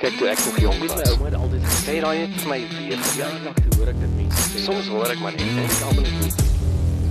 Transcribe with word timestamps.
Kyk 0.00 0.14
toe 0.16 0.28
ek 0.32 0.38
nog 0.46 0.58
jonk 0.62 0.78
was. 0.80 0.92
My 0.96 1.08
ouma 1.12 1.26
het 1.28 1.34
altyd 1.36 1.64
gesê 1.68 1.94
raai 2.00 2.18
het 2.22 2.36
vir 2.40 2.48
my 2.48 2.56
weer 2.72 3.00
verjaardag 3.04 3.56
toe 3.58 3.74
hoor 3.76 3.88
ek 3.90 3.98
dit 4.00 4.12
mense 4.16 4.44
sê. 4.46 4.62
Soms 4.64 4.86
hoor 4.88 5.10
ek 5.12 5.18
maar 5.20 5.34
net 5.34 5.42
en 5.44 5.58
ek 5.60 5.74
almal 5.90 6.06
net 6.06 6.38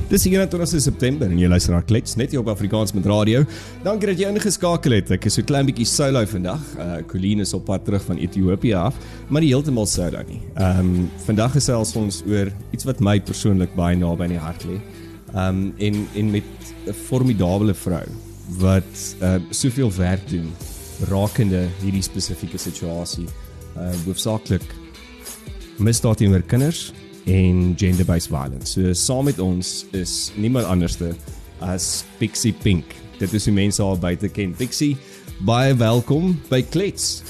Dis 0.09 0.23
hier 0.25 0.42
net 0.42 0.55
ons 0.58 0.71
September 0.81 1.29
en 1.29 1.38
jy 1.38 1.52
luister 1.52 1.75
na 1.75 1.83
Klets 1.86 2.17
net 2.17 2.33
hier 2.33 2.41
op 2.41 2.47
Afrikaans 2.49 2.96
met 2.97 3.05
radio. 3.05 3.44
Dankie 3.86 4.10
dat 4.10 4.23
jy 4.23 4.31
ingeskakel 4.33 4.96
het. 4.97 5.12
Ek 5.20 5.28
is 5.29 5.38
so 5.38 5.46
klein 5.46 5.70
bietjie 5.70 5.86
solo 5.86 6.23
vandag. 6.31 6.63
Uh 6.81 6.96
Colleen 7.12 7.46
is 7.46 7.54
op 7.54 7.67
pad 7.67 7.86
terug 7.86 8.02
van 8.07 8.17
Ethiopië 8.17 8.73
af, 8.80 8.98
maar 9.30 9.46
nie 9.46 9.52
heeltemal 9.54 9.86
solo 9.86 10.24
nie. 10.26 10.42
Ehm 10.56 10.82
um, 10.82 11.06
vandag 11.28 11.54
gesels 11.60 11.94
ons 12.02 12.24
oor 12.26 12.50
iets 12.74 12.90
wat 12.90 13.06
my 13.06 13.20
persoonlik 13.21 13.78
baie 13.78 14.02
naby 14.02 14.26
aan 14.26 14.34
die 14.34 14.42
hart 14.48 14.66
lê. 14.66 14.80
Ehm 15.36 15.46
um, 15.46 15.62
en 15.78 16.02
en 16.24 16.34
met 16.40 16.74
'n 16.90 16.98
formidable 17.06 17.78
vrou 17.86 18.08
wat 18.66 19.06
uh 19.21 19.38
soveel 19.54 19.94
werk 19.94 20.26
doen 20.34 20.50
rakende 21.07 21.68
hierdie 21.79 22.04
spesifieke 22.04 22.59
situasie. 22.59 23.27
Uh 23.77 23.93
hoofsaaklik 24.05 24.65
misdaad 25.79 26.19
teenoor 26.19 26.43
kinders 26.43 26.89
en 27.29 27.74
gender-based 27.79 28.32
violence. 28.32 28.74
So 28.74 28.93
saam 28.93 29.29
met 29.29 29.39
ons 29.39 29.86
is 29.96 30.32
niemand 30.36 30.68
anderste 30.68 31.14
as 31.64 32.03
Pixie 32.19 32.53
Pink. 32.53 32.95
Dit 33.19 33.33
is 33.36 33.47
die 33.47 33.55
mense 33.55 33.83
al 33.83 34.00
buite 34.00 34.30
ken. 34.31 34.55
Pixie, 34.55 34.95
baie 35.45 35.75
welkom 35.80 36.38
by 36.50 36.61
Klets. 36.72 37.22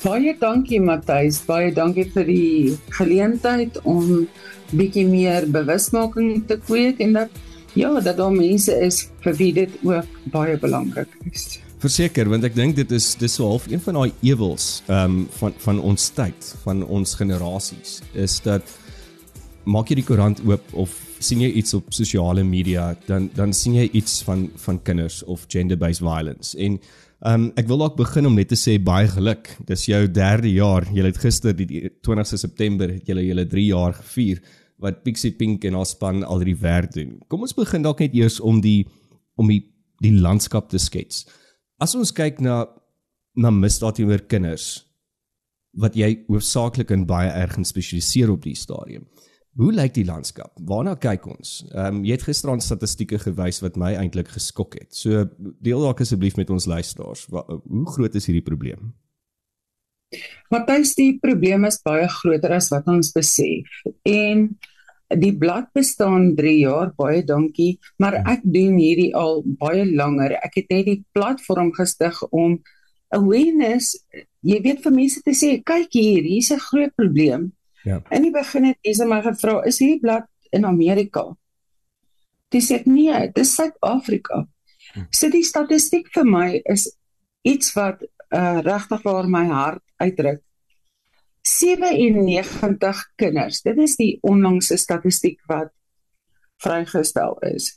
Baie 0.00 0.32
dankie 0.40 0.80
Matthys, 0.80 1.42
baie 1.44 1.72
dankie 1.76 2.06
vir 2.14 2.24
die 2.24 2.76
geleentheid 2.96 3.76
om 3.84 4.26
bietjie 4.72 5.04
meer 5.08 5.44
bewusmaking 5.50 6.46
te 6.48 6.56
kweek 6.62 7.02
en 7.04 7.18
dat 7.18 7.40
ja, 7.76 7.92
dat 8.00 8.16
daar 8.16 8.32
mense 8.34 8.74
is 8.82 9.04
vir 9.24 9.36
wie 9.38 9.52
dit 9.54 9.74
ook 9.86 10.22
baie 10.32 10.56
belangrik 10.58 11.12
is. 11.30 11.60
Verseker, 11.80 12.28
want 12.28 12.44
ek 12.44 12.52
dink 12.52 12.74
dit 12.76 12.90
is 12.92 13.14
dis 13.16 13.38
so 13.38 13.46
half 13.48 13.64
een 13.70 13.80
van 13.80 13.96
daai 13.96 14.10
ewels 14.28 14.82
ehm 14.84 15.14
um, 15.14 15.20
van 15.38 15.54
van 15.64 15.78
ons 15.90 16.10
tyd, 16.12 16.48
van 16.64 16.82
ons 16.84 17.14
generasies, 17.16 18.00
is 18.12 18.34
dat 18.44 18.68
maak 19.64 19.88
jy 19.88 20.02
die 20.02 20.04
koerant 20.04 20.42
oop 20.44 20.74
of 20.82 20.92
sien 21.24 21.40
jy 21.40 21.48
iets 21.56 21.72
op 21.78 21.88
sosiale 21.96 22.44
media, 22.44 22.90
dan 23.06 23.30
dan 23.36 23.56
sien 23.56 23.78
jy 23.78 23.86
iets 23.96 24.20
van 24.28 24.50
van 24.66 24.82
kinders 24.84 25.22
of 25.24 25.48
gender-based 25.48 26.04
violence. 26.04 26.52
En 26.58 26.76
ehm 26.76 27.48
um, 27.48 27.48
ek 27.56 27.72
wil 27.72 27.80
dalk 27.86 27.96
begin 27.96 28.28
om 28.28 28.36
net 28.36 28.52
te 28.52 28.60
sê 28.60 28.76
baie 28.76 29.08
geluk. 29.08 29.48
Dis 29.64 29.88
jou 29.88 30.04
3de 30.04 30.52
jaar. 30.52 30.84
Jy 30.92 31.08
het 31.08 31.24
gister 31.24 31.56
die 31.56 31.88
20ste 32.04 32.36
September 32.44 32.92
het 32.92 33.08
jy 33.08 33.24
julle 33.30 33.48
3 33.48 33.68
jaar 33.72 33.96
gevier 34.04 34.44
wat 34.84 35.00
Pixie 35.04 35.32
Pink 35.32 35.64
en 35.64 35.80
haar 35.80 35.88
span 35.88 36.24
al 36.24 36.44
die 36.44 36.56
werk 36.60 36.92
doen. 36.92 37.20
Kom 37.28 37.40
ons 37.40 37.56
begin 37.56 37.88
dalk 37.88 38.04
net 38.04 38.12
eers 38.12 38.40
om 38.40 38.60
die 38.60 38.84
om 39.40 39.48
die 39.48 39.62
die 40.00 40.16
landskap 40.16 40.68
te 40.68 40.78
skets. 40.78 41.24
As 41.80 41.96
ons 41.96 42.12
kyk 42.12 42.42
na 42.44 42.66
na 43.38 43.50
misdaad 43.54 43.96
teenoor 43.96 44.24
kinders 44.28 44.84
wat 45.80 45.94
jy 45.94 46.24
hoofsaaklik 46.26 46.90
in 46.90 47.06
baie 47.06 47.30
erg 47.30 47.54
spesialiseer 47.64 48.32
op 48.32 48.42
die 48.42 48.56
stadium. 48.58 49.04
Hoe 49.58 49.70
lyk 49.74 49.94
die 49.94 50.04
landskap? 50.06 50.50
Waarna 50.66 50.96
kyk 50.98 51.26
ons? 51.30 51.60
Ehm 51.70 52.00
um, 52.00 52.02
jy 52.06 52.16
het 52.18 52.26
gisteraan 52.26 52.62
statistieke 52.62 53.18
gewys 53.22 53.60
wat 53.64 53.78
my 53.80 53.94
eintlik 53.98 54.30
geskok 54.34 54.76
het. 54.78 54.90
So 54.94 55.24
deel 55.62 55.82
dalk 55.82 56.02
asseblief 56.02 56.36
met 56.38 56.50
ons 56.50 56.66
luisteraars. 56.70 57.26
Hoe 57.30 57.86
groot 57.94 58.14
is 58.14 58.28
hierdie 58.28 58.46
probleem? 58.46 58.92
Matthys, 60.50 60.96
die 60.98 61.18
probleem 61.22 61.64
is 61.68 61.78
baie 61.86 62.08
groter 62.10 62.54
as 62.56 62.70
wat 62.74 62.88
ons 62.90 63.12
besef. 63.14 63.82
En 64.06 64.48
Die 65.10 65.32
blad 65.34 65.72
bestaan 65.74 66.34
3 66.38 66.58
jaar, 66.58 66.92
baie 66.94 67.24
dankie, 67.26 67.78
maar 67.98 68.14
hmm. 68.20 68.28
ek 68.30 68.44
doen 68.44 68.76
hierdie 68.78 69.10
al 69.18 69.42
baie 69.58 69.82
langer. 69.88 70.36
Ek 70.38 70.60
het 70.60 70.70
net 70.70 70.86
die 70.86 71.00
platform 71.16 71.72
gestig 71.74 72.20
om 72.30 72.60
awareness, 73.10 73.96
jy 74.46 74.60
weet 74.62 74.84
vir 74.84 74.94
mense 74.94 75.22
te 75.26 75.34
sê, 75.34 75.56
kyk 75.66 75.90
hier, 75.98 76.22
hier's 76.22 76.52
'n 76.52 76.62
groot 76.62 76.94
probleem. 76.94 77.52
Ja. 77.84 78.02
In 78.10 78.22
die 78.22 78.30
begin 78.30 78.64
het 78.70 78.78
Isa 78.82 79.04
my 79.04 79.20
gevra, 79.22 79.64
is 79.66 79.80
hierdie 79.80 80.00
blad 80.00 80.28
in 80.52 80.64
Amerika? 80.64 81.36
Dis 82.50 82.70
ek 82.70 82.86
nee, 82.86 83.10
dit 83.10 83.38
is 83.38 83.54
Suid-Afrika. 83.54 84.46
Hmm. 84.94 85.06
So 85.10 85.30
die 85.30 85.44
statistiek 85.46 86.10
vir 86.14 86.24
my 86.24 86.62
is 86.64 86.86
iets 87.42 87.74
wat 87.74 88.02
uh, 88.34 88.60
regtig 88.62 89.02
waar 89.02 89.28
my 89.28 89.46
hart 89.46 89.82
uitdruk. 89.96 90.42
97 91.42 93.04
kinders. 93.16 93.62
Dit 93.62 93.78
is 93.78 93.96
die 93.96 94.18
onlangse 94.26 94.76
statistiek 94.76 95.40
wat 95.50 95.72
vrygestel 96.60 97.38
is. 97.48 97.72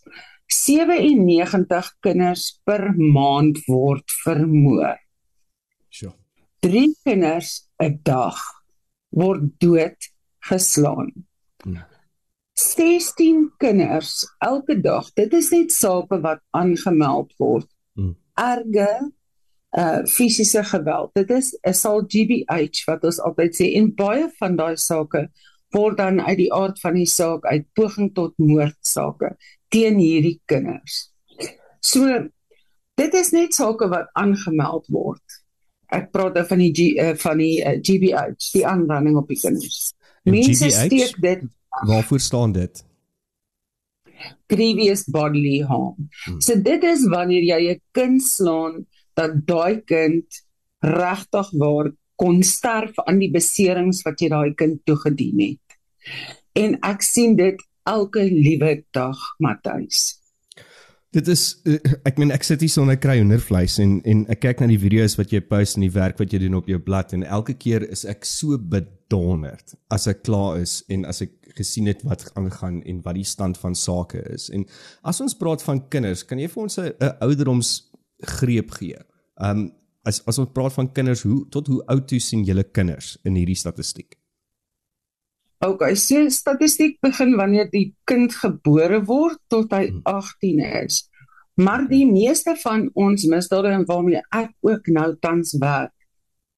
97 0.52 1.94
kinders 2.04 2.50
per 2.68 2.92
maand 2.98 3.62
word 3.68 4.12
vermoor. 4.24 5.00
Sjoe. 5.90 6.14
3 6.64 6.94
kinders 7.04 7.68
'n 7.80 8.00
dag 8.04 8.40
word 9.10 9.50
dood 9.60 10.12
geslaan. 10.40 11.12
Ja. 11.64 11.88
16 12.54 13.52
kinders 13.58 14.26
elke 14.40 14.80
dag. 14.82 15.10
Dit 15.14 15.34
is 15.34 15.50
net 15.50 15.72
sake 15.72 16.20
wat 16.22 16.42
aangemeld 16.52 17.34
word. 17.38 17.68
Hmm. 17.96 18.16
Erge 18.34 19.12
uh 19.78 20.04
fisiese 20.06 20.64
geweld. 20.64 21.12
Dit 21.14 21.30
is 21.30 21.58
'n 21.62 21.74
sal 21.74 22.04
GBH 22.08 22.86
wat 22.86 23.04
ons 23.04 23.20
altyd 23.20 23.56
sê 23.56 23.74
en 23.80 23.94
baie 23.96 24.30
van 24.40 24.56
daai 24.56 24.78
sake 24.78 25.30
word 25.74 25.98
dan 25.98 26.22
uit 26.22 26.38
die 26.38 26.54
aard 26.54 26.80
van 26.80 26.94
die 26.94 27.10
saak 27.10 27.46
uit 27.46 27.66
poging 27.74 28.14
tot 28.14 28.38
moord 28.38 28.78
sake 28.82 29.36
teen 29.70 29.98
hierdie 29.98 30.40
kinders. 30.46 31.10
So 31.80 32.30
dit 32.96 33.14
is 33.14 33.32
net 33.32 33.54
sake 33.54 33.90
wat 33.90 34.14
aangemeld 34.14 34.86
word. 34.88 35.42
Ek 35.90 36.12
praat 36.12 36.36
dan 36.36 36.46
van 36.46 36.58
die 36.58 36.72
G, 36.74 36.94
uh, 36.98 37.16
van 37.16 37.38
die 37.38 37.62
uh, 37.62 37.78
GBH, 37.82 38.38
die 38.54 38.66
aanranding 38.68 39.18
op 39.18 39.28
die 39.28 39.40
kinders. 39.40 39.94
Mense 40.24 40.70
steek 40.70 41.22
dit 41.22 41.44
Waarvoor 41.82 42.20
staan 42.20 42.52
dit? 42.52 42.86
Grievous 44.48 45.04
bodily 45.04 45.62
harm. 45.62 46.10
Hmm. 46.24 46.42
So 46.42 46.62
dit 46.62 46.84
is 46.84 47.08
wanneer 47.08 47.44
jy 47.44 47.74
'n 47.74 47.82
kind 47.92 48.22
slaan 48.22 48.86
dat 49.20 49.44
daai 49.48 49.82
kind 49.86 50.42
regtig 50.84 51.52
waar 51.60 51.92
kon 52.16 52.44
sterf 52.44 53.00
aan 53.08 53.20
die 53.20 53.32
beserings 53.34 54.04
wat 54.08 54.22
jy 54.22 54.30
daai 54.34 54.54
kind 54.58 54.82
toegedien 54.86 55.40
het. 55.44 55.78
En 56.60 56.78
ek 56.86 57.02
sien 57.06 57.38
dit 57.40 57.60
elke 57.90 58.24
liewe 58.30 58.84
dag, 58.96 59.20
Matthys. 59.40 60.20
Dit 61.14 61.28
is 61.30 61.44
eh, 61.70 61.78
ek 62.10 62.18
meen 62.18 62.34
ek 62.34 62.46
sit 62.46 62.64
hier 62.64 62.72
sonder 62.74 62.98
kry 62.98 63.20
hoendervleis 63.20 63.78
en 63.84 64.00
en 64.10 64.24
ek 64.34 64.42
kyk 64.48 64.64
na 64.64 64.70
die 64.72 64.82
video's 64.82 65.14
wat 65.20 65.34
jy 65.34 65.44
post 65.46 65.78
en 65.78 65.86
die 65.86 65.94
werk 65.94 66.18
wat 66.22 66.34
jy 66.34 66.42
doen 66.42 66.58
op 66.58 66.70
jou 66.72 66.80
blad 66.82 67.14
en 67.14 67.26
elke 67.26 67.54
keer 67.54 67.86
is 67.86 68.02
ek 68.10 68.26
so 68.26 68.58
bedonderd 68.58 69.76
as 69.94 70.08
ek 70.10 70.24
klaar 70.26 70.58
is 70.64 70.80
en 70.94 71.06
as 71.06 71.22
ek 71.26 71.36
gesien 71.54 71.86
het 71.92 72.02
wat 72.08 72.26
aangaan 72.40 72.82
en 72.90 73.04
wat 73.06 73.20
die 73.20 73.28
stand 73.30 73.60
van 73.62 73.78
sake 73.78 74.24
is. 74.34 74.48
En 74.50 74.66
as 75.06 75.22
ons 75.22 75.38
praat 75.38 75.62
van 75.62 75.84
kinders, 75.94 76.26
kan 76.26 76.42
jy 76.42 76.50
vir 76.50 76.64
ons 76.64 76.80
'n 76.80 77.12
ouderdoms 77.22 77.93
greep 78.26 78.72
gee. 78.80 79.00
Um 79.38 79.72
as 80.04 80.20
as 80.28 80.40
ons 80.42 80.52
praat 80.52 80.76
van 80.76 80.92
kinders, 80.92 81.24
hoe 81.24 81.46
tot 81.50 81.68
hoe 81.72 81.80
oud 81.88 82.08
toe 82.08 82.20
sien 82.20 82.44
julle 82.44 82.64
kinders 82.64 83.16
in 83.24 83.38
hierdie 83.40 83.56
statistiek? 83.56 84.18
OK, 85.64 85.94
so 85.96 86.28
statistiek 86.28 86.98
begin 87.02 87.38
wanneer 87.40 87.70
die 87.72 87.94
kind 88.10 88.34
gebore 88.36 89.00
word 89.08 89.40
tot 89.48 89.72
hy 89.72 89.86
18 90.04 90.60
hmm. 90.60 90.84
is. 90.84 91.06
Maar 91.56 91.86
die 91.88 92.04
meeste 92.10 92.58
van 92.60 92.90
ons 93.00 93.24
misdade 93.30 93.72
en 93.72 93.86
waarmee 93.88 94.24
ek 94.34 94.52
ook 94.66 94.90
nou 94.92 95.14
tans 95.22 95.54
werk, 95.62 95.94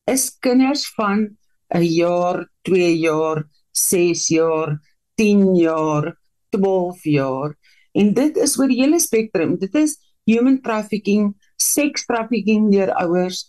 is 0.09 0.30
kinders 0.42 0.88
van 0.96 1.36
'n 1.76 1.84
jaar, 1.84 2.47
2 2.64 2.97
jaar, 2.97 3.46
6 3.72 4.28
jaar, 4.28 4.80
10 5.16 5.56
jaar, 5.56 6.16
12 6.50 7.03
jaar. 7.03 7.56
En 7.94 8.14
dit 8.14 8.38
is 8.38 8.58
oor 8.59 8.68
die 8.68 8.82
hele 8.82 9.00
spektrum. 9.00 9.58
Dit 9.59 9.76
is 9.76 9.97
human 10.26 10.62
trafficking, 10.62 11.36
seks 11.55 12.05
trafficking 12.05 12.71
deur 12.71 12.91
ouers, 13.01 13.45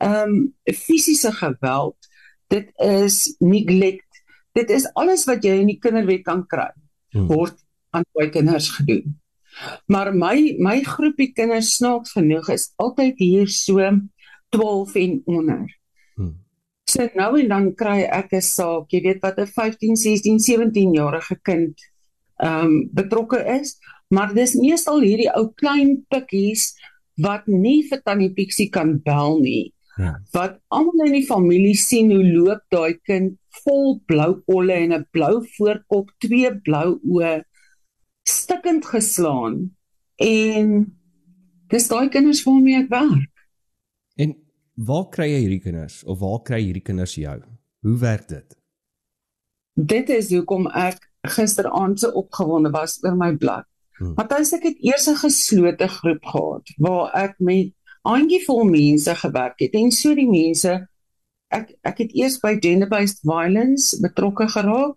ehm 0.00 0.34
um, 0.34 0.54
fisiese 0.64 1.32
geweld, 1.32 1.96
dit 2.48 2.70
is 2.76 3.36
neglect. 3.38 4.22
Dit 4.52 4.70
is 4.70 4.88
alles 4.98 5.24
wat 5.28 5.44
jy 5.44 5.60
in 5.60 5.70
die 5.70 5.78
kinderwet 5.78 6.24
kan 6.26 6.46
kry 6.50 6.70
hmm. 7.12 7.28
word 7.30 7.58
aan 7.94 8.06
baie 8.16 8.30
kinders 8.32 8.70
gedoen. 8.76 9.18
Maar 9.90 10.12
my 10.14 10.56
my 10.58 10.78
groepie 10.86 11.32
kinders 11.36 11.74
snaaks 11.76 12.14
genoeg 12.16 12.48
is 12.54 12.70
altyd 12.80 13.18
hier 13.18 13.50
so 13.50 13.90
12 14.56 14.94
en 14.94 15.22
onder. 15.26 15.66
Hmm. 16.16 16.34
So 16.90 17.06
nou 17.14 17.32
en 17.40 17.48
dan 17.48 17.70
kry 17.74 18.02
ek 18.06 18.32
'n 18.32 18.42
saak, 18.42 18.90
jy 18.90 19.02
weet 19.02 19.22
wat 19.22 19.38
'n 19.38 19.46
15, 19.46 19.96
16, 19.96 20.38
17 20.38 20.94
jarige 20.94 21.38
kind 21.42 21.74
ehm 22.40 22.64
um, 22.64 22.88
betrokke 22.92 23.44
is, 23.60 23.76
maar 24.08 24.34
dis 24.34 24.54
meestal 24.54 25.00
hierdie 25.00 25.30
ou 25.36 25.52
klein 25.54 26.06
pikkies 26.08 26.72
wat 27.16 27.46
nie 27.46 27.82
vir 27.88 28.02
tannie 28.04 28.32
Pixie 28.34 28.70
kan 28.70 28.98
bel 29.04 29.40
nie. 29.40 29.72
Ja. 29.98 30.14
Wat 30.32 30.60
almal 30.72 31.08
in 31.08 31.18
die 31.18 31.26
familie 31.26 31.76
sien 31.76 32.12
hoe 32.14 32.24
loop 32.24 32.62
daai 32.72 32.98
kind 33.04 33.36
vol 33.64 33.98
blou 34.08 34.40
kolle 34.46 34.76
en 34.78 34.92
'n 34.92 35.06
blou 35.12 35.42
voorkop, 35.56 36.10
twee 36.18 36.50
blou 36.64 37.00
oë, 37.04 37.42
stikkend 38.24 38.86
geslaan. 38.86 39.76
En 40.16 40.96
dis 41.68 41.88
daai 41.88 42.08
kinders 42.08 42.44
waarmee 42.44 42.82
ek 42.82 42.88
werk. 42.88 43.34
En 44.16 44.36
waar 44.74 45.08
kry 45.08 45.28
jy 45.32 45.40
hierdie 45.40 45.62
kinders 45.62 46.04
of 46.04 46.18
waar 46.20 46.42
kry 46.42 46.60
hierdie 46.62 46.84
kinders 46.84 47.14
jou? 47.14 47.40
Hoe 47.80 47.98
werk 47.98 48.28
dit? 48.28 48.56
Dit 49.74 50.08
is 50.08 50.30
hoekom 50.32 50.66
ek 50.66 51.00
gisteraand 51.22 52.00
so 52.00 52.10
opgewonde 52.10 52.70
was 52.70 52.98
oor 53.04 53.16
my 53.16 53.36
blad. 53.36 53.69
Hmm. 54.00 54.14
Matthys 54.16 54.54
ek 54.56 54.62
het 54.64 54.78
eers 54.80 55.06
'n 55.12 55.20
geslote 55.20 55.88
groep 55.88 56.24
gehad 56.24 56.72
waar 56.78 57.12
ek 57.12 57.34
met 57.38 57.74
handjievol 58.08 58.64
mense 58.64 59.14
gewerk 59.14 59.60
het 59.60 59.74
en 59.76 59.90
so 59.92 60.14
die 60.16 60.28
mense 60.28 60.72
ek 61.52 61.74
ek 61.84 61.98
het 62.04 62.14
eers 62.16 62.38
by 62.40 62.54
gender 62.64 62.88
based 62.88 63.20
violence 63.22 63.98
betrokke 64.00 64.46
geraak 64.48 64.96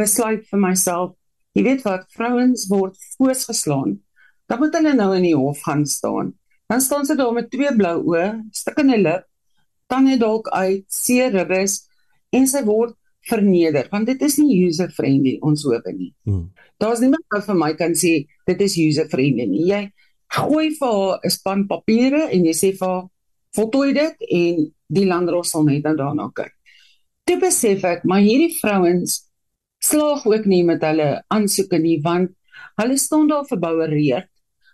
besluit 0.00 0.44
vir 0.50 0.60
myself 0.60 1.14
jy 1.56 1.64
weet 1.64 1.86
wat 1.88 2.04
vrouens 2.12 2.66
word 2.68 3.00
voorsgeslaan 3.16 3.96
dan 4.46 4.60
moet 4.60 4.76
hulle 4.76 4.92
nou 4.94 5.14
in 5.16 5.24
die 5.30 5.36
hof 5.36 5.64
gaan 5.64 5.86
staan 5.86 6.34
dan 6.68 6.84
staan 6.84 7.08
sy 7.08 7.16
daar 7.16 7.32
met 7.32 7.50
twee 7.50 7.72
blou 7.80 7.96
oë 8.12 8.28
stikkende 8.52 9.00
lip 9.00 9.24
tande 9.88 10.18
dalk 10.20 10.52
uit 10.52 10.84
seer 10.92 11.32
ribbes 11.32 11.86
en 12.36 12.44
sy 12.50 12.60
word 12.68 12.92
verneder 13.26 13.88
want 13.90 14.06
dit 14.06 14.22
is 14.22 14.38
nie 14.38 14.60
user 14.66 14.90
friendly 14.94 15.36
ons 15.42 15.64
hoop 15.66 15.86
nie. 15.92 16.12
Hmm. 16.24 16.50
Daar's 16.78 17.02
niemand 17.02 17.26
wat 17.34 17.46
vir 17.48 17.58
my 17.58 17.72
kan 17.78 17.96
sê 17.98 18.26
dit 18.46 18.60
is 18.66 18.78
user 18.78 19.08
friendly 19.10 19.46
nie. 19.50 19.66
Jy 19.70 19.82
gooi 20.36 20.70
vir 20.78 20.92
haar 20.92 21.20
'n 21.24 21.30
span 21.30 21.66
papiere 21.66 22.28
en 22.30 22.44
jy 22.44 22.54
sê 22.54 22.72
vir 22.78 22.88
haar 22.88 23.08
voltooi 23.56 23.92
dit 23.94 24.16
en 24.30 24.66
die 24.86 25.06
landros 25.06 25.50
sal 25.50 25.64
net 25.64 25.82
daarna 25.82 26.30
kyk. 26.34 26.52
Toe 27.26 27.38
besef 27.40 27.84
ek 27.84 28.04
maar 28.04 28.20
hierdie 28.20 28.54
vrouens 28.60 29.26
slaag 29.82 30.26
ook 30.26 30.46
nie 30.46 30.62
met 30.64 30.82
hulle 30.82 31.22
aansoeke 31.28 31.78
nie 31.78 32.00
want 32.02 32.30
hulle 32.80 32.96
staan 32.98 33.28
daar 33.28 33.46
verboureerd. 33.48 34.28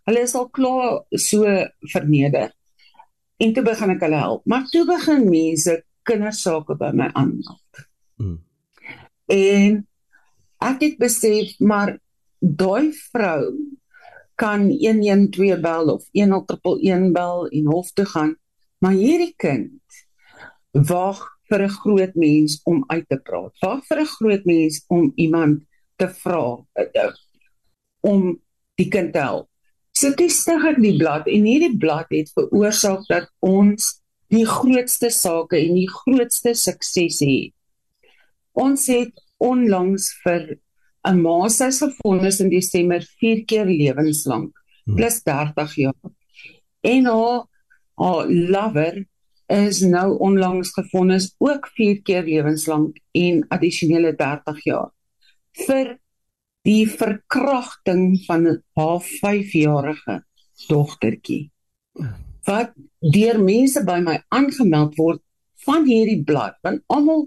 Hulle 0.05 0.21
is 0.27 0.35
al 0.35 0.49
klaar 0.51 1.05
so 1.15 1.47
verneder. 1.93 2.51
En 3.39 3.53
toe 3.55 3.63
begin 3.63 3.91
ek 3.91 4.05
hulle 4.07 4.21
help. 4.21 4.47
Maar 4.47 4.69
toe 4.71 4.85
begin 4.87 5.29
mense 5.31 5.83
kindersake 6.07 6.77
by 6.79 6.91
my 6.95 7.09
aanmaak. 7.15 7.62
Mm. 8.17 8.39
En 9.27 9.89
ek 10.59 10.81
het 10.81 10.99
besef 10.99 11.59
maar 11.59 11.99
daai 12.39 12.93
vrou 13.13 13.53
kan 14.35 14.71
112 14.71 15.61
bel 15.61 15.93
of 15.93 16.07
1011 16.13 17.13
bel 17.13 17.47
en 17.49 17.67
hof 17.67 17.93
toe 17.93 18.07
gaan, 18.07 18.37
maar 18.79 18.97
hierdie 18.99 19.35
kind 19.37 20.03
wag 20.73 21.21
vir 21.49 21.63
'n 21.63 21.77
groot 21.83 22.15
mens 22.15 22.61
om 22.65 22.85
uit 22.87 23.09
te 23.09 23.17
praat. 23.17 23.53
Wag 23.61 23.85
vir 23.87 24.01
'n 24.01 24.15
groot 24.17 24.45
mens 24.45 24.85
om 24.89 25.13
iemand 25.15 25.63
te 25.97 26.09
vra 26.09 26.65
eh, 26.73 27.13
om 28.01 28.41
die 28.75 28.89
kind 28.89 29.13
te 29.13 29.19
help. 29.19 29.49
So 29.93 30.11
dis 30.17 30.41
stig 30.41 30.65
ek 30.65 30.81
die 30.81 30.97
blad 30.97 31.27
en 31.27 31.45
hierdie 31.45 31.77
blad 31.79 32.09
het 32.11 32.33
veroorsaak 32.35 33.05
dat 33.09 33.29
ons 33.41 34.01
die 34.33 34.47
grootste 34.49 35.11
sake 35.11 35.61
en 35.61 35.75
die 35.75 35.91
grootste 35.91 36.55
suksese 36.55 37.29
het. 37.29 37.55
Ons 38.53 38.87
het 38.87 39.13
onlangs 39.43 40.11
vir 40.25 40.59
'n 41.05 41.23
ma 41.23 41.49
sy 41.49 41.71
gefonnis 41.71 42.41
in 42.41 42.51
Desember 42.51 43.03
4 43.21 43.45
keer 43.45 43.67
lewenslank 43.67 44.53
hmm. 44.85 44.97
plus 44.97 45.23
30 45.23 45.75
jaar. 45.75 46.13
En 46.81 47.05
haar 47.07 47.49
haar 47.97 48.27
lover 48.27 49.07
is 49.47 49.81
nou 49.81 50.19
onlangs 50.19 50.73
gefonnis 50.73 51.35
ook 51.39 51.69
4 51.77 52.03
keer 52.03 52.25
lewenslank 52.25 52.97
en 53.13 53.45
addisionele 53.49 54.15
30 54.17 54.65
jaar 54.65 54.91
vir 55.67 55.99
die 56.67 56.87
verkrachting 56.89 58.23
van 58.27 58.47
haar 58.79 59.03
5-jarige 59.03 60.23
dogtertjie. 60.69 61.51
Wat 62.47 62.73
deur 63.01 63.41
mense 63.43 63.83
by 63.85 63.99
my 64.05 64.17
aangemeld 64.31 64.97
word 64.99 65.23
van 65.67 65.85
hierdie 65.87 66.23
blad, 66.27 66.57
want 66.63 66.83
almal 66.87 67.27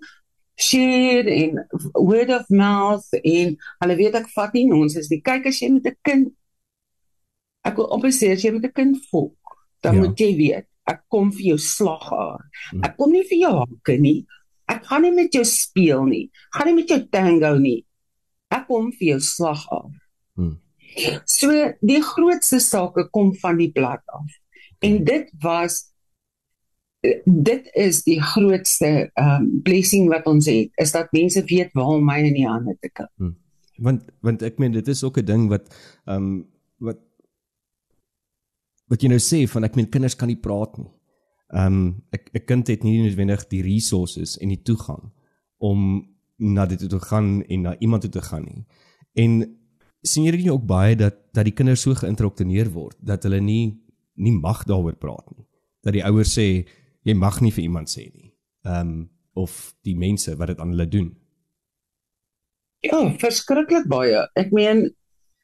share 0.55 1.27
en 1.27 1.59
word 1.93 2.29
of 2.29 2.45
mouth 2.49 3.07
en 3.21 3.57
hulle 3.83 3.95
weet 3.95 4.15
ek 4.15 4.29
vat 4.35 4.53
nie 4.53 4.69
ons 4.71 4.95
is 4.95 5.09
die 5.11 5.21
kyk 5.21 5.49
as 5.51 5.61
jy 5.61 5.69
met 5.73 5.87
'n 5.87 5.97
kind 6.03 6.31
ek 7.65 7.77
wil 7.77 7.91
op 7.91 8.05
sê 8.07 8.31
as 8.31 8.43
jy 8.43 8.51
met 8.51 8.65
'n 8.65 8.75
kind 8.75 8.97
volk 9.11 9.57
dan 9.81 9.95
ja. 9.95 10.01
moet 10.01 10.19
jy 10.19 10.31
weet 10.35 10.67
ek 10.89 11.01
kom 11.09 11.31
vir 11.33 11.53
jou 11.53 11.59
slag 11.61 12.05
haar. 12.11 12.43
Hmm. 12.69 12.83
ek 12.85 12.95
kom 12.99 13.13
nie 13.13 13.25
vir 13.25 13.41
jou 13.41 13.53
hakke 13.57 13.97
nie. 14.01 14.19
Ek 14.69 14.85
gaan 14.89 15.05
nie 15.05 15.13
met 15.13 15.33
jou 15.33 15.43
speel 15.45 16.05
nie. 16.09 16.25
Gaan 16.53 16.71
nie 16.71 16.77
met 16.79 16.93
jou 16.93 17.01
tango 17.13 17.51
nie. 17.61 17.79
Ek 18.53 18.65
kom 18.69 18.91
vir 18.93 19.15
jou 19.15 19.19
slag 19.25 19.65
haar. 19.71 19.91
Hmm. 20.35 20.55
so 21.27 21.51
die 21.83 22.01
grootste 22.03 22.61
sake 22.63 23.07
kom 23.15 23.33
van 23.41 23.59
die 23.59 23.71
blad 23.73 24.03
af. 24.13 24.29
En 24.85 25.01
dit 25.07 25.29
was 25.43 25.81
dit 27.25 27.69
is 27.73 28.03
die 28.03 28.19
grootste 28.21 29.09
um 29.19 29.47
blessing 29.63 30.09
wat 30.11 30.27
ons 30.29 30.47
het 30.49 30.71
is 30.81 30.91
dat 30.95 31.11
mense 31.15 31.43
weet 31.49 31.73
waar 31.73 32.01
my 32.01 32.19
in 32.23 32.37
die 32.37 32.47
hande 32.47 32.77
te 32.79 32.89
kry. 32.89 33.07
Hmm. 33.17 33.35
Want 33.77 34.05
want 34.25 34.43
ek 34.45 34.59
meen 34.61 34.75
dit 34.75 34.87
is 34.87 35.03
ook 35.03 35.17
'n 35.19 35.25
ding 35.25 35.49
wat 35.49 35.69
um 36.05 36.47
wat 36.77 36.99
wat 38.87 39.01
jy 39.01 39.09
nou 39.09 39.19
sê 39.19 39.45
van 39.49 39.63
ek 39.63 39.75
meen 39.75 39.89
kinders 39.89 40.15
kan 40.15 40.27
nie 40.27 40.39
praat 40.39 40.77
nie. 40.77 40.91
Um 41.53 42.03
ek 42.11 42.29
'n 42.33 42.45
kind 42.45 42.67
het 42.67 42.83
nie 42.83 43.01
noodwendig 43.01 43.47
die 43.47 43.61
resources 43.61 44.37
en 44.37 44.49
die 44.49 44.61
toegang 44.61 45.11
om 45.57 46.07
na 46.37 46.65
dit 46.65 46.79
toe 46.79 46.89
te 46.89 46.99
gaan 46.99 47.43
en 47.43 47.61
na 47.61 47.77
iemand 47.79 48.01
toe 48.01 48.11
te 48.11 48.21
gaan 48.21 48.43
nie. 48.43 48.65
En 49.13 49.57
sien 50.01 50.25
jy 50.25 50.35
nie 50.37 50.51
ook 50.51 50.65
baie 50.65 50.95
dat 50.95 51.33
dat 51.33 51.45
die 51.45 51.53
kinders 51.53 51.81
so 51.81 51.93
geïnterokteneer 51.93 52.69
word 52.71 52.97
dat 52.99 53.23
hulle 53.23 53.41
nie 53.41 53.81
nie 54.15 54.31
mag 54.31 54.63
daaroor 54.63 54.95
praat 54.95 55.25
nie. 55.35 55.45
Dat 55.83 55.93
die 55.93 56.03
ouers 56.05 56.37
sê 56.37 56.65
jy 57.05 57.13
mag 57.17 57.41
nie 57.43 57.53
vir 57.53 57.67
iemand 57.67 57.91
sê 57.91 58.09
nie. 58.09 58.31
Ehm 58.65 58.81
um, 58.81 58.95
of 59.35 59.75
die 59.83 59.97
mense 59.99 60.31
wat 60.39 60.47
dit 60.47 60.59
aan 60.63 60.69
hulle 60.71 60.85
doen. 60.87 61.09
Ja, 62.85 63.01
verskriklik 63.19 63.83
baie. 63.91 64.21
Ek 64.39 64.53
meen 64.55 64.85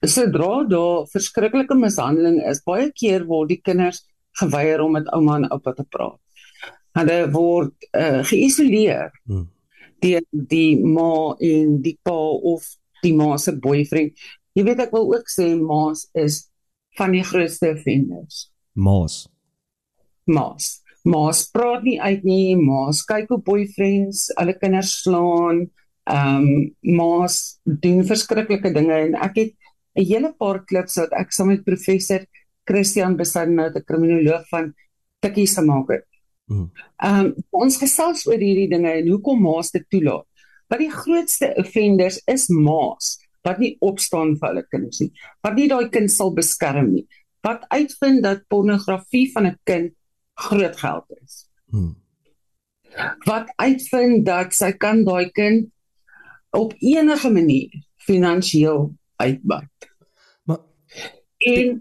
sodra 0.08 0.62
daar 0.70 1.08
verskriklike 1.12 1.76
mishandeling 1.76 2.40
is, 2.48 2.62
baie 2.66 2.88
keer 2.96 3.26
word 3.28 3.52
die 3.52 3.60
kinders 3.60 4.00
geweier 4.40 4.80
om 4.80 4.96
met 4.96 5.10
ouma 5.12 5.42
en 5.42 5.50
oupa 5.52 5.74
te 5.76 5.84
praat. 5.84 6.16
Hulle 6.96 7.18
word 7.36 7.90
uh, 7.92 8.22
geïsoleer. 8.32 9.12
Hmm. 9.28 9.50
Die 10.02 10.18
die 10.32 10.80
ma 10.80 11.36
en 11.36 11.82
die 11.84 11.98
pa 12.02 12.16
of 12.54 12.64
die 13.04 13.14
ma 13.18 13.36
se 13.38 13.54
boyfriend. 13.60 14.16
Jy 14.56 14.66
weet 14.68 14.86
ek 14.88 14.96
wil 14.96 15.12
ook 15.12 15.28
sê 15.32 15.52
ma's 15.60 16.08
is 16.16 16.46
van 16.96 17.12
die 17.16 17.26
grootste 17.28 17.74
offenders. 17.76 18.48
Ma's. 18.72 19.26
Ma's 20.32 20.81
ma's 21.04 21.46
praat 21.52 21.84
nie 21.84 22.00
uit 22.02 22.24
nie, 22.24 22.56
ma's 22.56 23.04
kyk 23.06 23.32
op 23.32 23.46
boyfriends, 23.46 24.30
hulle 24.38 24.58
kinders 24.60 25.02
slaan, 25.04 25.66
ehm 26.10 26.46
um, 26.46 26.70
ma's 26.98 27.60
doen 27.66 28.02
verskriklike 28.06 28.74
dinge 28.74 28.96
en 29.08 29.16
ek 29.16 29.36
het 29.38 29.54
'n 29.96 30.06
hele 30.06 30.34
paar 30.34 30.64
klips 30.66 30.98
wat 30.98 31.12
ek 31.14 31.32
saam 31.32 31.48
met 31.48 31.64
professor 31.64 32.26
Christian 32.66 33.18
Besan 33.18 33.56
nou 33.56 33.70
'n 33.70 33.84
kriminoloog 33.86 34.48
van 34.50 34.74
tikkies 35.22 35.56
gemaak 35.58 35.90
het. 35.90 36.06
Hmm. 36.48 36.72
Ehm 37.04 37.26
um, 37.26 37.36
ons 37.52 37.78
gesels 37.78 38.28
oor 38.28 38.40
hierdie 38.40 38.70
dinge 38.70 38.92
en 38.92 39.08
hoekom 39.08 39.42
ma's 39.42 39.72
dit 39.72 39.86
toelaat. 39.90 40.28
Wat 40.70 40.80
die 40.80 40.92
grootste 40.92 41.54
offenders 41.58 42.22
is 42.28 42.48
ma's 42.50 43.18
wat 43.44 43.60
nie 43.60 43.78
opstaan 43.82 44.36
vir 44.38 44.48
hulle 44.50 44.66
kinders 44.70 45.00
nie. 45.02 45.12
Wat 45.44 45.56
nie 45.56 45.68
daai 45.68 45.90
kind 45.90 46.12
sal 46.12 46.34
beskerm 46.34 46.94
nie. 46.94 47.08
Wat 47.44 47.66
uitvind 47.70 48.24
dat 48.24 48.48
pornografie 48.48 49.32
van 49.34 49.48
'n 49.48 49.58
kind 49.64 49.94
groot 50.42 50.78
geld 50.78 51.06
is. 51.24 51.46
Hmm. 51.70 51.96
Wat 53.26 53.54
uitvind 53.56 54.26
dat 54.28 54.54
sy 54.56 54.72
kan 54.72 55.06
daai 55.08 55.32
kind 55.36 55.70
op 56.58 56.74
enige 56.80 57.32
manier 57.32 57.78
finansiëel 58.04 58.90
uitbuit. 59.22 59.90
Maar 60.50 60.60
en 61.54 61.80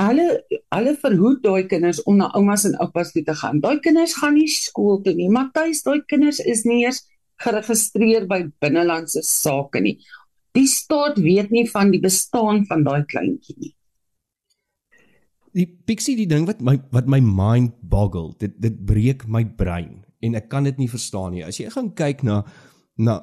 hulle 0.00 0.26
hulle 0.74 0.94
verhoed 1.02 1.42
daai 1.44 1.66
kinders 1.70 2.02
om 2.02 2.18
na 2.18 2.30
oumas 2.38 2.64
en 2.66 2.78
oupas 2.82 3.12
toe 3.14 3.22
te 3.26 3.36
gaan. 3.42 3.60
Daai 3.62 3.78
kinders 3.84 4.16
gaan 4.18 4.34
nie 4.38 4.48
skool 4.50 5.02
toe 5.04 5.14
nie. 5.14 5.30
Matthys, 5.30 5.84
daai 5.86 6.00
kinders 6.10 6.40
is 6.40 6.64
nie 6.66 6.84
eens 6.84 7.04
geregistreer 7.40 8.26
by 8.30 8.42
binnelandse 8.60 9.22
sake 9.26 9.80
nie. 9.84 9.98
Die 10.56 10.66
staat 10.66 11.20
weet 11.22 11.52
nie 11.54 11.68
van 11.70 11.92
die 11.94 12.02
bestaan 12.02 12.64
van 12.66 12.82
daai 12.84 13.04
kleintjie 13.06 13.56
nie 13.58 13.74
die 15.56 15.66
pixie 15.66 16.16
die 16.18 16.28
ding 16.30 16.46
wat 16.48 16.60
my 16.64 16.76
wat 16.94 17.08
my 17.10 17.20
mind 17.24 17.74
boggle 17.82 18.34
dit 18.42 18.54
dit 18.62 18.76
breek 18.86 19.26
my 19.26 19.42
brein 19.44 20.02
en 20.22 20.36
ek 20.38 20.50
kan 20.52 20.66
dit 20.68 20.76
nie 20.78 20.90
verstaan 20.90 21.32
nie. 21.34 21.44
As 21.46 21.58
jy 21.60 21.70
gaan 21.72 21.92
kyk 21.96 22.24
na 22.26 22.42
na 23.00 23.20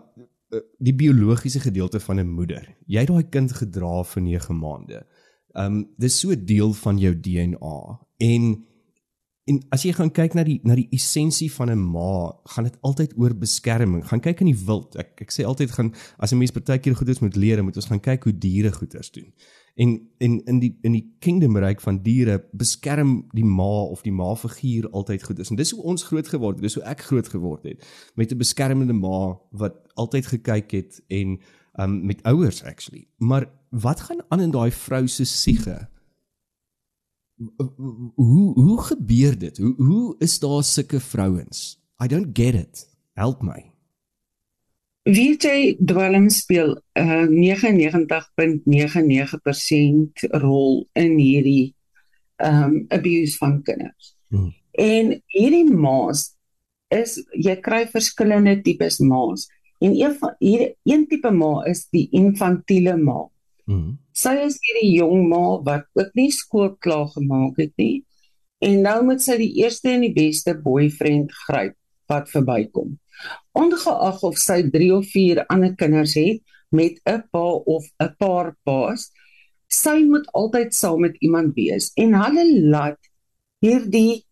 eh, 0.51 0.63
die 0.81 0.96
biologiese 0.98 1.62
gedeelte 1.63 2.01
van 2.03 2.19
'n 2.19 2.29
moeder 2.29 2.75
jy 2.88 3.05
het 3.05 3.12
daai 3.12 3.29
kind 3.29 3.51
gedra 3.51 4.03
vir 4.03 4.22
9 4.24 4.60
maande. 4.60 5.05
Um 5.55 5.88
dis 5.98 6.19
so 6.19 6.36
deel 6.36 6.74
van 6.74 6.98
jou 6.98 7.13
DNA 7.15 7.77
en 8.17 8.65
en 9.48 9.62
as 9.72 9.84
jy 9.84 9.93
gaan 9.93 10.12
kyk 10.12 10.34
na 10.36 10.43
die 10.43 10.60
na 10.63 10.75
die 10.75 10.89
essensie 10.91 11.51
van 11.51 11.69
'n 11.72 11.79
ma 11.79 12.34
gaan 12.43 12.63
dit 12.63 12.77
altyd 12.81 13.13
oor 13.17 13.34
beskerming. 13.34 14.03
Gaan 14.03 14.19
kyk 14.19 14.41
in 14.41 14.51
die 14.51 14.65
wild. 14.65 14.96
Ek 14.96 15.22
ek 15.22 15.31
sê 15.31 15.46
altyd 15.46 15.72
gaan 15.72 15.93
as 16.19 16.34
'n 16.34 16.38
mens 16.38 16.51
partykeer 16.51 16.96
goed 16.96 17.10
is 17.10 17.22
met 17.22 17.36
leer 17.36 17.63
moet 17.63 17.75
ons 17.75 17.88
gaan 17.88 18.01
kyk 18.01 18.24
hoe 18.24 18.38
diere 18.38 18.72
goeders 18.72 19.12
doen 19.12 19.31
En 19.77 19.91
en 20.17 20.39
in 20.46 20.60
die 20.60 20.72
in 20.81 20.96
die 20.96 21.03
kingdom 21.22 21.57
ryk 21.62 21.81
van 21.81 22.00
diere 22.01 22.39
beskerm 22.57 23.27
die 23.38 23.46
ma 23.46 23.84
of 23.86 24.01
die 24.01 24.12
ma 24.12 24.31
figuur 24.36 24.89
altyd 24.89 25.24
goed 25.24 25.39
is. 25.43 25.51
En 25.53 25.60
dis 25.60 25.72
hoe 25.72 25.84
ons 25.84 26.03
groot 26.03 26.27
geword 26.27 26.57
het, 26.57 26.65
dis 26.65 26.77
hoe 26.79 26.86
ek 26.89 27.03
groot 27.10 27.29
geword 27.29 27.67
het 27.69 27.86
met 28.15 28.34
'n 28.34 28.41
beskermende 28.41 28.93
ma 28.98 29.38
wat 29.51 29.77
altyd 29.93 30.25
gekyk 30.34 30.72
het 30.72 31.01
en 31.07 31.38
um 31.77 32.05
met 32.05 32.24
ouers 32.24 32.63
actually. 32.63 33.07
Maar 33.17 33.46
wat 33.69 34.01
gaan 34.01 34.25
aan 34.27 34.41
in 34.41 34.51
daai 34.51 34.72
vrou 34.72 35.07
se 35.07 35.25
siege? 35.25 35.89
Hoe 38.15 38.53
hoe 38.53 38.81
gebeur 38.81 39.38
dit? 39.38 39.57
Hoe 39.57 39.75
hoe 39.77 40.15
is 40.17 40.39
daar 40.39 40.63
sulke 40.63 41.00
vrouens? 41.00 41.77
I 42.03 42.07
don't 42.07 42.29
get 42.34 42.55
it. 42.55 42.89
Help 43.13 43.41
my. 43.41 43.76
VJ 45.07 45.79
dwelm 45.79 46.27
speel 46.29 46.83
'n 46.99 47.07
uh, 47.07 47.27
99.99% 47.31 50.11
rol 50.43 50.83
in 50.93 51.17
hierdie 51.17 51.75
um 52.43 52.85
abuse 52.89 53.37
van 53.37 53.63
kinders. 53.63 54.15
Hmm. 54.27 54.53
En 54.71 55.23
hierdie 55.31 55.71
ma's 55.71 56.35
is 56.91 57.23
jy 57.31 57.55
kry 57.63 57.87
verskillende 57.87 58.61
tipes 58.61 58.99
ma's. 58.99 59.47
En 59.79 59.95
een 59.95 60.15
van 60.19 60.35
hier 60.39 60.75
een 60.83 61.07
tipe 61.07 61.31
ma 61.31 61.63
is 61.71 61.87
die 61.95 62.09
infantiele 62.11 62.97
ma. 62.97 63.29
Hmm. 63.63 63.99
Sy 64.11 64.35
is 64.43 64.59
hierdie 64.59 64.97
jong 64.97 65.29
ma 65.31 65.63
wat 65.63 65.87
ook 65.95 66.11
nie 66.19 66.31
skool 66.35 66.75
klaar 66.83 67.07
gemaak 67.15 67.55
het 67.63 67.71
nie. 67.79 68.03
En 68.59 68.83
nou 68.83 69.03
moet 69.07 69.23
sy 69.23 69.39
die 69.39 69.55
eerste 69.63 69.95
en 69.95 70.03
die 70.03 70.13
beste 70.13 70.51
boyfriend 70.59 71.31
gryp 71.47 71.79
wat 72.11 72.27
verbykom 72.31 72.99
ongeag 73.57 74.24
of 74.24 74.38
sy 74.41 74.62
3 74.74 74.91
of 74.97 75.07
4 75.13 75.45
ander 75.53 75.74
kinders 75.75 76.15
het 76.19 76.41
met 76.69 77.00
'n 77.05 77.24
pa 77.31 77.45
of 77.75 77.86
'n 78.00 78.15
paar 78.19 78.55
paas 78.63 79.12
sy 79.67 80.03
moet 80.03 80.27
altyd 80.33 80.74
saam 80.74 81.01
met 81.01 81.15
iemand 81.19 81.55
wees 81.55 81.91
en 81.95 82.13
hulle 82.13 82.45
laat 82.69 83.00
hierdie 83.62 84.24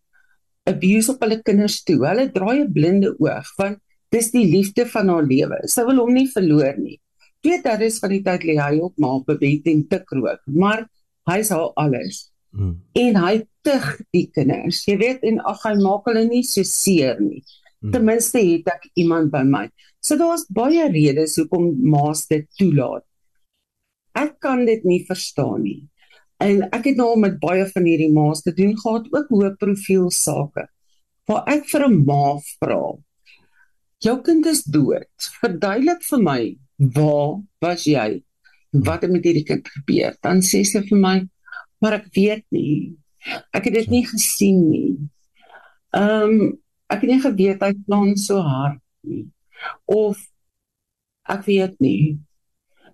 abuse 0.63 1.11
op 1.11 1.23
hulle 1.23 1.41
kinders 1.41 1.83
toe 1.83 1.99
hulle 2.05 2.31
draai 2.31 2.59
'n 2.63 2.73
blinde 2.73 3.15
oog 3.19 3.49
want 3.57 3.79
dis 4.09 4.31
die 4.31 4.47
liefde 4.51 4.85
van 4.85 5.09
haar 5.09 5.25
lewe 5.25 5.59
sy 5.67 5.83
wil 5.87 5.99
hom 6.03 6.13
nie 6.13 6.29
verloor 6.37 6.77
nie 6.77 6.99
weet 7.45 7.63
dat 7.63 7.81
is 7.81 7.99
van 7.99 8.09
die 8.09 8.23
tyd 8.23 8.43
lê 8.43 8.55
hy 8.61 8.79
op 8.79 8.93
maar 8.97 9.19
op 9.19 9.29
'n 9.29 9.39
bed 9.39 9.67
en 9.73 9.87
tik 9.87 10.09
rook 10.09 10.41
maar 10.45 10.87
hy's 11.31 11.49
haar 11.49 11.71
alles 11.75 12.31
hmm. 12.51 12.81
en 12.93 13.15
hy 13.25 13.35
tug 13.61 13.85
die 14.11 14.27
kinders 14.31 14.85
jy 14.87 14.97
weet 14.97 15.23
en 15.23 15.39
ag 15.51 15.61
hy 15.63 15.75
maak 15.81 16.05
hulle 16.09 16.25
nie 16.27 16.43
so 16.43 16.63
seer 16.63 17.19
nie. 17.19 17.43
Ten 17.91 18.05
minste 18.05 18.39
het 18.39 18.67
ek 18.71 18.87
iemand 18.95 19.31
by 19.31 19.43
my. 19.43 19.65
So 19.99 20.17
daar's 20.17 20.45
baie 20.49 20.87
redes 20.91 21.35
hoekom 21.39 21.73
ma's 21.89 22.25
dit 22.27 22.47
toelaat. 22.59 23.05
Ek 24.15 24.39
kan 24.39 24.65
dit 24.65 24.83
nie 24.87 25.01
verstaan 25.07 25.63
nie. 25.65 25.81
En 26.43 26.63
ek 26.75 26.91
het 26.91 26.97
nou 26.99 27.13
met 27.19 27.39
baie 27.39 27.65
van 27.71 27.87
hierdie 27.87 28.11
ma's 28.13 28.43
te 28.43 28.53
doen 28.55 28.75
gehad, 28.77 29.07
ook 29.11 29.31
hoë 29.31 29.55
profiel 29.59 30.09
sake. 30.11 30.67
Waar 31.27 31.43
ek 31.51 31.65
vir 31.71 31.87
'n 31.87 32.05
ma 32.05 32.37
vra, 32.59 32.97
jou 33.99 34.21
kind 34.21 34.45
is 34.45 34.63
dood. 34.63 35.07
Verduidelik 35.41 36.03
vir 36.03 36.21
my, 36.21 36.41
waar 36.77 37.41
was 37.61 37.85
jy? 37.85 38.23
Wat 38.71 39.01
het 39.01 39.11
met 39.11 39.23
hierdie 39.23 39.45
kind 39.47 39.67
gebeur? 39.67 40.15
Dan 40.21 40.41
sê 40.41 40.63
sy 40.65 40.81
vir 40.89 40.99
my, 40.99 41.27
maar 41.81 41.93
ek 41.93 42.07
weet 42.13 42.45
nie. 42.51 42.95
Ek 43.53 43.65
het 43.65 43.73
dit 43.73 43.89
nie 43.89 44.05
gesien 44.05 44.69
nie. 44.69 44.97
Ehm 45.95 46.29
um, 46.29 46.61
ek 46.95 47.03
het 47.03 47.11
nie 47.11 47.23
geweet 47.23 47.65
hy 47.65 47.73
plan 47.87 48.15
so 48.19 48.39
hard 48.41 48.81
nie. 49.03 49.25
Of 49.91 50.21
ek 51.29 51.45
weet 51.49 51.77
nie. 51.83 52.15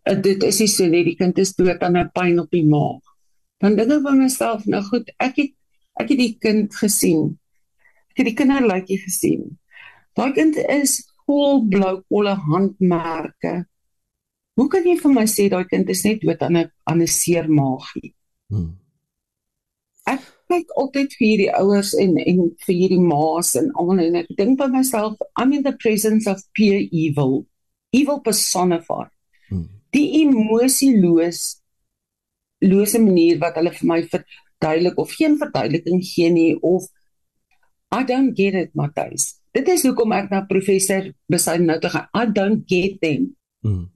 Uh, 0.08 0.17
dit 0.17 0.43
is 0.48 0.62
nie 0.63 0.70
so 0.72 0.89
net 0.89 1.08
die 1.08 1.17
kind 1.20 1.38
is 1.41 1.53
dood 1.58 1.81
aan 1.86 1.98
'n 1.98 2.12
pyn 2.15 2.39
op 2.41 2.51
die 2.51 2.65
maag. 2.65 3.01
Dan 3.62 3.77
dink 3.77 3.91
ek 3.91 4.03
by 4.03 4.15
myself 4.17 4.65
nou 4.65 4.81
goed 4.89 5.10
ek 5.20 5.38
het 5.38 5.51
ek 6.01 6.10
het 6.10 6.20
die 6.20 6.36
kind 6.39 6.74
gesien. 6.74 7.38
Ek 8.12 8.24
het 8.24 8.29
die 8.34 8.38
kinderlykie 8.39 9.00
gesien. 9.05 9.58
Daai 10.17 10.34
kind 10.34 10.58
is 10.58 11.05
vol 11.25 11.62
blou 11.70 12.01
kolle 12.10 12.36
handmerke. 12.36 13.65
Hoe 14.60 14.67
kan 14.67 14.84
jy 14.84 14.98
vir 15.00 15.13
my 15.13 15.24
sê 15.29 15.48
daai 15.50 15.67
kind 15.70 15.89
is 15.89 16.03
net 16.03 16.22
dood 16.22 16.41
aan 16.41 16.58
'n 16.58 16.72
aan 16.89 17.01
'n 17.01 17.08
seer 17.08 17.48
maagie 17.48 18.12
hmm. 18.51 18.75
ek 20.12 20.22
kyk 20.51 20.74
altyd 20.77 21.15
vir 21.17 21.27
hierdie 21.27 21.51
ouers 21.58 21.93
en 22.03 22.17
en 22.20 22.43
vir 22.65 22.75
hierdie 22.75 23.01
ma's 23.01 23.55
en 23.60 23.72
almal 23.79 24.03
en 24.03 24.20
ek 24.22 24.31
dink 24.38 24.60
by 24.60 24.67
myself 24.72 25.17
I'm 25.39 25.53
in 25.58 25.63
the 25.63 25.75
presence 25.84 26.27
of 26.27 26.43
pure 26.58 26.84
evil. 26.91 27.46
Evil 27.91 28.22
personified. 28.24 29.12
Hmm. 29.51 29.67
die 29.91 30.22
emosieloos 30.22 31.41
lose 32.63 33.00
manier 33.03 33.39
wat 33.41 33.58
hulle 33.60 33.74
vir 33.75 33.88
my 33.89 34.00
verduidelik 34.13 35.00
of 35.01 35.12
geen 35.17 35.38
verduideliking 35.41 36.00
gee 36.05 36.29
nie 36.31 36.53
of 36.62 36.88
I 37.91 38.05
don't 38.08 38.38
get 38.38 38.55
it 38.55 38.72
Matthys. 38.77 39.41
Dit 39.51 39.67
is 39.67 39.84
hoekom 39.84 40.13
ek 40.15 40.29
na 40.31 40.46
professor 40.48 41.10
besluit 41.27 41.65
nou 41.65 41.75
te 41.84 41.91
gaan. 41.91 42.08
I 42.15 42.24
don't 42.31 42.63
get 42.72 43.01
them. 43.03 43.34
Hmm. 43.65 43.89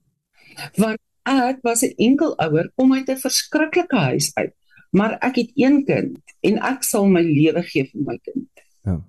want 0.76 1.00
ek 1.26 1.64
was 1.64 1.84
'n 1.84 1.96
enkel 1.98 2.36
ouer 2.38 2.68
kom 2.76 2.94
uit 2.94 3.10
'n 3.10 3.24
verskriklike 3.24 3.98
huis 4.12 4.32
uit 4.36 4.54
maar 4.96 5.18
ek 5.26 5.42
het 5.42 5.52
een 5.60 5.82
kind 5.88 6.36
en 6.48 6.62
ek 6.72 6.86
sal 6.88 7.08
my 7.12 7.24
lewe 7.26 7.64
gee 7.68 7.88
vir 7.90 8.08
my 8.08 8.16
kind. 8.24 8.64
Ja. 8.88 9.00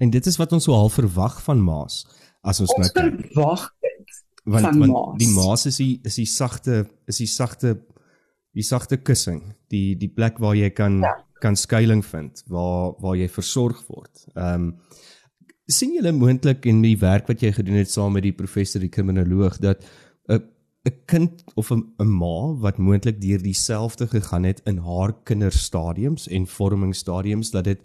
En 0.00 0.14
dit 0.14 0.30
is 0.30 0.38
wat 0.40 0.54
ons 0.56 0.68
so 0.68 0.76
half 0.76 0.96
verwag 0.98 1.42
van 1.44 1.60
ma's 1.64 2.04
as 2.46 2.62
ons, 2.62 2.72
ons 2.72 2.92
nou 2.94 3.10
verwag 3.10 3.68
dit 3.84 4.18
want, 4.44 4.64
van 4.64 4.78
want 4.80 4.92
ma's. 4.92 5.18
Die 5.20 5.30
ma's 5.34 5.66
is 5.68 5.80
die 5.82 5.92
is 6.08 6.18
die 6.20 6.28
sagte 6.30 6.86
is 7.10 7.20
die 7.20 7.30
sagte 7.30 7.76
die 8.56 8.64
sagte 8.64 8.96
kussing, 8.96 9.42
die 9.70 9.94
die 10.00 10.10
plek 10.10 10.40
waar 10.42 10.56
jy 10.56 10.70
kan 10.74 11.02
ja. 11.04 11.12
kan 11.42 11.56
skuilings 11.56 12.08
vind, 12.10 12.42
waar 12.48 12.96
waar 13.02 13.18
jy 13.20 13.28
versorg 13.28 13.84
word. 13.90 14.26
Ehm 14.34 14.70
um, 14.70 14.72
sien 15.68 15.92
julle 15.92 16.14
moontlik 16.16 16.64
in 16.64 16.78
die 16.80 16.96
werk 16.96 17.26
wat 17.28 17.42
jy 17.44 17.50
gedoen 17.52 17.76
het 17.76 17.90
saam 17.92 18.14
met 18.16 18.24
die 18.24 18.32
professor 18.32 18.80
die 18.80 18.88
kriminoloog 18.88 19.58
dat 19.60 19.82
'n 20.88 21.04
kind 21.04 21.44
of 21.54 21.70
'n 21.70 21.84
ma 22.20 22.54
wat 22.64 22.78
moontlik 22.78 23.20
deur 23.20 23.42
dieselfde 23.42 24.06
gegaan 24.06 24.44
het 24.44 24.60
in 24.64 24.78
haar 24.78 25.12
kinderstadiums 25.22 26.28
en 26.28 26.46
vormingsstadiums 26.46 27.50
dat 27.50 27.64
dit 27.64 27.80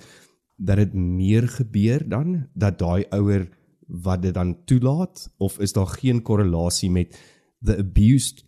dat 0.55 0.75
dit 0.75 0.93
meer 0.93 1.47
gebeur 1.47 2.09
dan 2.09 2.47
dat 2.53 2.79
daai 2.79 3.05
ouer 3.09 3.47
wat 3.87 4.21
dit 4.21 4.33
dan 4.33 4.63
toelaat 4.65 5.33
of 5.37 5.59
is 5.59 5.73
daar 5.73 5.87
geen 5.87 6.21
korrelasie 6.21 6.91
met 6.91 7.19
the 7.61 7.77
abused 7.77 8.45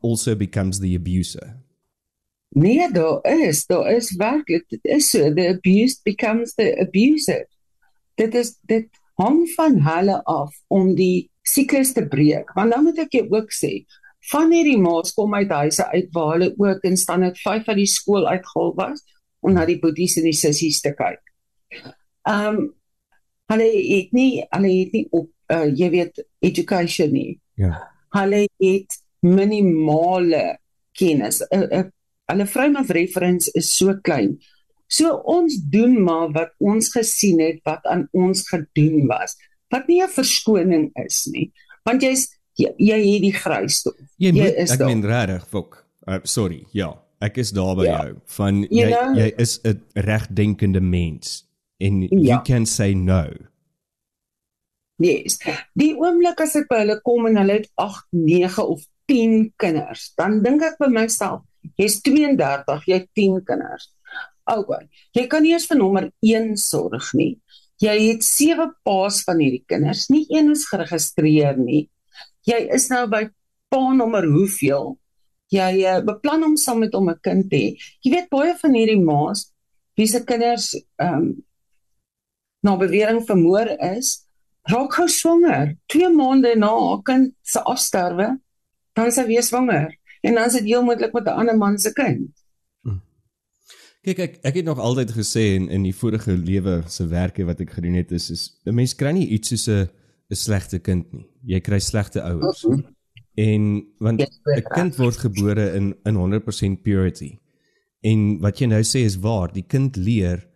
also 0.00 0.36
becomes 0.36 0.78
the 0.78 0.94
abuser 0.98 1.66
Nee, 2.50 2.92
daar 2.92 3.24
is, 3.24 3.66
daar 3.66 3.92
is 3.92 4.16
werklik, 4.16 4.64
dit 4.68 4.84
is 4.84 5.10
so, 5.10 5.32
the 5.32 5.48
abused 5.48 6.02
becomes 6.02 6.54
the 6.54 6.78
abuser. 6.80 7.48
Dit 8.14 8.34
is 8.34 8.58
dit 8.62 8.88
hang 9.14 9.50
van 9.50 9.80
hulle 9.82 10.24
af 10.24 10.54
om 10.66 10.94
die 10.94 11.30
siklus 11.48 11.94
te 11.96 12.04
breek. 12.08 12.52
Want 12.56 12.74
nou 12.74 12.82
moet 12.88 13.00
ek 13.06 13.16
jou 13.18 13.26
ook 13.32 13.54
sê, 13.54 13.72
van 14.32 14.52
hierdie 14.52 14.78
ma's 14.80 15.14
kom 15.16 15.34
uit 15.36 15.50
huise 15.50 15.84
uit 15.92 16.08
waar 16.16 16.34
hulle 16.34 16.50
ook 16.56 16.84
in 16.84 16.98
het 16.98 17.38
5 17.40 17.64
van 17.64 17.78
die 17.78 17.88
skool 17.88 18.28
uitgehaal 18.28 18.74
was 18.76 19.04
om 19.40 19.54
na 19.54 19.64
die 19.64 19.78
boeties 19.80 20.18
en 20.18 20.26
die 20.28 20.36
sissies 20.36 20.80
te 20.84 20.92
kyk. 20.98 21.22
Ehm 22.28 22.58
um, 22.58 22.66
hulle 23.48 23.64
het 23.64 24.10
nie 24.12 24.44
hulle 24.44 24.70
het 24.74 24.92
nie 24.92 25.06
op 25.16 25.30
uh, 25.54 25.68
jy 25.72 25.88
weet 25.94 26.18
education 26.44 27.12
nie. 27.12 27.38
Ja. 27.56 27.78
Hulle 28.12 28.42
het 28.60 28.98
minimale 29.24 30.58
kennis. 30.92 31.40
Uh, 31.48 31.64
uh, 31.78 31.86
hulle 32.28 32.46
frame 32.46 32.80
of 32.80 32.90
reference 32.92 33.48
is 33.56 33.70
so 33.72 33.94
klein. 34.04 34.36
So 34.88 35.14
ons 35.24 35.56
doen 35.72 35.96
maar 36.04 36.28
wat 36.36 36.52
ons 36.60 36.92
gesien 36.92 37.40
het 37.40 37.62
wat 37.68 37.86
aan 37.88 38.04
ons 38.12 38.44
gedoen 38.48 39.06
was 39.08 39.36
wat 39.72 39.88
nie 39.88 40.02
'n 40.02 40.12
verskoning 40.12 40.90
is 41.04 41.26
nie 41.32 41.50
want 41.84 42.02
jy's 42.02 42.28
jy, 42.58 42.72
jy 42.78 42.98
het 42.98 43.22
die 43.22 43.34
grysstof 43.34 43.98
jy, 44.18 44.32
jy 44.32 44.54
is 44.64 44.72
ek 44.76 44.86
meen 44.86 45.04
regtig 45.04 45.44
fok 45.48 45.84
uh, 46.06 46.20
sorry 46.24 46.64
ja 46.72 46.94
ek 47.20 47.38
is 47.38 47.50
daar 47.52 47.76
by 47.76 47.84
ja. 47.84 47.98
jou 48.04 48.16
van 48.38 48.62
jy 48.70 48.86
you 48.86 48.88
know, 48.90 49.18
jy 49.18 49.28
is 49.38 49.60
'n 49.64 49.82
regdenkende 49.94 50.80
mens 50.80 51.44
en 51.78 52.02
ja. 52.02 52.08
you 52.10 52.38
can 52.44 52.66
say 52.66 52.94
no 52.94 53.28
Yes. 54.98 55.38
Die 55.78 55.92
oomblik 55.94 56.40
as 56.42 56.56
ek 56.58 56.66
by 56.70 56.82
hulle 56.82 56.98
kom 57.06 57.28
en 57.30 57.38
hulle 57.38 57.60
het 57.60 57.68
8, 57.78 58.08
9 58.18 58.64
of 58.66 58.82
10 59.06 59.52
kinders, 59.62 60.08
dan 60.18 60.40
dink 60.42 60.64
ek 60.66 60.80
by 60.82 60.88
myself, 60.90 61.44
jy's 61.78 62.00
32, 62.02 62.88
jy 62.90 62.98
het 62.98 63.06
10 63.16 63.38
kinders. 63.46 63.86
Okay. 64.48 64.88
Jy 65.14 65.26
kan 65.30 65.44
nie 65.44 65.52
eens 65.54 65.68
vir 65.68 65.78
nommer 65.78 66.08
1 66.24 66.56
sorg 66.60 67.12
nie. 67.16 67.36
Jy 67.82 67.96
het 68.08 68.24
sewe 68.26 68.70
paas 68.86 69.22
van 69.26 69.38
hierdie 69.42 69.64
kinders. 69.70 70.08
Nie 70.10 70.24
een 70.32 70.50
is 70.50 70.66
geregistreer 70.66 71.58
nie. 71.58 71.86
Jy 72.48 72.58
is 72.74 72.88
nou 72.90 73.04
by 73.10 73.28
pa 73.70 73.82
nommer 73.94 74.26
hoeveel? 74.26 74.96
Jy 75.54 75.84
uh, 75.86 75.98
beplan 76.04 76.44
om 76.44 76.56
saam 76.60 76.82
met 76.84 76.94
hom 76.94 77.08
'n 77.10 77.20
kind 77.22 77.50
te 77.50 77.56
hê. 77.56 77.68
Jy 78.02 78.10
weet 78.12 78.30
baie 78.30 78.54
van 78.62 78.74
hierdie 78.74 79.00
ma's 79.00 79.52
wie 79.96 80.06
se 80.06 80.24
kinders 80.24 80.74
ehm 80.74 81.14
um, 81.14 81.44
na 82.62 82.76
bewering 82.76 83.22
vermoor 83.22 83.68
is, 83.94 84.26
raak 84.66 84.92
gou 84.94 85.06
swanger. 85.08 85.76
2 85.86 86.10
maande 86.10 86.56
na 86.58 86.70
haar 86.74 87.02
kind 87.02 87.34
se 87.42 87.60
afsterwe, 87.62 88.38
dan 88.94 89.12
sy 89.12 89.24
weer 89.26 89.42
swanger. 89.42 89.94
en 90.20 90.34
dan 90.34 90.44
is 90.44 90.52
dit 90.52 90.64
heel 90.64 90.82
moontlik 90.82 91.12
met 91.12 91.24
'n 91.24 91.38
ander 91.40 91.56
man 91.56 91.78
se 91.78 91.92
kind. 91.92 92.30
Kyk 94.08 94.20
ek 94.24 94.36
ek 94.48 94.54
het 94.56 94.64
nog 94.64 94.78
altyd 94.80 95.10
gesê 95.12 95.42
in 95.58 95.66
in 95.68 95.82
die 95.84 95.92
vorige 95.92 96.32
lewe 96.32 96.78
se 96.88 97.04
werke 97.10 97.44
wat 97.44 97.58
ek 97.60 97.74
gedoen 97.76 97.98
het 97.98 98.12
is 98.16 98.30
is 98.32 98.42
'n 98.64 98.74
mens 98.74 98.94
kry 98.96 99.12
nie 99.12 99.26
iets 99.36 99.48
soos 99.48 99.68
'n 99.68 99.88
'n 100.30 100.36
slegte 100.36 100.78
kind 100.78 101.12
nie. 101.12 101.26
Jy 101.44 101.60
kry 101.60 101.78
slegte 101.78 102.22
ouers. 102.22 102.64
Mm 102.64 102.72
-hmm. 102.72 102.94
En 103.34 103.86
want 103.98 104.20
'n 104.20 104.62
kind 104.74 104.96
word 104.96 105.16
gebore 105.16 105.74
in 105.74 105.94
in 106.04 106.14
100% 106.14 106.82
purity. 106.82 107.38
En 108.00 108.40
wat 108.40 108.58
jy 108.58 108.66
nou 108.66 108.82
sê 108.82 109.04
is 109.04 109.18
waar, 109.18 109.52
die 109.52 109.66
kind 109.66 109.96
leer 109.96 110.48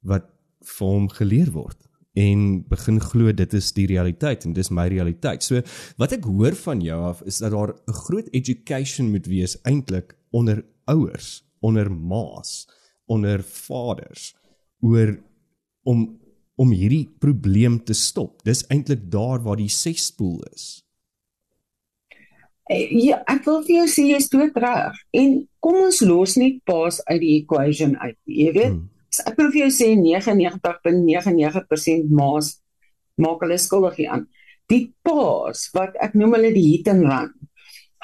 wat 0.00 0.24
vir 0.60 0.86
hom 0.86 1.08
geleer 1.08 1.52
word 1.52 1.78
en 2.16 2.64
begin 2.68 3.00
glo 3.00 3.32
dit 3.32 3.54
is 3.54 3.72
die 3.72 3.86
realiteit 3.86 4.44
en 4.44 4.52
dis 4.52 4.70
my 4.70 4.88
realiteit. 4.88 5.44
So 5.44 5.60
wat 5.96 6.12
ek 6.12 6.24
hoor 6.24 6.54
van 6.54 6.80
jou 6.80 7.00
af 7.04 7.22
is 7.22 7.38
dat 7.38 7.52
daar 7.52 7.74
'n 7.86 7.92
groot 7.92 8.28
education 8.32 9.10
moet 9.10 9.26
wees 9.26 9.58
eintlik 9.62 10.16
onder 10.30 10.64
ouers, 10.86 11.44
onder 11.60 11.90
ma's 11.92 12.66
onder 13.06 13.42
vaders 13.42 14.34
oor 14.84 15.16
om 15.86 16.08
om 16.56 16.70
hierdie 16.72 17.04
probleem 17.20 17.74
te 17.84 17.92
stop. 17.92 18.38
Dis 18.48 18.62
eintlik 18.72 19.02
daar 19.12 19.42
waar 19.44 19.58
die 19.60 19.68
sespool 19.68 20.40
is. 20.54 20.86
Eh, 22.66 22.90
ja, 22.98 23.20
ek 23.30 23.44
wil 23.46 23.60
vir 23.66 23.76
jou 23.82 23.88
sê 23.92 24.02
jy's 24.08 24.30
dood 24.32 24.56
reg. 24.58 24.96
En 25.14 25.48
kom 25.62 25.76
ons 25.84 26.00
los 26.02 26.36
net 26.40 26.56
paas 26.66 26.96
uit 27.06 27.20
die 27.22 27.34
equation 27.42 27.96
uit. 28.00 28.16
Jy 28.24 28.52
weet, 28.56 28.72
hmm. 28.72 28.88
ek 29.28 29.36
wil 29.38 29.50
vir 29.52 29.60
jou 29.66 29.72
sê 29.76 29.88
99.99% 30.00 32.10
maas 32.10 32.46
maak 33.22 33.38
hulle 33.44 33.58
skuldig 33.60 33.96
aan. 34.10 34.24
Die 34.72 34.84
paas 35.06 35.58
wat 35.76 35.92
ek 36.02 36.12
noem 36.18 36.32
hulle 36.38 36.50
die 36.56 36.68
hit 36.72 36.86
and 36.90 37.04
run. 37.06 37.30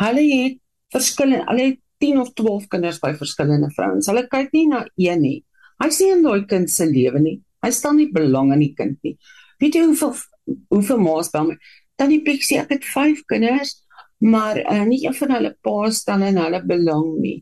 Hulle 0.03 0.25
het 0.31 0.57
verskillende, 0.95 1.47
hulle 1.49 1.65
het 1.73 1.81
10 2.03 2.19
of 2.19 2.33
12 2.35 2.69
kinders 2.73 2.99
by 3.03 3.13
verskillende 3.19 3.71
vrouens. 3.77 4.09
Hulle 4.11 4.27
kyk 4.31 4.51
nie 4.57 4.67
na 4.71 4.83
een 4.99 5.23
nie. 5.23 5.39
Hy 5.83 5.89
sien 5.95 6.17
in 6.17 6.27
daai 6.27 6.43
kind 6.51 6.71
se 6.71 6.87
lewe 6.89 7.23
nie. 7.23 7.39
Hy 7.63 7.71
stel 7.75 7.95
nie 7.99 8.11
belang 8.15 8.51
in 8.57 8.65
die 8.65 8.73
kind 8.79 8.99
nie. 9.07 9.15
Weet 9.63 9.79
jy 9.79 9.87
hoeveel 9.87 10.17
hoeveel 10.75 10.99
ma's 10.99 11.31
by 11.31 11.45
my? 11.47 11.57
Tannie 12.01 12.23
Pixie, 12.27 12.59
ek 12.59 12.73
het 12.75 12.87
5 12.89 13.23
kinders, 13.31 13.77
maar 14.19 14.59
uh, 14.59 14.83
nie 14.89 15.05
een 15.05 15.15
van 15.15 15.35
hulle 15.37 15.53
pa's 15.63 16.01
stel 16.03 16.25
in 16.27 16.41
hulle 16.41 16.63
belang 16.67 17.13
nie. 17.23 17.37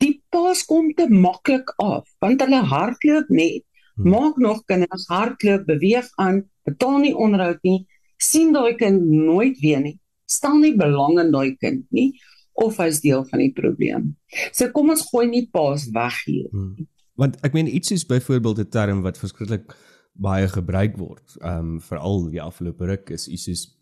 Die 0.00 0.14
pa's 0.32 0.64
kom 0.68 0.88
te 0.96 1.08
maklik 1.12 1.74
af 1.82 2.08
want 2.24 2.40
hulle 2.44 2.62
hardloop 2.72 3.28
net, 3.28 3.66
hmm. 3.98 4.08
maak 4.14 4.40
nog 4.40 4.64
kinders 4.70 5.04
hardloop, 5.12 5.68
beweeg 5.68 6.08
aan, 6.22 6.46
betaal 6.68 7.02
nie 7.04 7.12
onderhoud 7.12 7.60
nie, 7.68 7.82
sien 8.16 8.54
daai 8.56 8.72
kind 8.80 9.04
nooit 9.12 9.60
weer 9.60 9.84
nie. 9.84 9.98
Stel 10.24 10.56
nie 10.62 10.72
belang 10.78 11.20
in 11.20 11.34
daai 11.34 11.52
kind 11.60 11.84
nie 11.92 12.14
of 12.54 12.76
hy's 12.76 13.00
deel 13.00 13.24
van 13.24 13.38
die 13.38 13.52
probleem. 13.52 14.16
So 14.52 14.68
kom 14.70 14.90
ons 14.90 15.06
gooi 15.10 15.26
nie 15.28 15.46
paas 15.52 15.88
weg 15.94 16.18
hier. 16.26 16.48
Hmm. 16.50 16.88
Want 17.20 17.38
ek 17.46 17.52
meen 17.56 17.68
iets 17.68 17.92
is 17.92 18.06
byvoorbeeld 18.06 18.58
'n 18.58 18.68
term 18.68 19.02
wat 19.02 19.18
verskriklik 19.18 19.74
baie 20.12 20.48
gebruik 20.48 20.96
word. 20.96 21.36
Ehm 21.40 21.58
um, 21.58 21.80
veral 21.80 22.28
die 22.30 22.42
afgelope 22.42 22.84
ruk 22.84 23.10
is 23.10 23.28
iets 23.28 23.44
soos 23.48 23.78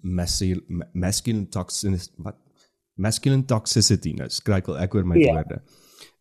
masculine 0.92 1.48
toxicity 1.50 2.12
wat 2.16 2.38
masculine 2.94 3.44
toxicity 3.44 4.12
nou 4.12 4.28
skrykel 4.28 4.78
ek 4.78 4.94
oor 4.94 5.04
my 5.04 5.18
yeah. 5.18 5.26
Ja. 5.26 5.34
woorde. 5.34 5.62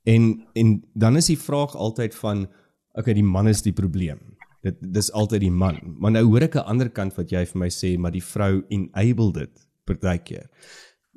En 0.03 0.47
en 0.53 0.83
dan 0.93 1.17
is 1.17 1.29
die 1.29 1.39
vraag 1.39 1.75
altyd 1.75 2.15
van 2.15 2.47
okay 2.93 3.13
die 3.13 3.23
man 3.23 3.47
is 3.47 3.61
die 3.61 3.73
probleem. 3.73 4.19
Dit 4.65 4.79
dis 4.81 5.11
altyd 5.11 5.41
die 5.41 5.53
man. 5.53 5.77
Maar 5.99 6.11
nou 6.11 6.25
hoor 6.25 6.47
ek 6.47 6.55
'n 6.55 6.67
ander 6.67 6.89
kant 6.89 7.15
wat 7.15 7.31
jy 7.31 7.45
vir 7.45 7.59
my 7.59 7.69
sê 7.69 7.97
maar 7.97 8.11
die 8.11 8.23
vrou 8.23 8.63
enable 8.69 9.31
dit 9.33 9.67
partykeer. 9.85 10.49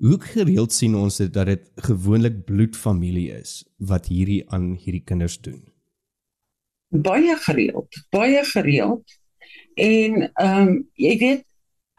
Hoe 0.02 0.18
gereeld 0.18 0.72
sien 0.74 0.96
ons 0.98 1.16
dit 1.20 1.30
dat 1.30 1.46
dit 1.46 1.68
gewoonlik 1.86 2.40
bloedfamilie 2.46 3.28
is 3.36 3.60
wat 3.78 4.08
hierdie 4.10 4.40
aan 4.50 4.72
hierdie 4.74 5.04
kinders 5.06 5.36
doen? 5.38 5.60
Baie 6.90 7.36
gereeld, 7.44 8.00
baie 8.10 8.42
gereeld. 8.50 9.14
En 9.78 10.24
ehm 10.26 10.72
um, 10.72 10.72
jy 10.98 11.12
weet 11.20 11.46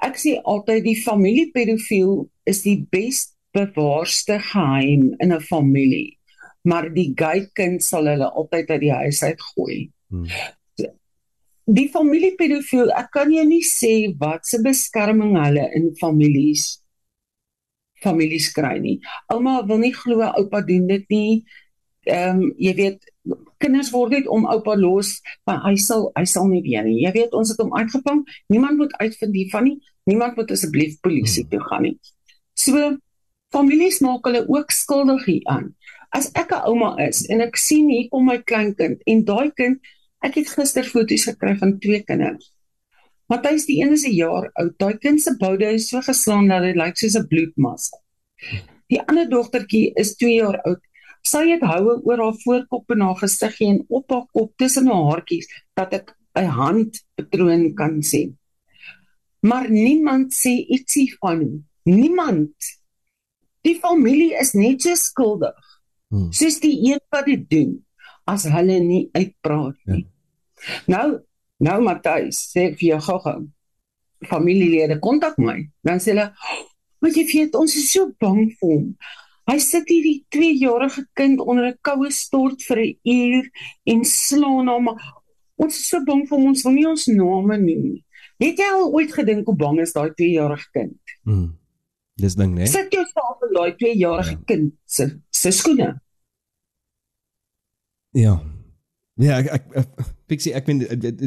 ek 0.04 0.20
sê 0.20 0.36
altyd 0.44 0.84
die 0.84 0.98
familiepedofiel 1.00 2.28
is 2.44 2.62
die 2.68 2.82
best 2.92 3.38
bewaarste 3.56 4.42
geheim 4.52 5.14
in 5.24 5.32
'n 5.32 5.40
familie. 5.40 6.20
Maar 6.68 6.92
die 6.92 7.14
gay 7.16 7.48
kind 7.56 7.84
sal 7.84 8.12
hulle 8.12 8.28
altyd 8.28 8.70
uit 8.70 8.82
die 8.82 8.96
huis 9.00 9.24
uit 9.24 9.42
gooi. 9.56 9.92
Hmm. 10.10 10.28
Die 11.64 11.88
familiepedofiel, 11.90 12.92
ek 12.92 13.12
kan 13.12 13.32
jou 13.32 13.48
nie 13.48 13.64
sê 13.64 14.12
wat 14.20 14.46
se 14.46 14.60
beskerming 14.60 15.38
hulle 15.40 15.70
in 15.72 15.94
families 15.96 16.83
families 18.04 18.52
kry 18.56 18.78
nie. 18.84 19.00
Ouma 19.34 19.62
wil 19.68 19.82
nie 19.84 19.94
glo 19.96 20.22
oupa 20.28 20.62
doen 20.62 20.88
dit 20.88 21.06
nie. 21.10 21.44
Ehm 22.10 22.44
um, 22.44 22.54
jy 22.60 22.74
weet 22.76 23.10
kinders 23.64 23.92
word 23.94 24.12
net 24.18 24.28
om 24.28 24.46
oupa 24.52 24.76
los, 24.76 25.16
maar 25.48 25.62
hy 25.64 25.76
sal 25.80 26.10
hy 26.20 26.26
sal 26.28 26.50
nie 26.52 26.62
weer 26.66 26.84
nie. 26.84 27.00
Jy 27.06 27.14
weet 27.16 27.38
ons 27.38 27.54
het 27.54 27.62
hom 27.64 27.72
uitgevang. 27.76 28.24
Niemand 28.52 28.82
moet 28.82 28.96
uitvind 29.00 29.36
hiervan 29.40 29.70
nie. 29.70 29.78
Niemand 30.10 30.36
moet 30.36 30.52
asseblief 30.52 31.00
polisie 31.06 31.46
toe 31.48 31.62
gaan 31.70 31.88
nie. 31.88 31.96
So 32.60 32.98
families 33.56 34.02
maak 34.04 34.26
hulle 34.28 34.44
ook 34.50 34.74
skuldig 34.76 35.26
hieraan. 35.30 35.74
As 36.14 36.30
ek 36.36 36.52
'n 36.52 36.68
ouma 36.70 36.96
is 37.08 37.26
en 37.30 37.42
ek 37.42 37.58
sien 37.58 37.90
hier 37.90 38.10
kom 38.10 38.26
my 38.26 38.38
kleinkind 38.38 39.02
en 39.06 39.24
daai 39.26 39.52
kind, 39.56 39.80
ek 40.22 40.36
het 40.36 40.48
gister 40.48 40.84
foto's 40.84 41.26
gekry 41.26 41.56
van 41.58 41.80
twee 41.80 42.04
kinders. 42.04 42.53
Matthys 43.32 43.66
die 43.66 43.80
een 43.82 43.94
is 43.96 44.06
'n 44.06 44.16
jaar 44.16 44.50
oud. 44.54 44.78
Daai 44.78 44.98
kind 44.98 45.22
se 45.22 45.36
boude 45.38 45.66
is 45.74 45.90
so 45.90 46.02
geslaan 46.02 46.48
dat 46.48 46.62
dit 46.62 46.76
lyk 46.76 46.98
soos 46.98 47.16
'n 47.16 47.28
bloedmas. 47.28 47.90
Die 48.88 49.02
ander 49.02 49.30
dogtertjie 49.30 49.94
is 49.96 50.16
2 50.16 50.34
jaar 50.34 50.62
oud. 50.62 50.82
Sy 51.22 51.48
het 51.50 51.62
houe 51.62 52.02
oor 52.04 52.20
haar 52.20 52.40
voorkop 52.44 52.92
en 52.92 53.02
haar 53.02 53.16
gesiggie 53.16 53.68
en 53.68 53.86
op 53.88 54.12
haar 54.12 54.26
kop 54.32 54.58
tussen 54.58 54.88
haar 54.88 55.06
haartjies 55.10 55.48
dat 55.74 55.94
ek 55.94 56.16
'n 56.36 56.50
handpatroon 56.60 57.74
kan 57.74 58.02
sien. 58.04 58.38
Maar 59.40 59.70
niemand 59.72 60.34
sê 60.34 60.54
ietsie 60.68 61.16
van 61.20 61.40
hom. 61.40 61.68
Niemand. 61.84 62.56
Die 63.62 63.80
familie 63.80 64.38
is 64.40 64.54
net 64.54 64.82
so 64.82 64.96
skuldig. 64.96 65.60
Hmm. 66.08 66.32
Soos 66.32 66.60
die 66.60 66.78
een 66.92 67.00
wat 67.10 67.26
dit 67.26 67.50
doen 67.50 67.86
as 68.26 68.44
hulle 68.44 68.80
nie 68.80 69.10
uitpraat 69.12 69.78
nie. 69.84 70.06
Ja. 70.06 70.84
Nou 70.88 71.08
Nou 71.64 71.80
Matthys, 71.86 72.40
sê 72.52 72.70
ek 72.72 72.80
vir 72.80 72.94
jou 72.94 73.02
gou-gou. 73.08 73.44
Familielede 74.28 75.00
kontak 75.04 75.38
my. 75.40 75.58
Dan 75.84 76.00
sê 76.04 76.12
hulle, 76.12 76.32
"Maar 77.00 77.12
jy 77.12 77.26
weet, 77.34 77.56
ons 77.56 77.76
is 77.76 77.92
so 77.92 78.12
bang 78.20 78.52
vir 78.60 78.70
hom. 78.70 78.96
Hy 79.48 79.58
sit 79.60 79.88
hier 79.88 80.04
die 80.04 80.26
2-jarige 80.32 81.06
kind 81.16 81.40
onder 81.40 81.68
'n 81.68 81.78
koue 81.82 82.12
stort 82.12 82.62
vir 82.64 82.78
'n 82.78 82.96
uur 83.04 83.50
en 83.86 84.06
slaan 84.06 84.68
hom. 84.68 84.88
Ons 85.58 85.78
is 85.78 85.88
so 85.88 86.04
bang 86.04 86.28
vir 86.28 86.38
hom, 86.38 86.48
ons 86.48 86.64
wil 86.64 86.74
nie 86.74 86.88
ons 86.88 87.08
name 87.08 87.58
noem 87.58 87.84
nie." 87.84 88.04
Het 88.40 88.58
jy 88.58 88.70
al 88.74 88.92
ooit 88.92 89.14
gedink 89.14 89.46
hoe 89.46 89.56
bang 89.56 89.80
is 89.80 89.94
daai 89.94 90.10
2-jarige 90.10 90.70
kind? 90.72 91.00
Mm. 91.24 91.58
Dis 92.16 92.36
ding, 92.36 92.56
né? 92.56 92.66
Sit 92.66 92.92
jou 92.94 93.06
self 93.06 93.42
in 93.48 93.54
daai 93.54 93.72
2-jarige 93.78 94.32
ja. 94.32 94.44
kind 94.46 94.74
se 94.86 95.20
se 95.30 95.52
skoene. 95.52 96.02
Ja. 98.12 98.53
Ja, 99.22 99.38
ek 99.38 99.50
ek, 99.54 99.66
ek 99.78 100.14
Pixie, 100.32 100.54
ek 100.58 100.70
meen 100.70 100.82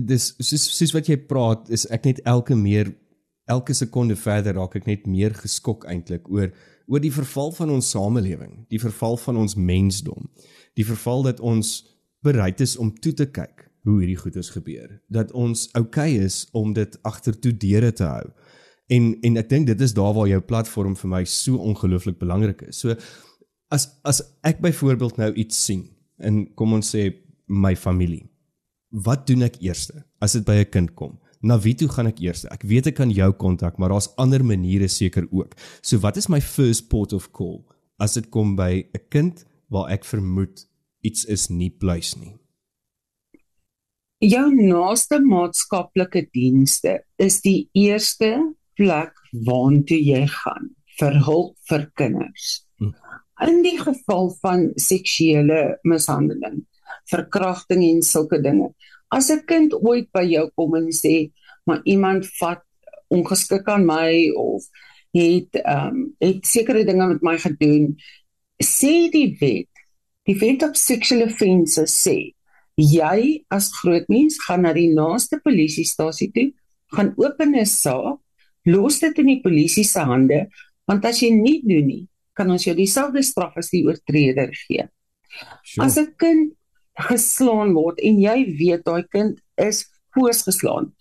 dis 0.09 0.33
soos 0.43 0.65
soos 0.75 0.95
wat 0.97 1.11
jy 1.11 1.19
praat, 1.31 1.69
is 1.71 1.87
ek 1.95 2.09
net 2.09 2.23
elke 2.27 2.57
meer 2.59 2.91
elke 3.47 3.75
sekonde 3.79 4.17
verder 4.19 4.57
raak 4.59 4.75
ek 4.75 4.89
net 4.89 5.05
meer 5.07 5.35
geskok 5.39 5.87
eintlik 5.91 6.27
oor 6.33 6.51
oor 6.87 7.03
die 7.03 7.15
verval 7.15 7.53
van 7.55 7.71
ons 7.75 7.89
samelewing, 7.91 8.65
die 8.71 8.79
verval 8.79 9.17
van 9.19 9.39
ons 9.43 9.57
mensdom. 9.59 10.29
Die 10.79 10.87
verval 10.87 11.25
dat 11.27 11.41
ons 11.43 11.81
bereid 12.27 12.61
is 12.63 12.77
om 12.79 12.93
toe 13.03 13.13
te 13.15 13.27
kyk 13.27 13.65
hoe 13.87 14.01
hierdie 14.01 14.19
goedes 14.19 14.51
gebeur, 14.55 14.99
dat 15.11 15.31
ons 15.35 15.69
oukei 15.79 16.15
okay 16.15 16.27
is 16.27 16.45
om 16.59 16.73
dit 16.75 16.95
agtertoe 17.07 17.53
deure 17.55 17.93
te 17.95 18.07
hou. 18.07 18.25
En 18.91 19.13
en 19.27 19.39
ek 19.43 19.51
dink 19.51 19.71
dit 19.71 19.83
is 19.83 19.95
daar 19.95 20.15
waar 20.15 20.31
jou 20.31 20.41
platform 20.43 20.95
vir 20.99 21.11
my 21.11 21.23
so 21.31 21.59
ongelooflik 21.63 22.19
belangrik 22.19 22.67
is. 22.67 22.83
So 22.83 22.99
as 23.71 23.89
as 24.07 24.23
ek 24.47 24.63
byvoorbeeld 24.63 25.19
nou 25.23 25.33
iets 25.35 25.59
sien 25.71 25.87
en 26.23 26.45
kom 26.59 26.75
ons 26.79 26.95
sê 26.95 27.11
my 27.47 27.77
familie. 27.77 28.27
Wat 28.91 29.27
doen 29.27 29.43
ek 29.43 29.59
eers 29.61 29.91
as 30.23 30.33
dit 30.33 30.45
by 30.45 30.63
'n 30.63 30.71
kind 30.71 30.95
kom? 30.95 31.19
Na 31.43 31.59
wie 31.59 31.75
toe 31.75 31.89
gaan 31.89 32.07
ek 32.07 32.21
eers? 32.21 32.45
Ek 32.51 32.63
weet 32.63 32.87
ek 32.87 32.95
kan 32.95 33.11
jou 33.11 33.33
kontak, 33.33 33.79
maar 33.79 33.89
daar's 33.89 34.09
ander 34.17 34.45
maniere 34.45 34.89
seker 34.89 35.27
ook. 35.31 35.55
So 35.83 35.99
wat 35.99 36.17
is 36.17 36.29
my 36.29 36.41
first 36.41 36.89
port 36.89 37.13
of 37.13 37.33
call 37.33 37.65
as 37.99 38.15
dit 38.15 38.31
kom 38.31 38.57
by 38.57 38.87
'n 38.95 39.01
kind 39.11 39.45
waar 39.69 39.91
ek 39.91 40.05
vermoed 40.05 40.67
iets 41.03 41.25
is 41.25 41.49
nie 41.51 41.71
pluis 41.71 42.17
nie? 42.17 42.37
Jou 44.19 44.49
naaste 44.55 45.21
maatskaplike 45.21 46.29
dienste 46.33 47.05
is 47.19 47.41
die 47.43 47.69
eerste 47.75 48.55
plek 48.75 49.13
waartoe 49.45 49.99
jy 50.01 50.27
gaan 50.27 50.71
vir 50.99 51.19
hulp 51.27 51.57
vir 51.69 51.91
kinders. 52.01 52.65
Hm. 52.79 52.95
In 53.45 53.63
die 53.63 53.77
geval 53.79 54.31
van 54.41 54.71
seksuele 54.81 55.77
mishandeling 55.85 56.65
verkrachting 57.11 57.83
en 57.85 58.03
sulke 58.03 58.41
dinge. 58.43 58.75
As 59.11 59.31
'n 59.31 59.45
kind 59.47 59.73
ooit 59.73 60.11
by 60.13 60.25
jou 60.25 60.51
kom 60.55 60.75
en 60.77 60.91
sê, 60.91 61.31
"Maar 61.65 61.81
iemand 61.85 62.27
vat 62.39 62.63
ongeskik 63.09 63.69
aan 63.69 63.87
my 63.87 64.31
of 64.35 64.65
het 65.17 65.61
ehm 65.63 65.87
um, 65.87 66.15
het 66.19 66.47
sekere 66.47 66.85
dinge 66.85 67.07
met 67.07 67.23
my 67.23 67.37
gedoen. 67.39 67.95
Sê 68.63 69.09
die 69.13 69.37
wet, 69.41 69.71
die 70.29 70.37
wet 70.39 70.63
op 70.63 70.77
sexual 70.77 71.27
offences 71.29 71.95
sê 72.03 72.33
jy 72.77 73.21
as 73.49 73.71
groot 73.73 74.09
mens 74.13 74.37
gaan 74.45 74.67
na 74.67 74.75
die 74.77 74.91
naaste 74.93 75.39
polisiestasie 75.41 76.29
toe, 76.33 76.51
gaan 76.93 77.15
open 77.17 77.57
'n 77.57 77.67
saak, 77.67 78.21
los 78.65 78.99
dit 79.01 79.19
in 79.19 79.27
die 79.27 79.41
polisie 79.41 79.85
se 79.85 80.01
hande, 80.01 80.49
want 80.85 81.05
as 81.05 81.23
jy 81.23 81.31
nie 81.31 81.63
doen 81.63 81.87
nie, 81.87 82.09
kan 82.35 82.51
ons 82.51 82.65
jou 82.65 82.75
dieselfde 82.77 83.23
straf 83.23 83.57
as 83.57 83.71
die 83.71 83.85
oortreder 83.87 84.53
gee. 84.53 84.89
Sure. 85.65 85.87
As 85.87 85.97
'n 85.97 86.15
kind 86.19 86.53
geslaan 86.97 87.75
word 87.77 88.01
en 88.01 88.21
jy 88.21 88.37
weet 88.59 88.85
daai 88.87 89.05
kind 89.13 89.39
is 89.61 89.85
voorgeslaan, 90.17 90.93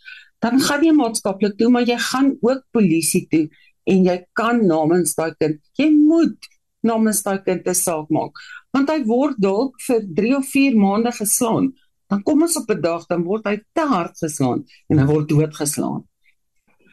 dan 0.43 0.59
gaan 0.59 0.83
jy 0.83 0.91
maatskaplik 0.95 1.55
toe, 1.57 1.69
maar 1.71 1.87
jy 1.87 1.97
gaan 2.11 2.35
ook 2.41 2.65
polisie 2.75 3.25
toe 3.31 3.47
en 3.87 4.05
jy 4.05 4.17
kan 4.33 4.59
namens 4.67 5.15
daai 5.15 5.33
kind, 5.39 5.61
jy 5.79 5.89
moet 5.93 6.49
namens 6.85 7.23
daai 7.23 7.39
kind 7.45 7.67
'n 7.67 7.73
saak 7.73 8.09
maak, 8.09 8.33
want 8.73 8.89
hy 8.89 9.03
word 9.07 9.39
dalk 9.39 9.79
vir 9.87 10.01
3 10.19 10.35
of 10.37 10.45
4 10.51 10.75
maande 10.75 11.11
geslaan. 11.11 11.73
Dan 12.09 12.21
kom 12.23 12.41
ons 12.41 12.57
op 12.57 12.69
'n 12.69 12.81
dag 12.81 13.07
dan 13.07 13.23
word 13.23 13.45
hy 13.45 13.57
te 13.73 13.81
hard 13.81 14.13
geslaan 14.17 14.65
en 14.89 14.99
hy 14.99 15.05
word 15.05 15.29
doodgeslaan. 15.29 16.03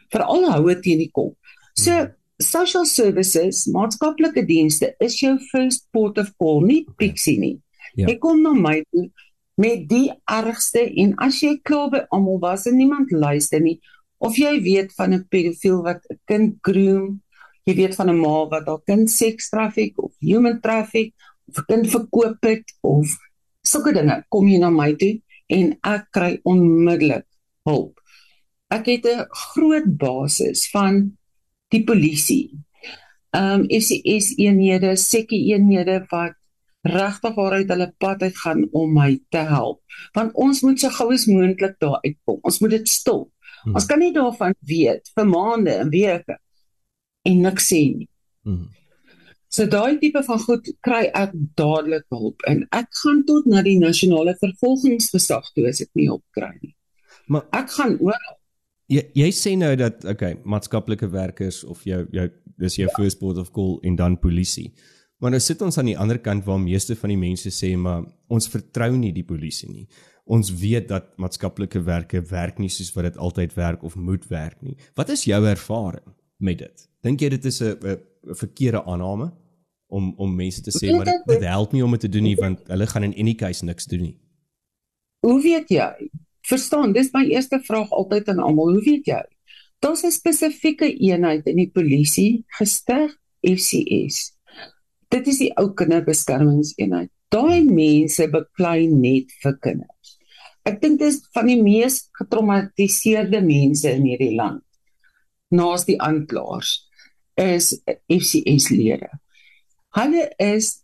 Veral 0.09 0.49
houe 0.51 0.79
teen 0.81 0.97
die 0.97 1.11
kop. 1.11 1.37
So 1.75 2.07
social 2.39 2.85
services, 2.85 3.65
maatskaplike 3.67 4.45
dienste 4.45 4.95
is 4.99 5.19
jou 5.19 5.37
first 5.51 5.87
port 5.91 6.17
of 6.17 6.33
call, 6.37 6.61
nie 6.61 6.85
Pixie 6.97 7.39
nie. 7.39 7.62
Ja. 7.93 8.07
Jy 8.07 8.17
kom 8.17 8.41
na 8.41 8.53
my 8.53 8.81
toe 8.91 9.09
met 9.61 9.87
die 9.89 10.09
ergste 10.25 10.81
en 10.97 11.13
as 11.21 11.41
jy 11.43 11.59
klaar 11.61 11.91
by 11.93 12.01
almal 12.09 12.39
was 12.41 12.65
en 12.65 12.77
niemand 12.77 13.11
luister 13.11 13.61
nie 13.61 13.79
of 14.23 14.37
jy 14.39 14.55
weet 14.63 14.93
van 14.97 15.13
'n 15.13 15.27
pedofiel 15.29 15.83
wat 15.83 16.01
'n 16.09 16.19
kind 16.25 16.57
groom, 16.61 17.21
jy 17.65 17.75
weet 17.75 17.95
van 17.95 18.09
'n 18.09 18.19
ma 18.19 18.47
wat 18.49 18.65
haar 18.65 18.83
kind 18.85 19.09
seks 19.11 19.49
traffic 19.49 19.93
of 19.97 20.11
human 20.19 20.61
traffic 20.61 21.13
of 21.47 21.57
'n 21.57 21.65
kind 21.67 21.89
verkoop 21.89 22.39
het 22.41 22.65
of 22.81 23.17
sulke 23.61 23.93
dinge, 23.93 24.23
kom 24.29 24.47
jy 24.47 24.57
na 24.59 24.69
my 24.69 24.95
toe 24.95 25.21
en 25.47 25.77
ek 25.83 26.07
kry 26.11 26.39
onmiddellik 26.43 27.25
hulp. 27.67 27.99
Ek 28.69 28.85
het 28.85 29.05
'n 29.05 29.27
groot 29.29 29.97
basis 29.97 30.69
van 30.71 31.17
die 31.69 31.83
polisie. 31.83 32.51
Ehm 33.33 33.61
um, 33.61 33.67
FCS 33.69 34.37
eenhede, 34.37 34.95
sekke 34.95 35.35
eenhede 35.35 36.05
wat 36.09 36.37
regtig 36.83 37.35
waaruit 37.35 37.69
hulle 37.71 37.89
pad 37.97 38.21
uit 38.21 38.37
gaan 38.37 38.67
om 38.71 38.93
my 38.93 39.15
te 39.31 39.43
help. 39.47 39.81
Want 40.13 40.35
ons 40.35 40.61
moet 40.61 40.79
so 40.79 40.91
gou 40.91 41.09
as 41.13 41.27
moontlik 41.31 41.79
daar 41.79 41.99
uitkom. 42.03 42.39
Ons 42.43 42.59
moet 42.59 42.75
dit 42.75 42.89
stop. 42.89 43.29
Hmm. 43.63 43.75
Ons 43.79 43.87
kan 43.87 43.99
nie 43.99 44.11
daarvan 44.15 44.55
weet 44.67 45.11
vir 45.15 45.27
maande 45.29 45.75
en 45.79 45.91
weke 45.93 46.37
en 47.23 47.43
niks 47.45 47.69
sê 47.71 47.81
nie. 47.95 48.09
Hmm. 48.43 48.67
So 49.53 49.69
daai 49.69 49.99
tipe 50.01 50.23
van 50.25 50.39
goed 50.43 50.69
kry 50.83 51.03
ek 51.13 51.35
dadelik 51.59 52.07
hulp 52.11 52.43
en 52.49 52.65
ek 52.73 52.89
gaan 53.03 53.21
tot 53.27 53.45
na 53.47 53.61
die 53.63 53.77
nasionale 53.79 54.33
vervolgingsgesag 54.41 55.51
toe 55.53 55.67
as 55.69 55.83
ek 55.85 55.91
nie 55.95 56.09
hulp 56.09 56.25
kry 56.35 56.51
nie. 56.57 56.73
Maar 57.31 57.45
ek 57.61 57.69
gaan 57.77 57.99
oor 58.03 58.17
jy 58.91 59.05
jy 59.15 59.29
sê 59.31 59.53
nou 59.59 59.71
dat 59.79 60.03
okay, 60.09 60.35
maatskaplike 60.43 61.07
werkers 61.13 61.61
of 61.63 61.85
jou 61.87 62.03
jou 62.11 62.27
dis 62.59 62.79
jou 62.81 62.89
ja. 62.89 62.95
first 62.97 63.21
port 63.21 63.39
of 63.39 63.53
call 63.53 63.77
en 63.87 63.95
dan 63.95 64.17
polisie. 64.19 64.73
Maar 65.23 65.31
nou 65.31 65.39
sit 65.39 65.61
ons 65.63 65.77
aan 65.79 65.87
die 65.87 65.95
ander 65.95 66.17
kant 66.19 66.43
waar 66.43 66.59
meeste 66.59 66.97
van 66.99 67.13
die 67.13 67.19
mense 67.19 67.47
sê 67.55 67.69
maar 67.79 68.01
ons 68.27 68.49
vertrou 68.51 68.89
nie 68.99 69.13
die 69.15 69.23
polisie 69.23 69.69
nie. 69.71 69.85
Ons 70.27 70.49
weet 70.59 70.89
dat 70.89 71.13
maatskaplike 71.19 71.79
werke 71.87 72.19
werk 72.27 72.59
nie 72.59 72.67
soos 72.71 72.89
wat 72.95 73.07
dit 73.07 73.19
altyd 73.23 73.55
werk 73.55 73.85
of 73.87 73.95
moet 73.95 74.25
werk 74.27 74.59
nie. 74.59 74.75
Wat 74.99 75.13
is 75.15 75.23
jou 75.23 75.39
ervaring 75.47 76.11
met 76.43 76.59
dit? 76.59 76.83
Dink 77.07 77.23
jy 77.23 77.29
dit 77.37 77.45
is 77.45 77.61
'n 77.61 77.97
verkeerde 78.35 78.83
aanname 78.83 79.31
om 79.87 80.13
om 80.17 80.35
mense 80.35 80.61
te 80.61 80.75
sê 80.75 80.91
maar 80.91 81.05
dit, 81.05 81.23
dit 81.25 81.43
help 81.43 81.71
nie 81.71 81.83
om 81.83 81.91
dit 81.91 81.99
te 81.99 82.09
doen 82.09 82.23
nie 82.23 82.35
want 82.35 82.67
hulle 82.67 82.87
gaan 82.87 83.03
in 83.03 83.15
any 83.15 83.33
case 83.33 83.65
niks 83.65 83.85
doen 83.85 84.01
nie. 84.01 84.17
Hoe 85.21 85.41
weet 85.41 85.69
jy? 85.69 86.09
Verstaan, 86.41 86.91
dis 86.91 87.13
my 87.13 87.23
eerste 87.23 87.59
vraag 87.63 87.89
altyd 87.91 88.27
aan 88.27 88.39
almal. 88.39 88.73
Hoe 88.73 88.83
weet 88.83 89.05
jy? 89.05 89.23
Daar's 89.79 90.03
'n 90.03 90.11
spesifieke 90.11 90.97
eenheid 90.99 91.47
in 91.47 91.55
die 91.55 91.71
polisie 91.71 92.43
gestig, 92.59 93.15
FCS 93.39 94.33
dit 95.13 95.27
is 95.29 95.39
die 95.43 95.51
ou 95.61 95.69
kinderbeskermingseenheid. 95.77 97.11
Daai 97.33 97.65
mense 97.65 98.27
beklei 98.33 98.87
net 98.89 99.33
vir 99.43 99.57
kinders. 99.61 100.15
Ek 100.65 100.79
dink 100.81 101.01
dit 101.01 101.09
is 101.11 101.19
van 101.35 101.49
die 101.49 101.59
mees 101.59 102.05
getraumatiseerde 102.17 103.41
mense 103.43 103.91
in 103.91 104.07
hierdie 104.07 104.33
land. 104.37 104.63
Naas 105.53 105.85
die 105.85 105.99
aanklaers 106.01 106.77
is 107.39 107.73
FCS 108.07 108.69
lede. 108.73 109.11
Hulle 109.97 110.29
is 110.41 110.79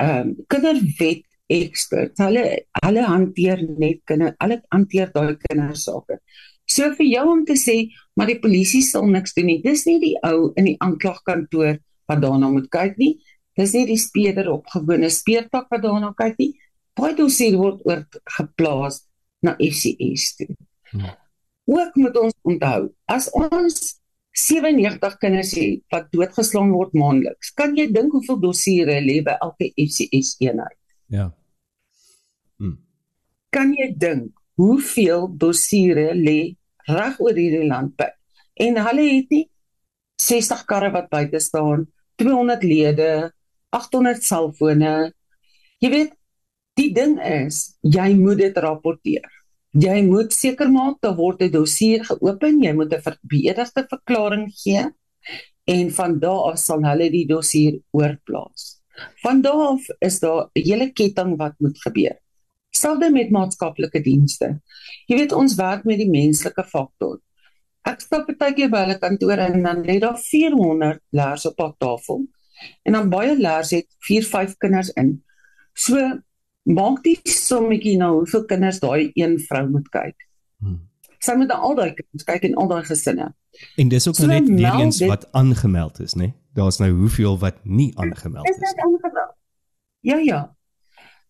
ehm 0.00 0.30
um, 0.30 0.34
kinderwet 0.50 1.24
expert. 1.52 2.16
Hulle 2.18 2.44
hulle 2.82 3.04
hanteer 3.08 3.62
net 3.78 4.00
kinder, 4.08 4.34
hulle 4.40 4.60
hanteer 4.72 5.12
daai 5.14 5.36
kindersake. 5.42 6.20
So 6.66 6.88
vir 6.96 7.06
jou 7.06 7.24
om 7.32 7.44
te 7.44 7.56
sê 7.60 7.76
maar 8.16 8.30
die 8.30 8.40
polisie 8.40 8.82
sal 8.82 9.06
niks 9.10 9.36
doen 9.36 9.50
nie. 9.50 9.60
Dis 9.62 9.84
nie 9.88 9.98
die 10.02 10.14
ou 10.24 10.52
in 10.56 10.70
die 10.70 10.78
aanklagkantoor 10.84 11.78
wat 12.10 12.22
daarna 12.24 12.50
moet 12.52 12.70
kyk 12.72 12.98
nie. 13.00 13.14
Dis 13.58 13.74
nie 13.76 13.86
die 13.86 14.00
speeder 14.00 14.50
op 14.52 14.70
gewone 14.72 15.10
speertak 15.14 15.68
wat 15.70 15.82
daarna 15.84 16.12
kyk 16.18 16.38
nie. 16.40 16.52
Baie 16.98 17.14
dossier 17.18 17.56
word 17.58 17.82
oor 17.86 18.02
geplaas 18.36 19.02
na 19.44 19.54
FCS 19.58 20.34
toe. 20.38 20.50
Hmm. 20.90 21.12
Ook 21.70 21.94
moet 21.96 22.16
ons 22.20 22.34
onthou, 22.44 22.88
as 23.08 23.28
ons 23.32 23.78
97 24.34 25.16
kinders 25.22 25.52
het 25.56 25.82
wat 25.94 26.10
doodgeslaan 26.12 26.72
word 26.74 26.94
maandeliks, 26.98 27.52
kan 27.56 27.76
jy 27.78 27.86
dink 27.94 28.12
hoeveel 28.12 28.40
dossiere 28.42 28.98
lê 29.04 29.20
by 29.24 29.36
elke 29.46 29.70
FCS 29.78 30.34
eenheid? 30.42 30.78
Ja. 31.12 31.30
Hmm. 32.58 32.76
Kan 33.54 33.72
jy 33.78 33.92
dink 33.96 34.34
hoeveel 34.60 35.28
dossiere 35.38 36.10
lê 36.18 36.54
reg 36.90 37.20
oor 37.22 37.38
hierdie 37.38 37.68
land 37.70 37.94
by? 37.98 38.10
En 38.60 38.78
hulle 38.86 39.06
het 39.08 39.32
nie 39.34 39.46
60 40.20 40.66
karre 40.68 40.90
wat 40.94 41.08
buite 41.10 41.40
staan, 41.42 41.86
200 42.20 42.62
lede, 42.66 43.08
800 43.74 44.22
selfone. 44.22 45.12
Jy 45.82 45.90
weet, 45.90 46.12
die 46.78 46.90
ding 46.94 47.16
is, 47.18 47.74
jy 47.82 48.12
moet 48.18 48.38
dit 48.42 48.60
rapporteer. 48.62 49.26
Jy 49.74 49.96
moet 50.06 50.30
seker 50.34 50.70
maak 50.70 51.00
dat 51.02 51.16
word 51.18 51.42
'n 51.42 51.50
dossier 51.50 52.04
geopen, 52.06 52.62
jy 52.62 52.72
moet 52.72 52.92
'n 52.94 53.02
verbeterde 53.02 53.86
verklaring 53.90 54.46
gee 54.62 54.84
en 55.66 55.90
van 55.90 56.18
daar 56.20 56.52
af 56.52 56.58
sal 56.58 56.84
hulle 56.84 57.10
die 57.10 57.26
dossier 57.26 57.80
oorplaas. 57.90 58.80
Van 59.22 59.40
daar 59.42 59.74
af 59.74 59.82
is 59.98 60.20
daar 60.20 60.50
'n 60.54 60.62
hele 60.62 60.92
ketting 60.92 61.36
wat 61.36 61.54
moet 61.58 61.78
gebeur. 61.78 62.16
Selde 62.70 63.10
met 63.10 63.30
maatskaplike 63.30 64.00
dienste. 64.02 64.60
Jy 65.06 65.16
weet 65.16 65.32
ons 65.32 65.54
werk 65.54 65.84
met 65.84 65.98
die 65.98 66.10
menslike 66.10 66.64
faktor. 66.64 67.18
Ek 67.84 68.00
stap 68.00 68.30
baie 68.38 68.54
keer 68.54 68.70
by 68.70 68.78
hulle 68.78 68.98
kantore 68.98 69.40
en 69.40 69.62
dan 69.62 69.82
lê 69.82 69.98
daar 69.98 70.18
400 70.18 71.00
laers 71.10 71.46
op 71.46 71.60
'n 71.60 71.74
tafel 71.78 72.26
en 72.82 72.96
dan 72.96 73.10
baie 73.12 73.36
leers 73.36 73.70
het 73.76 73.86
4, 74.08 74.24
5 74.24 74.56
kinders 74.62 74.90
in. 75.00 75.16
So 75.72 76.00
maak 76.62 77.02
die 77.04 77.18
sommetjie 77.28 77.96
nou 78.00 78.12
hoeveel 78.20 78.44
kinders 78.48 78.80
daai 78.80 79.10
een 79.14 79.38
vrou 79.48 79.66
moet 79.68 79.88
kyk. 79.92 80.28
Hmm. 80.62 80.80
Sy 81.24 81.36
moet 81.40 81.52
al 81.52 81.76
daai 81.78 81.92
kinders 81.96 82.26
kyk 82.28 82.48
en 82.48 82.58
al 82.60 82.70
daai 82.72 82.84
gesinne. 82.88 83.30
En 83.80 83.88
dis 83.88 84.08
ook 84.08 84.18
so 84.18 84.26
net 84.26 84.48
weer 84.48 84.80
eens 84.80 85.00
wat 85.06 85.28
aangemeld 85.32 86.00
is, 86.00 86.16
né? 86.18 86.32
Daar's 86.54 86.78
nou 86.78 86.90
hoeveel 86.92 87.38
wat 87.38 87.60
nie 87.62 87.92
aangemeld 87.98 88.48
is. 88.48 88.56
Is 88.56 88.60
dit 88.60 88.84
aangemeld? 88.86 89.34
Ja, 90.00 90.16
ja. 90.16 90.40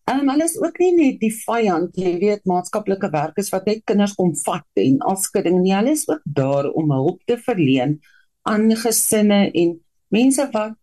En 0.05 0.19
um, 0.19 0.29
alles 0.29 0.59
ook 0.61 0.77
nie 0.77 0.91
net 0.93 1.19
die 1.19 1.31
vyand, 1.33 1.95
jy 1.97 2.11
weet, 2.21 2.43
maatskaplike 2.45 3.09
werkers 3.09 3.49
wat 3.53 3.65
net 3.65 3.81
kinders 3.89 4.13
kom 4.17 4.35
vat 4.43 4.81
en 4.81 4.99
afskudding 5.01 5.63
nie. 5.63 5.73
Hulle 5.73 5.95
is 5.97 6.05
ook 6.09 6.21
daar 6.23 6.69
om 6.69 6.91
hulp 6.93 7.23
te 7.25 7.39
verleen 7.41 7.97
aan 8.45 8.69
gesinne 8.77 9.47
en 9.49 9.71
mense 10.13 10.45
wat 10.53 10.75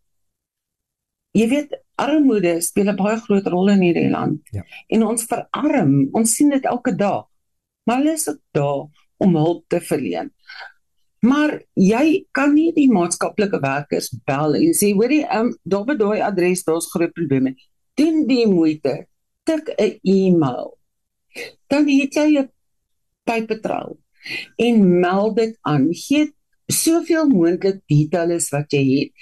jy 1.33 1.49
weet 1.49 1.77
armoede 2.01 2.61
speel 2.61 2.91
'n 2.91 2.97
baie 2.97 3.17
groot 3.17 3.47
rol 3.47 3.71
in 3.71 3.83
hierdie 3.83 4.11
land. 4.11 4.41
Ja. 4.51 4.65
En 4.89 5.07
ons 5.07 5.25
verarm, 5.25 6.09
ons 6.13 6.35
sien 6.35 6.51
dit 6.51 6.65
elke 6.65 6.95
dag. 6.97 7.27
Maar 7.85 7.97
hulle 7.99 8.13
is 8.13 8.29
daar 8.53 8.87
om 9.17 9.37
hulp 9.37 9.65
te 9.69 9.81
verleen. 9.81 10.33
Maar 11.23 11.61
jy 11.75 12.27
kan 12.35 12.55
nie 12.55 12.73
die 12.75 12.89
maatskaplike 12.91 13.61
werkers 13.63 14.11
bel 14.27 14.55
en 14.59 14.75
sê 14.75 14.93
hoorie, 14.93 15.23
um, 15.31 15.53
daar 15.63 15.85
by 15.87 15.95
daai 15.95 16.21
adres 16.21 16.65
daar's 16.65 16.91
groot 16.91 17.13
probleme. 17.15 17.55
Doen 17.95 18.27
die 18.27 18.47
moeite, 18.47 19.07
tik 19.45 19.71
'n 19.79 20.01
e-mail. 20.03 20.79
Dan 21.69 21.89
het 21.89 22.15
jy 22.15 22.39
'n 22.39 22.51
pypetrol 23.25 23.99
en 24.57 25.01
meld 25.01 25.37
dit 25.37 25.59
aan. 25.63 25.89
Gee 25.95 26.33
soveel 26.67 27.29
moontlik 27.29 27.81
details 27.87 28.51
wat 28.51 28.73
jy 28.73 28.85
het 28.99 29.13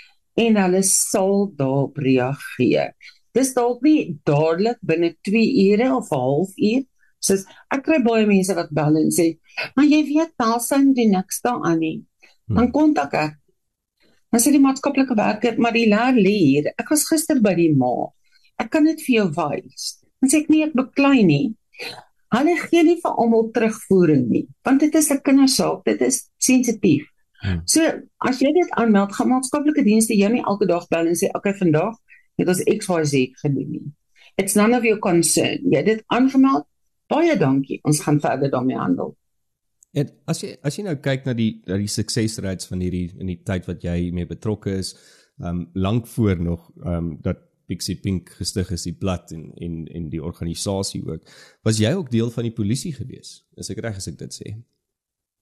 en 0.40 0.60
hulle 0.62 0.82
sal 0.86 1.50
daarop 1.58 1.98
reageer. 2.00 2.94
Dis 3.36 3.52
dalk 3.54 3.82
nie 3.86 4.16
dadelik 4.26 4.80
binne 4.86 5.12
2 5.28 5.42
ure 5.66 5.90
of 5.96 6.10
'n 6.10 6.22
halfuur. 6.26 6.86
Soos 7.20 7.44
ek 7.74 7.84
kry 7.84 7.98
baie 8.02 8.26
mense 8.26 8.54
wat 8.56 8.72
bel 8.72 8.96
en 8.96 9.10
sê, 9.10 9.38
"Maar 9.76 9.84
jy 9.84 10.02
weet, 10.12 10.36
Paulsen 10.36 10.94
doen 10.94 11.10
niks 11.10 11.40
daaraan 11.44 11.78
nie." 11.78 12.04
Dan 12.48 12.64
hmm. 12.64 12.72
kontak 12.72 13.14
ek. 13.14 13.36
Dan 14.30 14.40
sê 14.40 14.52
die 14.52 14.62
maatskaplike 14.62 15.14
werker, 15.16 15.58
maar 15.58 15.72
die 15.72 15.86
leer 15.86 16.14
lê 16.14 16.36
hier. 16.38 16.72
Ek 16.78 16.90
was 16.90 17.08
gister 17.08 17.40
by 17.40 17.54
die 17.54 17.72
ma. 17.74 18.10
Ek 18.58 18.70
kan 18.70 18.84
dit 18.84 19.00
vir 19.06 19.14
jou 19.14 19.28
wys. 19.36 20.00
Dan 20.20 20.30
sê 20.30 20.42
ek 20.42 20.48
nee, 20.48 20.64
ek 20.64 20.74
beklei 20.74 21.22
nie. 21.26 21.54
Hulle 22.30 22.54
gee 22.70 22.82
nie 22.86 22.98
vir 23.02 23.16
almal 23.18 23.48
terugvoering 23.54 24.28
nie, 24.30 24.44
want 24.62 24.80
dit 24.80 24.94
is 24.94 25.10
'n 25.10 25.18
kindersaak, 25.18 25.84
dit 25.84 26.00
is 26.00 26.30
sensitief. 26.38 27.09
Hmm. 27.40 27.62
So, 27.64 27.86
as 28.28 28.40
jy 28.42 28.52
dit 28.52 28.72
aanmeld, 28.80 29.14
gaan 29.16 29.30
maatskaplike 29.32 29.84
dienste 29.86 30.16
jou 30.16 30.28
nie 30.32 30.42
elke 30.44 30.68
dag 30.68 30.88
bel 30.88 31.06
en 31.06 31.16
sê, 31.16 31.28
"Oké, 31.28 31.36
okay, 31.36 31.54
vandag 31.54 31.94
het 32.36 32.48
ons 32.48 32.62
XYZ 32.62 33.30
gedoen 33.42 33.70
nie." 33.70 33.92
It's 34.36 34.54
none 34.54 34.76
of 34.76 34.84
your 34.84 34.98
concern. 34.98 35.58
Jy 35.70 35.76
het 35.76 35.86
dit 35.86 36.02
aangemeld. 36.06 36.66
Baie 37.06 37.36
dankie. 37.36 37.80
Ons 37.82 38.00
gaan 38.00 38.20
verder 38.20 38.50
daarmee 38.50 38.76
handel. 38.76 39.16
En 39.92 40.10
as 40.30 40.40
jy 40.40 40.54
as 40.62 40.76
jy 40.76 40.84
nou 40.86 40.96
kyk 41.02 41.24
na 41.26 41.34
die 41.34 41.62
na 41.66 41.76
die 41.80 41.90
suksesrates 41.90 42.68
van 42.70 42.82
hierdie 42.84 43.10
in 43.18 43.26
die 43.26 43.40
tyd 43.42 43.66
wat 43.66 43.82
jy 43.82 44.12
mee 44.14 44.28
betrokke 44.28 44.76
is, 44.78 44.94
um, 45.42 45.64
lank 45.74 46.06
voor 46.06 46.38
nog 46.38 46.70
um, 46.86 47.16
dat 47.24 47.42
Pixie 47.70 47.96
Pink 48.02 48.30
gestig 48.38 48.70
is 48.74 48.86
die 48.86 48.94
blad 48.94 49.32
en 49.34 49.50
en 49.58 49.86
en 49.86 50.08
die 50.10 50.22
organisasie 50.22 51.02
ook. 51.06 51.26
Was 51.66 51.78
jy 51.82 51.92
ook 51.94 52.10
deel 52.10 52.30
van 52.30 52.46
die 52.46 52.54
polisie 52.54 52.92
gewees? 52.94 53.40
Is 53.58 53.70
ek 53.70 53.82
reg 53.82 53.98
as 53.98 54.08
ek 54.10 54.18
dit 54.18 54.38
sê? 54.40 54.54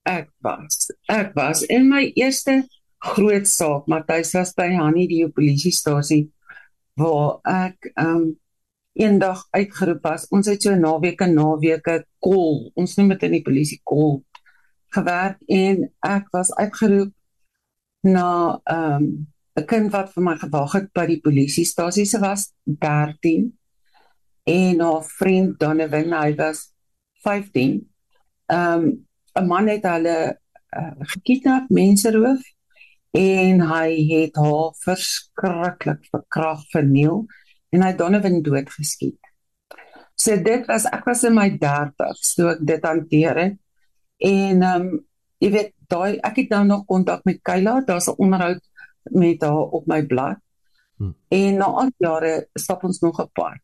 Ek 0.08 0.28
was. 0.44 0.88
Ek 1.12 1.34
was 1.36 1.62
in 1.68 1.88
my 1.90 2.06
eerste 2.16 2.62
groot 2.98 3.46
saak, 3.46 3.86
Matthys 3.92 4.32
was 4.34 4.54
by 4.56 4.70
Hanni 4.72 5.06
die 5.10 5.26
polisiestasie 5.28 6.28
waar 6.98 7.38
ek 7.46 7.92
ehm 7.94 8.14
um, 8.14 8.28
eendag 8.98 9.44
uitgeroep 9.54 10.02
was. 10.02 10.24
Ons 10.34 10.48
het 10.50 10.64
so 10.64 10.74
naweke 10.74 11.28
naweke 11.30 12.00
kol. 12.18 12.72
Ons 12.74 12.96
noem 12.98 13.12
dit 13.12 13.28
in 13.28 13.36
die 13.36 13.44
polisie 13.46 13.78
kol 13.86 14.24
gewerk 14.96 15.38
en 15.46 15.84
ek 16.02 16.26
was 16.34 16.50
uitgeroep 16.58 17.12
na 18.08 18.58
ehm 18.64 19.04
um, 19.04 19.10
'n 19.58 19.66
kind 19.66 19.92
wat 19.92 20.12
vir 20.14 20.22
my 20.22 20.36
gewag 20.38 20.72
het 20.72 20.92
by 20.94 21.06
die 21.06 21.20
polisiestasie. 21.20 22.06
Sy 22.06 22.18
was 22.22 22.52
13 22.64 23.52
en 24.46 24.80
haar 24.80 25.04
vriend 25.18 25.58
Donovan, 25.60 26.12
hy 26.12 26.34
was 26.38 26.72
15. 27.22 27.84
Ehm 28.48 28.82
um, 28.82 29.07
'n 29.38 29.46
man 29.46 29.68
het 29.68 29.84
hulle 29.86 30.38
uh, 30.76 30.92
gekidnap, 31.14 31.68
mense 31.70 32.10
roof 32.12 32.42
en 33.16 33.60
hy 33.60 33.90
het 34.10 34.36
haar 34.36 34.74
verskriklik 34.84 36.04
verkrag 36.12 36.64
verniel 36.72 37.26
en 37.72 37.82
hy 37.82 37.92
Donovan 37.96 38.42
doodgeskiet. 38.42 39.18
So 40.18 40.36
dit 40.42 40.66
was 40.66 40.84
ek 40.90 41.06
was 41.06 41.24
in 41.24 41.36
my 41.38 41.50
30s 41.62 42.34
toe 42.36 42.50
ek 42.54 42.64
dit 42.66 42.84
hanteer 42.84 43.38
het. 43.38 43.56
En 44.18 44.62
ehm 44.62 44.88
um, 44.88 45.04
jy 45.38 45.50
weet 45.54 45.74
daai 45.86 46.18
ek 46.26 46.40
het 46.42 46.50
nou 46.50 46.64
nog 46.66 46.84
kontak 46.90 47.22
met 47.24 47.38
Kayla, 47.46 47.80
daar's 47.86 48.08
'n 48.10 48.18
onderhoud 48.18 48.62
met 49.14 49.42
haar 49.42 49.70
op 49.78 49.86
my 49.86 50.02
blad. 50.06 50.38
Hmm. 50.96 51.14
En 51.28 51.56
na 51.56 51.64
al 51.64 51.90
jare 51.98 52.48
stap 52.54 52.84
ons 52.84 52.98
nog 52.98 53.22
paar. 53.32 53.62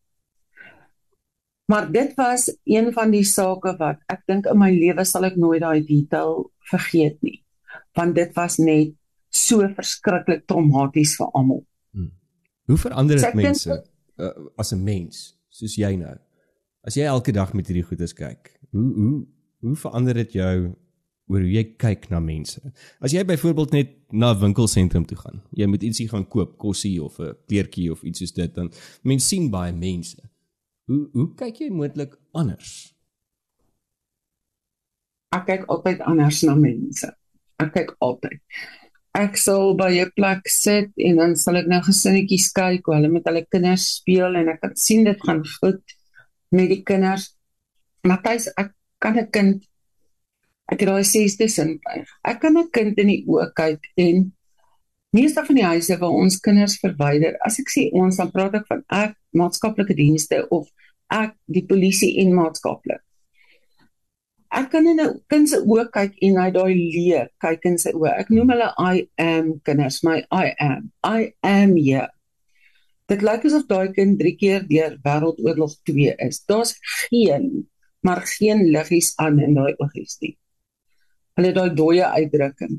Maar 1.65 1.91
dit 1.91 2.13
was 2.13 2.57
een 2.63 2.93
van 2.93 3.11
die 3.11 3.23
sake 3.23 3.73
wat 3.77 4.03
ek 4.11 4.21
dink 4.29 4.45
in 4.45 4.57
my 4.57 4.69
lewe 4.73 5.05
sal 5.05 5.25
ek 5.25 5.37
nooit 5.41 5.63
daai 5.63 5.81
detail 5.85 6.45
vergeet 6.69 7.17
nie. 7.25 7.39
Want 7.97 8.15
dit 8.15 8.33
was 8.37 8.59
net 8.61 8.93
so 9.33 9.65
verskriklik 9.77 10.45
traumaties 10.47 11.15
vir 11.19 11.31
almal. 11.33 11.63
Hmm. 11.91 12.11
Hoe 12.69 12.77
verander 12.77 13.19
dit 13.19 13.39
mense 13.41 13.71
uh, 13.73 14.31
as 14.61 14.73
'n 14.73 14.83
mens 14.83 15.37
soos 15.49 15.75
jy 15.75 15.95
nou? 15.95 16.15
As 16.85 16.95
jy 16.95 17.03
elke 17.09 17.31
dag 17.31 17.53
met 17.53 17.67
hierdie 17.67 17.87
goedes 17.87 18.13
kyk, 18.13 18.59
hoe 18.71 18.93
hoe 18.93 19.25
hoe 19.65 19.75
verander 19.75 20.13
dit 20.13 20.37
jou 20.37 20.75
oor 21.27 21.41
hoe 21.41 21.51
jy 21.51 21.63
kyk 21.81 22.09
na 22.09 22.19
mense? 22.19 22.61
As 23.01 23.11
jy 23.11 23.25
byvoorbeeld 23.25 23.71
net 23.71 23.89
na 24.11 24.33
'n 24.33 24.39
winkelsentrum 24.39 25.05
toe 25.05 25.17
gaan, 25.17 25.41
jy 25.51 25.65
moet 25.65 25.83
ietsie 25.83 26.09
gaan 26.09 26.27
koop, 26.27 26.57
kosie 26.57 27.03
of 27.03 27.19
'n 27.19 27.33
kleertjie 27.47 27.91
of 27.91 28.03
iets 28.03 28.19
soos 28.19 28.33
dit, 28.33 28.55
dan 28.55 28.71
mense 29.01 29.27
sien 29.27 29.49
baie 29.49 29.73
mense. 29.73 30.21
Hoe 30.85 31.09
hoe 31.17 31.29
kyk 31.39 31.61
jy 31.63 31.69
moontlik 31.73 32.13
anders? 32.37 32.71
Ek 35.35 35.45
kyk 35.49 35.63
altyd 35.73 36.03
anders 36.05 36.41
na 36.45 36.55
mense. 36.55 37.09
Ek 37.61 37.71
kyk 37.73 37.93
altyd. 38.05 38.39
Ek 39.15 39.37
sal 39.39 39.73
by 39.79 39.91
'n 40.03 40.11
plek 40.15 40.47
sit 40.51 40.91
en 41.07 41.21
dan 41.21 41.35
sal 41.35 41.57
ek 41.57 41.67
nou 41.71 41.81
gesinnetjies 41.81 42.51
kyk 42.51 42.85
hoe 42.85 42.95
hulle 42.97 43.09
met 43.11 43.25
hulle 43.25 43.45
kinders 43.47 43.85
speel 43.99 44.35
en 44.35 44.51
ek 44.53 44.59
kan 44.61 44.75
sien 44.75 45.03
dit 45.07 45.19
gaan 45.27 45.43
goed 45.59 45.95
met 46.51 46.69
die 46.69 46.83
kinders. 46.83 47.31
Matthys, 48.03 48.47
ek 48.57 48.75
kan 48.99 49.17
'n 49.17 49.31
kind 49.31 49.63
ek 50.71 50.79
het 50.81 50.89
daai 50.89 51.03
sesde 51.03 51.47
sintuig. 51.49 52.07
Ek 52.23 52.41
kan 52.41 52.57
'n 52.57 52.69
kind 52.71 52.97
in 52.97 53.07
die 53.07 53.23
oë 53.25 53.53
kyk 53.55 53.81
en 53.97 54.31
meeste 55.15 55.43
van 55.47 55.59
die 55.59 55.65
huise 55.65 55.97
waar 56.01 56.15
ons 56.23 56.39
kinders 56.43 56.77
verwyder, 56.83 57.37
as 57.47 57.59
ek 57.61 57.71
sê 57.71 57.87
ons 57.95 58.19
dan 58.19 58.31
praat 58.33 58.59
ek 58.59 58.69
van 58.71 58.83
ek 58.93 59.15
maatskaplike 59.39 59.95
dienste 59.97 60.43
of 60.55 60.67
ek 61.13 61.35
die 61.51 61.65
polisie 61.67 62.15
en 62.23 62.33
maatskaplik. 62.37 63.01
Ek 64.55 64.69
kan 64.71 64.87
in 64.87 65.01
'n 65.01 65.21
kind 65.27 65.49
se 65.49 65.57
oë 65.59 65.85
kyk 65.91 66.13
en 66.27 66.37
hy 66.39 66.49
daai 66.51 66.73
leer 66.75 67.29
kyk 67.43 67.65
in 67.65 67.77
sy 67.77 67.91
oë. 67.91 68.11
Ek 68.21 68.29
noem 68.29 68.51
hulle 68.53 68.69
I 68.79 69.07
am 69.17 69.59
kinders, 69.65 70.03
my 70.03 70.23
I 70.31 70.53
am. 70.59 70.91
I 71.03 71.33
am 71.43 71.75
here. 71.75 72.09
Dit 73.07 73.21
lyk 73.21 73.45
asof 73.45 73.67
daai 73.67 73.93
kind 73.93 74.19
3 74.19 74.35
keer 74.39 74.61
deur 74.69 74.97
Wêreldoorlog 75.05 75.75
2 75.85 76.15
is. 76.27 76.39
Daar's 76.47 76.73
geen 77.09 77.67
maar 78.05 78.21
geen 78.21 78.69
liggies 78.69 79.13
aan 79.17 79.39
in 79.39 79.55
daai 79.57 79.73
oogies 79.81 80.19
nie. 80.21 80.35
Hulle 81.35 81.51
daai 81.57 81.71
dooie 81.73 82.05
uitdrukking. 82.05 82.77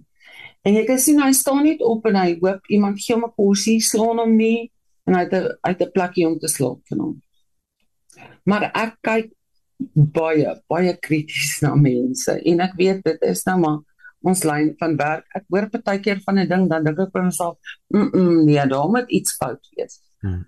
En 0.66 0.74
jy 0.74 0.82
kan 0.88 0.98
sien 0.98 1.20
hy 1.22 1.30
staan 1.36 1.62
net 1.62 1.82
op 1.86 2.06
en 2.10 2.18
hy 2.18 2.32
hoop 2.40 2.72
iemand 2.74 2.98
gee 2.98 3.14
hom 3.14 3.24
'n 3.24 3.34
porsie, 3.38 3.78
slaan 3.80 4.18
hom 4.18 4.34
nie 4.36 4.72
en 5.06 5.14
hy 5.14 5.22
het 5.24 5.34
'n 5.34 5.54
uit 5.62 5.80
'n 5.82 5.92
plekkie 5.94 6.26
om 6.26 6.38
te 6.38 6.48
slaap 6.48 6.80
vir 6.88 6.98
hom. 6.98 7.22
Maar 8.44 8.70
ek 8.74 8.96
kyk 9.02 9.30
baie 9.94 10.50
baie 10.68 10.96
krities 10.96 11.60
na 11.62 11.74
mense 11.74 12.32
en 12.32 12.60
ek 12.60 12.74
weet 12.80 13.04
dit 13.04 13.22
is 13.22 13.44
nou 13.46 13.58
maar 13.60 13.78
ons 14.26 14.42
lyn 14.42 14.74
van 14.80 14.96
werk. 14.96 15.26
Ek 15.34 15.44
hoor 15.48 15.68
partykeer 15.70 16.20
van 16.26 16.38
'n 16.38 16.48
ding 16.48 16.68
dan 16.68 16.84
dink 16.84 16.98
ek 16.98 17.12
vir 17.12 17.22
myself, 17.22 17.56
mm, 17.94 18.10
-mm 18.10 18.44
nee, 18.44 18.66
daar 18.66 18.88
moet 18.88 19.10
iets 19.10 19.36
fout 19.36 19.62
wees. 19.76 20.00
Hmm. 20.20 20.46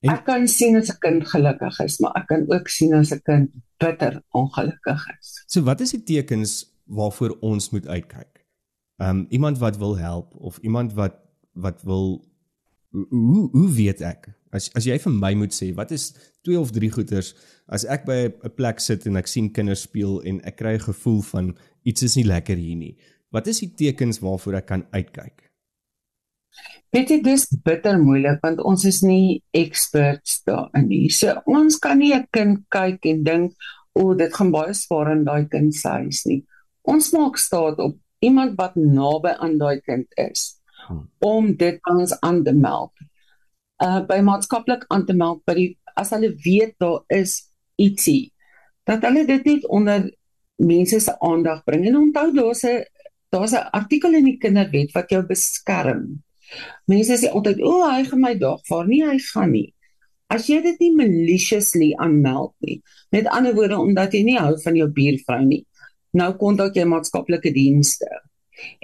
En, 0.00 0.10
ek 0.10 0.24
kan 0.24 0.48
sien 0.48 0.76
as 0.76 0.90
'n 0.90 0.98
kind 1.00 1.28
gelukkig 1.28 1.80
is, 1.80 1.98
maar 2.00 2.12
ek 2.16 2.26
kan 2.26 2.42
ook 2.48 2.68
sien 2.68 2.94
as 2.94 3.12
'n 3.12 3.20
kind 3.24 3.50
bitter 3.78 4.22
ongelukkig 4.30 5.02
is. 5.18 5.42
So 5.46 5.62
wat 5.62 5.80
is 5.80 5.90
die 5.90 6.02
tekens 6.02 6.70
waarvoor 6.86 7.36
ons 7.40 7.70
moet 7.70 7.86
uitkyk? 7.86 8.29
Ehm 9.00 9.18
um, 9.18 9.26
iemand 9.30 9.58
wat 9.58 9.76
wil 9.76 9.96
help 9.98 10.34
of 10.36 10.58
iemand 10.58 10.92
wat 10.92 11.14
wat 11.52 11.82
wil 11.82 12.24
hoe 12.90 13.48
hoe 13.52 13.70
weet 13.72 14.00
ek? 14.00 14.28
As 14.50 14.68
as 14.74 14.84
jy 14.84 14.98
vir 14.98 15.14
my 15.14 15.30
moet 15.38 15.54
sê, 15.54 15.70
wat 15.74 15.94
is 15.94 16.10
twee 16.44 16.58
of 16.58 16.72
drie 16.74 16.90
goeters 16.92 17.32
as 17.72 17.86
ek 17.86 18.04
by 18.04 18.18
'n 18.28 18.54
plek 18.56 18.80
sit 18.80 19.06
en 19.06 19.16
ek 19.16 19.30
sien 19.30 19.52
kinders 19.52 19.86
speel 19.86 20.20
en 20.22 20.40
ek 20.44 20.56
kry 20.56 20.74
'n 20.74 20.88
gevoel 20.90 21.22
van 21.22 21.56
iets 21.84 22.02
is 22.02 22.16
nie 22.16 22.26
lekker 22.26 22.56
hier 22.56 22.76
nie. 22.76 22.96
Wat 23.32 23.46
is 23.46 23.60
die 23.60 23.72
tekens 23.74 24.18
waarvoor 24.18 24.54
ek 24.54 24.66
kan 24.66 24.84
uitkyk? 24.92 25.50
Jy 26.92 27.22
dis 27.22 27.46
bitter 27.64 27.98
moeilik 27.98 28.42
want 28.42 28.60
ons 28.60 28.84
is 28.84 29.02
nie 29.02 29.42
experts 29.54 30.42
daarin 30.42 30.88
nie. 30.88 31.08
So 31.08 31.40
ons 31.46 31.78
kan 31.78 31.98
nie 31.98 32.12
'n 32.12 32.26
kind 32.32 32.68
kyk 32.68 33.06
en 33.06 33.24
dink 33.24 33.52
o, 33.94 34.10
oh, 34.10 34.16
dit 34.16 34.32
gaan 34.34 34.50
baie 34.50 34.74
swaar 34.74 35.12
in 35.12 35.24
daai 35.24 35.48
kind 35.48 35.74
se 35.74 35.88
huis 35.88 36.26
nie. 36.26 36.44
Ons 36.82 37.12
maak 37.12 37.38
staat 37.38 37.78
op 37.78 37.96
iemand 38.20 38.56
wat 38.60 38.76
naby 38.76 39.34
aan 39.38 39.58
daai 39.58 39.80
kind 39.80 40.06
is 40.20 40.60
hmm. 40.86 41.06
om 41.18 41.52
dit 41.56 41.80
ons 41.90 42.14
aan 42.20 42.42
te 42.44 42.54
meld. 42.54 42.92
Uh 43.82 44.00
by 44.06 44.20
maatskaplik 44.24 44.84
aan 44.88 45.06
te 45.08 45.16
meld 45.16 45.44
by 45.48 45.56
die 45.58 45.70
as 45.96 46.12
hulle 46.14 46.32
weet 46.44 46.76
daar 46.78 47.02
is 47.08 47.40
ietsie 47.80 48.32
dat 48.88 49.04
hulle 49.06 49.26
dit 49.28 49.44
net 49.44 49.66
onder 49.68 50.08
mense 50.60 51.00
se 51.00 51.12
aandag 51.20 51.64
bring. 51.64 51.86
En 51.88 51.96
onthou 51.96 52.32
daar's 52.36 52.64
'n 52.64 52.84
daar's 53.32 53.52
'n 53.52 53.70
artikel 53.72 54.14
in 54.14 54.24
die 54.24 54.38
kinderwet 54.38 54.92
wat 54.92 55.10
jou 55.10 55.22
beskerm 55.26 56.20
Mense 56.90 57.16
sê 57.18 57.30
altyd, 57.30 57.60
"O, 57.62 57.70
oh, 57.70 57.90
hy 57.94 58.04
gaan 58.04 58.20
my 58.20 58.34
dag 58.38 58.60
vaar." 58.66 58.86
Nee, 58.86 59.04
hy 59.06 59.18
gaan 59.32 59.52
nie. 59.52 59.74
As 60.30 60.46
jy 60.46 60.60
dit 60.62 60.80
nie 60.80 60.92
maliciously 60.94 61.90
aanmeld 61.94 62.54
nie, 62.66 62.82
met 63.10 63.26
ander 63.26 63.54
woorde 63.54 63.78
omdat 63.78 64.12
jy 64.12 64.22
nie 64.22 64.38
hou 64.38 64.54
van 64.62 64.76
jou 64.76 64.88
buurvrou 64.88 65.44
nie. 65.44 65.64
Nou 66.16 66.32
kontak 66.40 66.76
jy 66.76 66.86
maatskaplike 66.88 67.52
dienste 67.54 68.08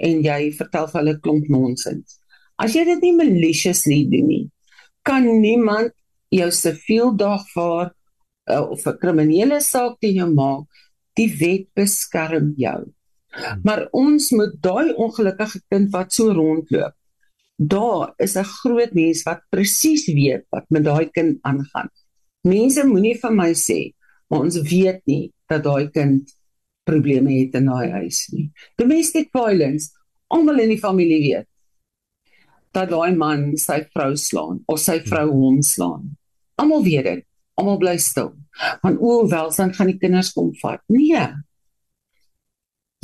en 0.01 0.23
jy 0.25 0.51
vertel 0.57 0.87
vir 0.91 1.01
hulle 1.01 1.15
klomp 1.21 1.49
nonsens. 1.53 2.19
As 2.57 2.73
jy 2.73 2.85
dit 2.87 3.03
nie 3.03 3.13
maliciously 3.17 4.05
doen 4.09 4.27
nie, 4.31 4.45
kan 5.05 5.27
niemand 5.27 5.93
jou 6.33 6.49
siviel 6.51 7.13
dagvaar 7.15 7.91
uh, 8.49 8.63
of 8.73 8.87
'n 8.87 8.97
kriminele 9.01 9.61
saak 9.61 9.99
teen 10.01 10.21
jou 10.23 10.29
maak. 10.33 10.65
Die 11.17 11.29
wet 11.39 11.67
beskerm 11.75 12.53
jou. 12.57 12.93
Hmm. 13.33 13.61
Maar 13.63 13.87
ons 13.91 14.31
moet 14.31 14.53
daai 14.61 14.93
ongelukkige 14.93 15.61
kind 15.69 15.91
wat 15.91 16.13
so 16.13 16.33
rondloop 16.33 16.97
daar 17.57 18.13
is 18.17 18.35
'n 18.35 18.43
groot 18.43 18.93
mens 18.93 19.23
wat 19.23 19.41
presies 19.49 20.05
weet 20.05 20.45
wat 20.49 20.65
met 20.69 20.83
daai 20.83 21.09
kind 21.09 21.37
aangaan. 21.41 21.89
Mense 22.41 22.85
moenie 22.85 23.17
vir 23.19 23.31
my 23.31 23.53
sê 23.53 23.93
ons 24.27 24.61
weet 24.61 25.01
nie 25.05 25.33
dat 25.47 25.63
daai 25.63 25.89
kind 25.89 26.36
probleme 26.87 27.35
het 27.35 27.55
in 27.59 27.67
daai 27.69 27.91
huis 27.99 28.23
nie. 28.33 28.47
Domestic 28.79 29.29
violence, 29.35 29.91
almal 30.33 30.63
in 30.63 30.73
die 30.75 30.81
familie 30.81 31.21
weet. 31.25 31.47
dat 32.77 32.91
daai 32.91 33.15
man 33.17 33.51
sy 33.57 33.81
vrou 33.93 34.13
slaan 34.19 34.61
of 34.71 34.81
sy 34.81 34.99
vrou 35.05 35.27
hom 35.31 35.61
slaan. 35.65 36.11
Almal 36.61 36.83
weet 36.85 37.07
dit. 37.09 37.23
Almal 37.57 37.79
bly 37.81 37.95
stil. 38.01 38.33
Want 38.83 39.01
o, 39.01 39.23
welstand 39.31 39.77
gaan 39.77 39.89
die 39.91 39.97
kinders 40.01 40.33
kom 40.35 40.51
vat. 40.61 40.83
Nee. 40.93 41.23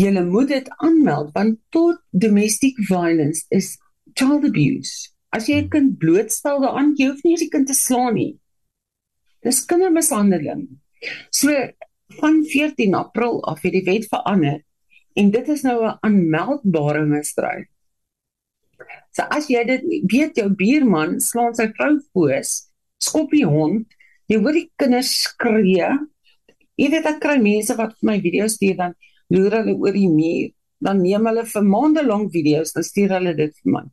Jy 0.01 0.11
moet 0.25 0.51
dit 0.51 0.69
aanmeld 0.85 1.33
want 1.37 1.59
tot 1.73 2.01
domestic 2.11 2.77
violence 2.89 3.45
is 3.49 3.75
child 4.17 4.45
abuse. 4.45 5.09
As 5.33 5.49
jy 5.49 5.63
'n 5.63 5.69
kind 5.69 5.97
blootstel 5.97 6.61
daaraan, 6.61 6.93
jy 6.97 7.09
hoef 7.09 7.23
nie 7.23 7.37
die 7.37 7.49
kind 7.49 7.67
te 7.67 7.73
slaan 7.73 8.13
nie. 8.13 8.37
Dis 9.41 9.65
kindermishandeling. 9.65 10.67
So 11.31 11.49
van 12.19 12.43
14 12.45 12.93
April 12.93 13.43
af 13.49 13.61
het 13.65 13.75
die 13.75 13.85
wet 13.87 14.07
verander 14.11 14.61
en 15.13 15.29
dit 15.31 15.47
is 15.49 15.61
nou 15.61 15.77
'n 15.85 15.97
aanmeldbare 16.01 17.05
misdrijf. 17.05 17.67
So 19.11 19.21
as 19.29 19.47
jy 19.47 19.63
dit 19.63 19.83
weet 20.11 20.35
jou 20.35 20.49
buurman 20.49 21.19
slaan 21.21 21.53
sy 21.55 21.67
vrou 21.77 21.99
foos, 22.13 22.69
skop 22.97 23.31
die 23.31 23.45
hond, 23.45 23.87
jy 24.27 24.39
hoor 24.41 24.57
die 24.57 24.71
kinders 24.75 25.11
skree. 25.27 25.89
Jy 26.81 26.89
weet 26.89 27.05
ek 27.05 27.19
kry 27.21 27.37
mense 27.41 27.75
wat 27.77 27.93
vir 27.99 28.09
my 28.09 28.19
video's 28.23 28.57
stuur 28.57 28.75
dan 28.79 28.95
loer 29.29 29.59
hulle 29.59 29.75
oor 29.77 29.93
die 29.93 30.09
muur, 30.09 30.49
dan 30.83 31.01
neem 31.01 31.25
hulle 31.29 31.45
vir 31.45 31.63
maande 31.63 32.03
lank 32.05 32.31
video's 32.33 32.73
en 32.75 32.83
stuur 32.83 33.09
hulle 33.19 33.35
dit 33.37 33.53
vir 33.61 33.71
my. 33.77 33.83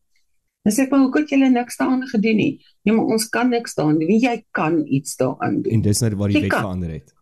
Dan 0.65 0.75
sê 0.77 0.85
ek 0.85 0.91
maar 0.93 1.05
hoekom 1.07 1.23
het 1.25 1.31
julle 1.33 1.49
niks 1.53 1.79
daaraan 1.81 2.09
gedoen 2.09 2.37
nie? 2.37 2.53
Nee, 2.85 2.95
maar 2.97 3.13
ons 3.15 3.29
kan 3.33 3.49
niks 3.49 3.77
daaraan 3.79 4.01
doen. 4.01 4.11
Jy 4.21 4.35
kan 4.57 4.83
iets 4.87 5.17
daaraan 5.21 5.63
doen. 5.63 5.73
En 5.73 5.85
dis 5.85 6.03
net 6.05 6.13
nou 6.13 6.21
waar 6.21 6.35
die 6.35 6.43
wet 6.45 6.57
verander 6.57 6.93
het. 6.99 7.15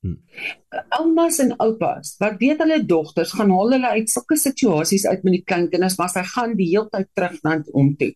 Hmm. 0.00 0.16
Oumas 0.96 1.38
en 1.44 1.52
oupas, 1.60 2.14
wat 2.22 2.38
weet 2.40 2.62
hulle 2.62 2.78
dogters 2.88 3.34
gaan 3.36 3.52
haal 3.52 3.74
hulle 3.74 3.90
uit 3.98 4.08
sulke 4.08 4.38
situasies 4.40 5.04
uit 5.06 5.26
met 5.26 5.36
die 5.36 5.44
kleinkinders, 5.44 5.98
maar 6.00 6.08
sy 6.12 6.22
gaan 6.24 6.54
die 6.56 6.70
hele 6.70 6.88
tyd 6.92 7.10
terug 7.12 7.36
na 7.44 7.58
om 7.76 7.90
toe. 8.00 8.14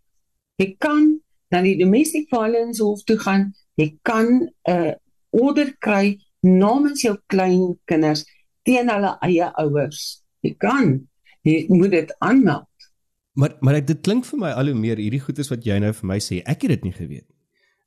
Jy 0.63 0.69
kan 0.81 1.11
dan 1.53 1.67
die 1.69 1.77
domestic 1.77 2.31
violence 2.33 2.83
hof 2.83 3.05
toe 3.05 3.19
gaan. 3.21 3.51
Jy 3.77 3.99
kan 4.03 4.49
'n 4.49 4.51
uh, 4.71 4.95
order 5.31 5.75
kry 5.79 6.17
namens 6.41 7.03
jou 7.03 7.19
kleinkinders 7.27 8.25
teen 8.63 8.89
hulle 8.89 9.17
eie 9.21 9.51
ouers. 9.61 10.25
Jy 10.41 10.55
kan 10.59 11.07
jy 11.45 11.67
moet 11.69 11.91
dit 11.91 12.17
aanmeld. 12.19 12.89
Maar 13.35 13.57
maar 13.61 13.85
dit 13.85 14.01
klink 14.01 14.25
vir 14.25 14.39
my 14.39 14.51
al 14.51 14.73
hoe 14.73 14.79
meer 14.79 14.97
hierdie 14.97 15.21
goedes 15.21 15.51
wat 15.51 15.65
jy 15.65 15.79
nou 15.79 15.93
vir 15.93 16.07
my 16.07 16.19
sê, 16.19 16.41
ek 16.47 16.63
het 16.63 16.71
dit 16.71 16.85
nie 16.85 16.97
geweet 16.97 17.34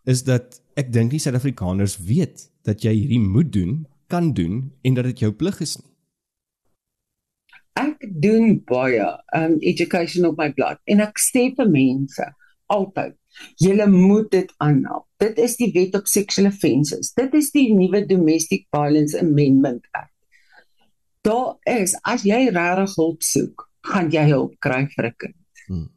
is 0.07 0.23
dat 0.27 0.61
ek 0.79 0.91
dink 0.93 1.11
die 1.11 1.19
Suid-Afrikaners 1.19 1.97
weet 2.07 2.47
dat 2.67 2.83
jy 2.85 2.93
hierdie 2.95 3.21
moet 3.21 3.51
doen, 3.53 3.85
kan 4.07 4.31
doen 4.33 4.71
en 4.87 4.97
dat 4.97 5.09
dit 5.11 5.25
jou 5.25 5.31
plig 5.35 5.59
is 5.63 5.77
nie. 5.81 5.91
Ek 7.77 8.01
doen 8.23 8.57
baie 8.65 9.05
um 9.37 9.59
education 9.61 10.25
op 10.29 10.39
my 10.39 10.49
blad 10.55 10.79
en 10.89 11.03
ek 11.03 11.19
sê 11.21 11.49
vir 11.57 11.69
mense 11.69 12.25
altyd 12.73 13.15
Julle 13.61 13.87
moet 13.87 14.31
dit 14.31 14.53
aanhaal. 14.57 15.03
Dit 15.21 15.37
is 15.37 15.55
die 15.59 15.69
wet 15.73 15.95
op 15.97 16.07
sexual 16.09 16.49
offences. 16.49 17.11
Dit 17.17 17.33
is 17.37 17.51
die 17.53 17.69
nuwe 17.73 18.05
Domestic 18.05 18.67
Violence 18.73 19.19
Amendment 19.19 19.85
Act. 19.91 20.13
Daar 21.25 21.57
is 21.69 21.97
as 22.07 22.23
jy 22.27 22.47
regtig 22.53 22.95
hulp 22.95 23.25
soek, 23.25 23.67
gaan 23.89 24.11
jy 24.13 24.27
hulp 24.31 24.55
kry 24.63 24.85
vir 24.95 25.05
'n 25.09 25.15
kind. 25.17 25.37
Hmm. 25.67 25.89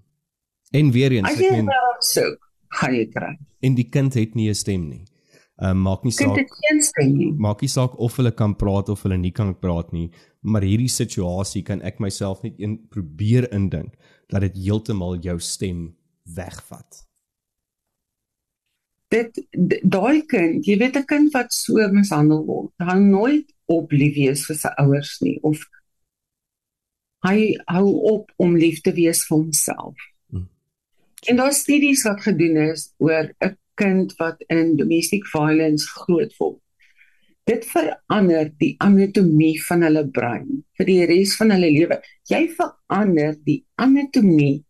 En 0.73 0.91
weer 0.91 1.13
eens, 1.13 1.31
ek 1.31 1.39
meen, 1.39 1.69
as 1.69 2.15
jy 2.15 2.23
soek, 2.23 2.50
gaan 2.79 2.95
jy 2.95 3.07
kry. 3.11 3.33
En 3.61 3.75
die 3.75 3.89
kind 3.89 4.15
het 4.15 4.35
nie 4.35 4.49
'n 4.49 4.55
stem 4.55 4.89
nie. 4.89 5.05
Ehm 5.61 5.77
uh, 5.77 5.83
maak 5.83 6.05
nie 6.05 6.13
saak. 6.13 6.35
Kind 6.35 6.49
het 6.49 6.57
geen 6.57 6.83
stem 6.83 7.17
nie. 7.17 7.33
Maak 7.37 7.61
nie 7.61 7.69
saak 7.69 7.99
of 7.99 8.17
hulle 8.17 8.33
kan 8.33 8.57
praat 8.57 8.89
of 8.89 9.03
hulle 9.03 9.19
nie 9.21 9.33
kan 9.33 9.59
praat 9.59 9.93
nie, 9.93 10.11
maar 10.41 10.65
hierdie 10.65 10.89
situasie 10.89 11.63
kan 11.63 11.83
ek 11.83 11.99
myself 12.01 12.43
net 12.43 12.55
een 12.57 12.79
probeer 12.89 13.51
indink 13.53 13.95
dat 14.29 14.41
dit 14.41 14.57
heeltemal 14.57 15.19
jou 15.21 15.39
stem 15.39 15.97
wegvat. 16.25 17.05
Dit 19.11 19.43
daai 19.83 20.23
kind, 20.31 20.65
jy 20.65 20.79
weet 20.79 20.97
'n 20.97 21.05
kind 21.05 21.33
wat 21.35 21.53
so 21.53 21.77
mishandel 21.93 22.45
word, 22.47 22.73
hou 22.79 23.01
nooit 23.01 23.53
op 23.67 23.93
lief 23.93 24.15
wees 24.15 24.47
vir 24.47 24.57
sy 24.57 24.71
ouers 24.79 25.21
nie 25.21 25.39
of 25.43 25.61
hy 27.27 27.53
hou 27.69 27.87
op 28.15 28.33
om 28.39 28.57
lief 28.57 28.81
te 28.81 28.93
wees 28.97 29.27
vir 29.29 29.37
homself. 29.37 30.10
En 31.29 31.37
daar 31.37 31.53
studies 31.53 32.03
wat 32.03 32.23
gedoen 32.23 32.57
is 32.57 32.95
oor 32.97 33.35
'n 33.45 33.57
kind 33.75 34.17
wat 34.17 34.43
in 34.47 34.77
domestic 34.77 35.27
violence 35.27 35.87
grootword. 35.89 36.61
Dit 37.45 37.65
verander 37.67 38.53
die 38.57 38.75
anatomie 38.79 39.57
van 39.65 39.83
hulle 39.83 40.05
brein 40.09 40.65
vir 40.79 40.87
die 40.87 41.05
res 41.05 41.37
van 41.37 41.51
hulle 41.51 41.71
lewe. 41.71 42.01
Jy 42.29 42.49
verander 42.57 43.37
die 43.45 43.65
anatomie 43.75 44.65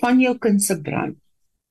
van 0.00 0.20
jou 0.20 0.38
kind 0.38 0.62
se 0.62 0.80
brein. 0.80 1.16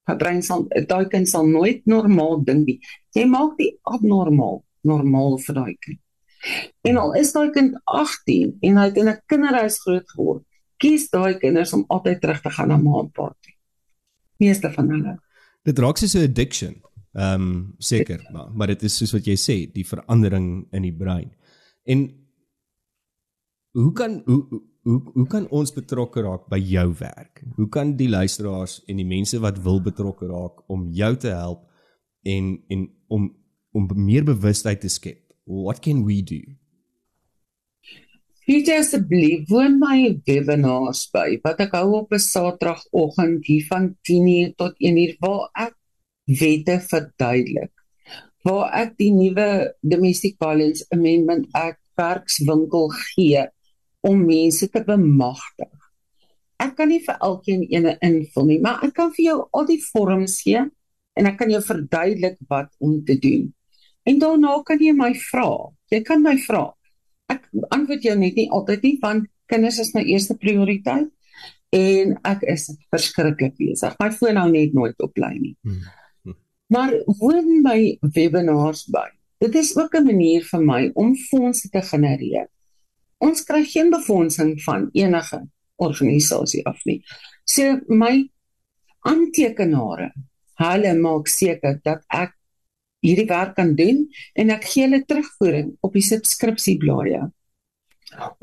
Sy 0.08 0.16
brein 0.16 0.42
sal 0.42 0.68
daai 0.68 1.08
kind 1.12 1.30
sal 1.30 1.48
nooit 1.48 1.86
normaal 1.86 2.44
dink 2.44 2.68
nie. 2.68 2.80
Jy 3.16 3.26
maak 3.26 3.58
die 3.58 3.74
abnormaal 3.84 4.64
normaal 4.82 5.38
vir 5.38 5.56
daai 5.56 5.76
kind. 5.80 6.00
En 6.82 6.98
al 6.98 7.14
is 7.14 7.32
daai 7.32 7.52
kind 7.52 7.76
18 7.86 8.58
en 8.62 8.78
hy 8.78 8.86
het 8.86 8.98
in 8.98 9.10
'n 9.10 9.22
kinderhuis 9.28 9.80
groot 9.80 10.10
geword, 10.16 10.44
kies 10.78 11.10
daai 11.10 11.40
kinders 11.40 11.74
om 11.74 11.86
altyd 11.88 12.22
terug 12.22 12.42
te 12.42 12.50
gaan 12.50 12.68
na 12.68 12.78
ma 12.78 13.00
en 13.00 13.12
pa 13.12 13.36
toe 13.42 13.47
meeste 14.38 14.72
van 14.72 14.90
hulle. 14.90 15.18
Dit 15.68 15.80
raak 15.80 15.98
soos 15.98 16.16
'n 16.16 16.30
addiction. 16.30 16.76
Ehm 17.18 17.42
um, 17.42 17.74
seker, 17.78 18.28
maar 18.32 18.52
maar 18.54 18.68
dit 18.68 18.84
is 18.84 18.98
soos 18.98 19.12
wat 19.12 19.26
jy 19.26 19.36
sê, 19.36 19.72
die 19.74 19.88
verandering 19.88 20.68
in 20.72 20.82
die 20.82 20.94
brein. 20.94 21.32
En 21.84 22.10
hoe 23.72 23.92
kan 23.92 24.22
hoe 24.26 24.62
hoe 24.88 25.02
hoe 25.14 25.28
kan 25.28 25.48
ons 25.50 25.74
betrokke 25.74 26.22
raak 26.22 26.48
by 26.50 26.60
jou 26.64 26.94
werk? 27.00 27.44
Hoe 27.56 27.68
kan 27.70 27.96
die 28.00 28.10
luisteraars 28.10 28.84
en 28.88 29.02
die 29.02 29.08
mense 29.08 29.40
wat 29.40 29.60
wil 29.64 29.82
betrokke 29.82 30.28
raak 30.30 30.64
om 30.70 30.88
jou 30.92 31.16
te 31.16 31.28
help 31.28 31.66
en 32.24 32.64
en 32.68 32.90
om 33.08 33.28
om 33.72 33.90
meer 33.96 34.24
bewustheid 34.24 34.82
te 34.82 34.90
skep? 34.90 35.34
What 35.44 35.80
can 35.80 36.06
we 36.06 36.22
do? 36.24 36.42
Hierdie 38.48 38.78
asseblief 38.80 39.50
woon 39.52 39.74
my 39.76 40.06
webinars 40.24 41.02
by 41.12 41.34
wat 41.44 41.58
ek 41.66 41.74
hou 41.76 41.98
op 41.98 42.14
'n 42.16 42.22
Saterdagoggend 42.24 43.42
hier 43.44 43.66
van 43.68 43.90
10:00 44.08 44.54
tot 44.56 44.78
1:00 44.80 45.18
waar 45.20 45.50
ek 45.66 45.74
wette 46.42 46.78
verduidelik. 46.92 47.74
Waar 48.48 48.72
ek 48.84 48.96
die 49.04 49.12
nuwe 49.12 49.76
Domestic 49.84 50.40
Violence 50.40 50.88
Amendment 50.96 51.52
Act 51.52 51.84
werkswinkel 52.00 52.88
gee 53.12 53.44
om 54.00 54.24
mense 54.24 54.72
te 54.72 54.80
bemagtig. 54.80 55.76
Ek 56.56 56.78
kan 56.80 56.88
nie 56.88 57.04
vir 57.04 57.20
elkeen 57.20 57.68
ene 57.68 57.98
invul 58.00 58.46
nie, 58.46 58.62
maar 58.64 58.80
ek 58.80 58.94
kan 58.94 59.12
vir 59.12 59.26
jou 59.26 59.38
al 59.52 59.66
die 59.66 59.82
vorms 59.92 60.40
gee 60.48 60.64
en 61.20 61.26
ek 61.26 61.38
kan 61.38 61.52
jou 61.52 61.62
verduidelik 61.62 62.40
wat 62.48 62.72
om 62.80 63.04
te 63.04 63.20
doen. 63.20 63.54
En 64.08 64.20
daarna 64.20 64.64
kan 64.64 64.80
jy 64.80 64.96
my 64.96 65.14
vra. 65.14 65.68
Jy 65.92 66.02
kan 66.02 66.24
my 66.24 66.38
vra 66.48 66.77
ek 67.32 67.48
antwoord 67.76 68.04
jou 68.04 68.16
net 68.16 68.36
nie 68.36 68.50
altyd 68.52 68.84
nie 68.84 68.98
want 69.02 69.28
kinders 69.52 69.80
is 69.80 69.94
my 69.96 70.04
eerste 70.04 70.36
prioriteit 70.40 71.12
en 71.76 72.16
ek 72.28 72.44
is 72.48 72.70
verskriklik 72.94 73.58
besig. 73.60 73.96
My 74.00 74.10
foon 74.16 74.40
hou 74.40 74.50
net 74.52 74.76
nooit 74.76 75.00
op 75.04 75.18
lyn 75.20 75.40
nie. 75.42 75.56
Hmm. 75.68 75.82
Hmm. 76.24 76.38
Maar 76.74 76.96
woon 77.20 77.62
my 77.64 77.98
webinars 78.16 78.86
by. 78.92 79.08
Dit 79.44 79.56
is 79.56 79.76
ook 79.78 79.94
'n 79.96 80.06
manier 80.06 80.44
vir 80.44 80.62
my 80.62 80.92
om 80.94 81.16
fondse 81.16 81.70
te 81.70 81.82
genereer. 81.82 82.48
Ons 83.18 83.44
kry 83.44 83.64
geen 83.64 83.90
befondsing 83.90 84.62
van 84.64 84.90
enige 84.94 85.48
organisasie 85.76 86.66
af 86.66 86.80
nie. 86.86 87.04
So 87.46 87.80
my 87.88 88.30
aantekenare, 89.02 90.12
hulle 90.56 90.94
maak 90.96 91.28
seker 91.28 91.80
dat 91.84 92.04
ek 92.08 92.37
hierdie 93.06 93.28
werk 93.30 93.56
kan 93.58 93.76
doen 93.78 94.06
en 94.34 94.54
ek 94.56 94.66
gee 94.72 94.86
hulle 94.88 95.04
terugvoering 95.06 95.76
op 95.86 95.94
die 95.98 96.06
subskripsieblaaie. 96.06 97.28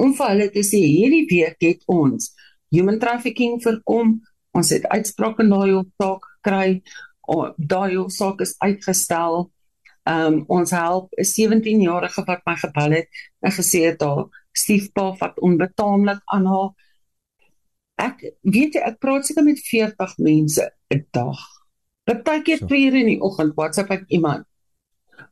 Om 0.00 0.12
vir 0.18 0.30
hulle 0.32 0.50
te 0.54 0.62
sê 0.66 0.80
hierdie 0.82 1.24
week 1.30 1.58
het 1.64 1.82
ons 1.90 2.32
human 2.74 2.98
trafficking 3.02 3.60
voorkom, 3.62 4.18
ons 4.54 4.70
het 4.74 4.86
uitsprake 4.90 5.44
in 5.44 5.50
daai 5.52 5.82
saak 6.00 6.28
gekry, 6.30 6.82
daai 7.58 8.10
saak 8.12 8.42
is 8.44 8.54
uitgestel. 8.60 9.50
Um 10.04 10.42
ons 10.52 10.70
help 10.70 11.08
'n 11.16 11.24
17-jarige 11.24 12.24
wat 12.26 12.42
my 12.46 12.56
gebel 12.60 12.90
het 13.00 13.08
en 13.40 13.52
gesê 13.52 13.88
het 13.88 14.02
haar 14.02 14.26
stiefpa 14.52 15.16
wat 15.20 15.40
onbetaamlik 15.40 16.20
aan 16.26 16.46
haar 16.46 16.74
Ek 17.94 18.24
weet 18.42 18.74
ek 18.82 18.98
praat 18.98 19.26
seker 19.26 19.44
met 19.46 19.60
40 19.62 20.18
mense 20.18 20.64
'n 20.90 21.06
dag. 21.14 21.40
Partykeer 22.04 22.66
2 22.66 22.88
ure 22.88 23.00
in 23.00 23.12
die 23.14 23.20
oggend 23.24 23.54
WhatsApp 23.58 23.90
ek 23.90 24.04
iemand 24.08 24.48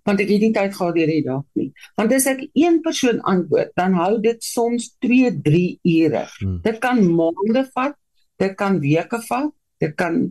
want 0.07 0.21
ek 0.23 0.31
het 0.31 0.43
nie 0.43 0.53
tyd 0.55 0.75
gehad 0.75 0.97
hierdie 0.99 1.23
dag 1.27 1.43
nie. 1.59 1.69
Want 1.99 2.13
as 2.15 2.27
ek 2.31 2.41
een 2.59 2.81
persoon 2.83 3.21
antwoord, 3.29 3.71
dan 3.79 3.95
hou 3.99 4.17
dit 4.23 4.43
soms 4.43 4.89
2, 5.05 5.31
3 5.45 5.63
ure. 5.93 6.23
Hmm. 6.41 6.57
Dit 6.65 6.81
kan 6.83 7.03
maande 7.07 7.63
vat, 7.71 7.95
dit 8.43 8.57
kan 8.59 8.81
weke 8.83 9.21
vat, 9.29 9.53
dit 9.83 9.95
kan 9.99 10.25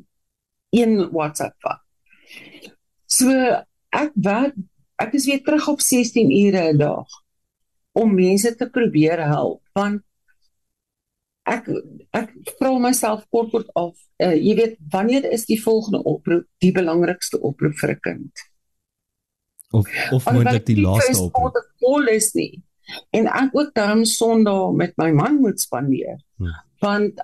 een 0.76 0.98
WhatsApp 1.12 1.56
vat. 1.64 1.84
So 3.12 3.32
ek 3.92 4.16
werk 4.16 4.60
ek 5.02 5.16
is 5.18 5.26
weer 5.28 5.42
terug 5.44 5.68
op 5.72 5.82
16 5.82 6.32
ure 6.32 6.62
'n 6.72 6.78
dag 6.78 7.08
om 7.98 8.14
mense 8.16 8.56
te 8.56 8.68
probeer 8.70 9.20
help 9.28 9.62
want 9.76 10.04
ek 11.52 11.68
ek 12.18 12.32
vra 12.60 12.72
myself 12.80 13.26
kort 13.34 13.52
kort 13.54 13.70
af, 13.80 13.94
uh, 14.24 14.36
jy 14.36 14.56
weet, 14.60 14.78
wanneer 14.94 15.28
is 15.32 15.46
die 15.50 15.60
volgende 15.62 16.04
oproep 16.08 16.48
die 16.64 16.72
belangrikste 16.76 17.40
oproep 17.40 17.78
vir 17.82 17.96
'n 17.96 18.02
kind? 18.08 18.46
Of 19.72 19.88
of 20.12 20.26
moontlik 20.26 20.66
die 20.66 20.82
laaste 20.82 21.22
oproep. 21.22 21.54
Dit 21.56 21.70
vol 21.80 22.08
is 22.12 22.34
nie. 22.34 22.64
En 23.16 23.28
ek 23.28 23.56
ook 23.56 23.74
daarom 23.74 24.06
Sondag 24.06 24.74
met 24.76 24.96
my 24.98 25.12
man 25.12 25.40
moet 25.40 25.60
spandeer. 25.60 26.20
Hmm. 26.38 26.56
Want 26.80 27.22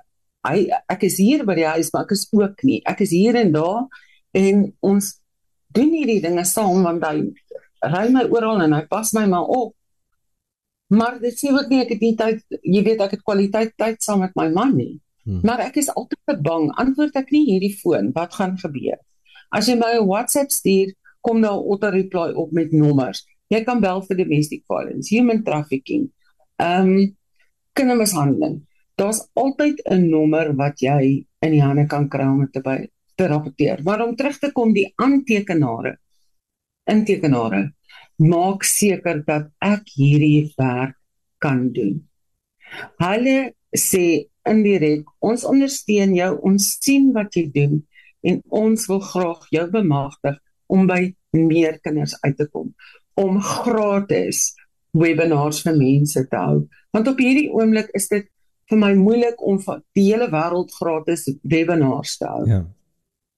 hy 0.47 0.67
ek 0.87 1.03
is 1.03 1.17
hier 1.17 1.43
by 1.47 1.57
die 1.57 1.67
huis, 1.67 1.91
maar 1.91 2.05
ek 2.07 2.15
is 2.15 2.27
ook 2.31 2.63
nie. 2.63 2.81
Ek 2.87 3.01
is 3.03 3.11
hier 3.11 3.35
en 3.35 3.51
daar 3.51 3.87
en 4.37 4.63
ons 4.79 5.09
doen 5.75 5.91
hierdie 5.91 6.21
dinge 6.23 6.45
saam 6.45 6.83
want 6.85 7.03
hy 7.03 7.17
ry 7.85 8.05
my 8.13 8.23
oral 8.33 8.63
en 8.63 8.75
hy 8.77 8.83
pas 8.89 9.11
my 9.17 9.25
maar 9.29 9.49
op. 9.51 9.73
Maar 10.87 11.19
dit 11.19 11.35
sê 11.35 11.51
ook 11.51 11.67
nie 11.69 11.81
ek 11.83 11.89
het 11.95 12.03
nie 12.03 12.15
tyd, 12.15 12.43
jy 12.63 12.81
weet 12.83 13.01
ek 13.03 13.17
het 13.17 13.23
kwaliteit 13.27 13.73
tyd 13.75 13.99
saam 14.03 14.23
met 14.23 14.35
my 14.39 14.47
man 14.53 14.75
nie. 14.77 14.99
Hmm. 15.27 15.41
Maar 15.43 15.65
ek 15.67 15.81
is 15.81 15.89
altyd 15.91 16.39
bang, 16.43 16.69
antwoord 16.79 17.17
ek 17.19 17.33
nie 17.35 17.43
hierdie 17.49 17.73
foon, 17.75 18.13
wat 18.15 18.37
gaan 18.39 18.55
gebeur? 18.61 18.99
As 19.51 19.67
jy 19.67 19.75
my 19.75 19.97
'n 19.97 20.07
WhatsApp 20.07 20.51
stuur, 20.51 20.93
kom 21.21 21.41
daar 21.41 21.59
'n 21.59 21.67
auto 21.67 21.89
reply 21.91 22.31
op 22.31 22.51
met 22.51 22.71
nommers. 22.71 23.25
Jy 23.49 23.63
kan 23.63 23.79
bel 23.79 24.01
vir 24.01 24.17
domestic 24.17 24.63
violence, 24.67 25.15
human 25.15 25.43
trafficking, 25.43 26.09
ehm 26.59 26.87
um, 26.87 27.15
kindermishandeling. 27.73 28.63
Daar's 28.95 29.27
altyd 29.33 29.81
'n 29.91 30.09
nommer 30.09 30.55
wat 30.55 30.79
jy 30.79 31.25
in 31.39 31.51
die 31.51 31.61
hande 31.61 31.85
kan 31.85 32.09
kry 32.09 32.25
om 32.25 32.47
te 32.51 32.61
by 32.61 32.87
te 33.15 33.27
rapporteer. 33.27 33.83
Maar 33.83 34.05
om 34.07 34.15
terug 34.15 34.37
te 34.39 34.51
kom 34.51 34.73
die 34.73 34.93
aantekenare, 34.95 35.97
intekenare 36.85 37.73
maak 38.17 38.65
seker 38.65 39.21
dat 39.25 39.51
ek 39.63 39.89
hierdie 39.95 40.53
werk 40.57 40.97
kan 41.43 41.67
doen. 41.73 42.01
Hulle 43.01 43.53
sê 43.77 44.27
indirek, 44.47 45.05
ons 45.19 45.45
ondersteun 45.47 46.15
jou, 46.15 46.31
ons 46.47 46.69
sien 46.81 47.11
wat 47.15 47.35
jy 47.35 47.47
doen 47.53 47.79
en 48.27 48.41
ons 48.49 48.87
wil 48.89 49.01
graag 49.03 49.45
jou 49.53 49.65
bemagtig 49.71 50.39
om 50.67 50.87
by 50.89 51.01
meer 51.35 51.77
kinders 51.83 52.15
uit 52.23 52.35
te 52.39 52.47
kom 52.49 52.73
om 53.17 53.39
gratis 53.41 54.51
webinars 54.97 55.63
vir 55.65 55.77
mense 55.77 56.21
te 56.29 56.41
hou. 56.41 56.59
Want 56.93 57.09
op 57.09 57.21
hierdie 57.21 57.49
oomblik 57.53 57.89
is 57.97 58.09
dit 58.11 58.27
vir 58.69 58.79
my 58.81 58.91
moeilik 58.97 59.41
om 59.41 59.57
vir 59.63 59.81
die 59.97 60.05
hele 60.09 60.27
wêreld 60.29 60.73
gratis 60.75 61.25
webinars 61.41 62.17
te 62.21 62.29
hou. 62.29 62.43
Ja. 62.49 62.61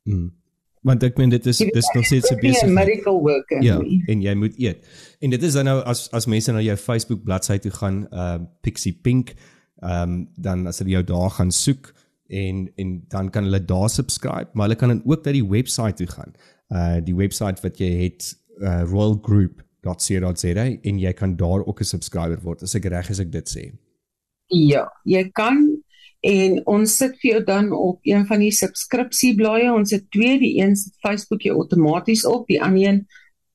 Mm 0.09 0.38
want 0.81 1.03
ek 1.03 1.17
meen 1.19 1.29
dit 1.29 1.45
is 1.45 1.57
dis 1.57 1.91
nog 1.93 2.05
steeds 2.05 2.31
'n 2.31 2.39
besig 2.39 2.69
medical 2.71 3.19
worker 3.21 3.61
ja 3.63 3.79
en 4.07 4.21
jy 4.21 4.33
moet 4.33 4.57
eet. 4.57 4.85
En 5.19 5.29
dit 5.29 5.43
is 5.43 5.53
dan 5.53 5.65
nou 5.65 5.83
as 5.83 6.07
as 6.11 6.25
mense 6.25 6.51
na 6.51 6.61
jou 6.61 6.77
Facebook 6.77 7.23
bladsy 7.23 7.57
toe 7.57 7.71
gaan 7.71 8.07
uh 8.11 8.37
Pixie 8.61 8.93
Pink 9.01 9.33
ehm 9.81 10.01
um, 10.03 10.29
dan 10.35 10.67
as 10.67 10.79
hulle 10.79 10.91
jou 10.91 11.03
daar 11.03 11.29
gaan 11.29 11.51
soek 11.51 11.93
en 12.27 12.71
en 12.75 13.03
dan 13.07 13.29
kan 13.29 13.43
hulle 13.43 13.65
daar 13.65 13.89
subscribe 13.89 14.49
maar 14.53 14.67
hulle 14.67 14.75
kan 14.79 14.89
dan 14.89 15.01
ook 15.05 15.25
na 15.25 15.31
die 15.31 15.47
webwerf 15.49 15.95
toe 15.95 16.07
gaan. 16.07 16.33
Uh 16.69 16.97
die 17.03 17.15
webwerf 17.15 17.61
wat 17.61 17.77
jy 17.77 17.91
het 18.03 18.35
uh, 18.59 18.83
royalgroup.co.za 18.83 20.65
en 20.81 20.99
jy 20.99 21.13
kan 21.13 21.35
daar 21.35 21.65
ook 21.65 21.79
'n 21.79 21.83
subscriber 21.83 22.39
word. 22.41 22.63
As 22.63 22.75
ek 22.75 22.85
reg 22.85 23.09
is 23.09 23.19
ek 23.19 23.31
dit 23.31 23.49
sê. 23.57 23.71
Ja 24.47 24.91
jy 25.03 25.29
kan 25.31 25.78
en 26.21 26.59
ons 26.67 26.97
sit 27.01 27.15
vir 27.21 27.31
jou 27.31 27.43
dan 27.47 27.71
op 27.71 27.99
een 28.03 28.25
van 28.27 28.39
die 28.43 28.51
subskripsieblaaie 28.51 29.71
ons 29.71 29.91
het 29.95 30.09
twee 30.11 30.39
die 30.39 30.57
een 30.59 30.75
se 30.75 30.91
Facebook 31.03 31.45
jy 31.45 31.53
outomaties 31.55 32.25
op 32.27 32.47
die 32.47 32.61
ander 32.61 32.89
een 32.89 33.05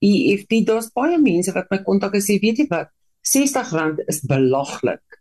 EFT 0.05 0.65
daar's 0.69 0.91
baie 0.93 1.19
mense 1.21 1.53
wat 1.57 1.71
my 1.73 1.81
kontak 1.85 2.17
en 2.19 2.25
sê 2.25 2.39
weet 2.43 2.62
jy 2.62 2.67
wat? 2.71 2.91
R60 3.25 4.03
is 4.12 4.21
belaglik. 4.29 5.21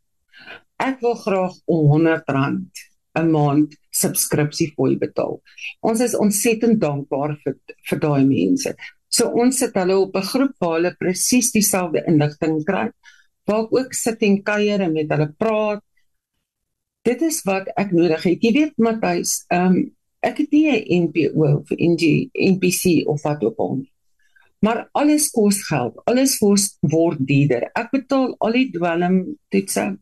Ek 0.84 1.00
wil 1.04 1.16
graag 1.16 1.56
R100 1.72 2.82
'n 3.14 3.30
maand 3.32 3.76
subskripsie 3.94 4.74
fooi 4.76 4.98
betaal. 4.98 5.39
Ons 5.82 6.02
is 6.02 6.18
ontsettend 6.18 6.82
dankbaar 6.82 7.38
vir 7.44 7.56
vir 7.89 8.00
daai 8.00 8.26
mense. 8.26 8.74
So 9.08 9.30
ons 9.30 9.60
sit 9.60 9.76
hulle 9.78 9.98
op 9.98 10.16
'n 10.16 10.30
groep 10.32 10.56
waar 10.60 10.76
hulle 10.80 10.96
presies 11.00 11.52
dieselfde 11.52 12.04
inligting 12.08 12.64
kry. 12.66 12.89
Waar 13.46 13.64
ek 13.64 13.74
ook 13.80 13.94
sit 13.94 14.22
en 14.22 14.44
kuier 14.44 14.82
en 14.82 14.94
met 14.94 15.10
hulle 15.10 15.30
praat 15.38 15.84
dit 17.08 17.22
is 17.22 17.41
wat 17.47 17.70
ek 17.80 17.91
nodig 17.95 18.24
het. 18.24 18.43
Jy 18.43 18.54
weet 18.60 18.80
Matthys, 18.82 19.43
ehm 19.51 19.78
um, 19.78 19.84
ek 20.24 20.38
het 20.39 20.54
nie 20.56 20.68
'n 20.72 21.04
NPO 21.04 21.47
of 21.60 21.72
NG 21.76 22.30
NPC 22.32 23.08
of 23.12 23.22
wat 23.24 23.43
ook 23.43 23.58
al 23.60 23.76
nie. 23.76 23.91
Maar 24.64 24.88
alles 24.91 25.30
kos 25.32 25.66
geld. 25.68 25.99
Alles 26.08 26.38
kos 26.39 26.78
word 26.80 27.20
duurder. 27.20 27.68
Ek 27.76 27.91
betaal 27.91 28.36
al 28.39 28.51
die 28.51 28.70
dwelm 28.72 29.18
toetse. 29.49 29.97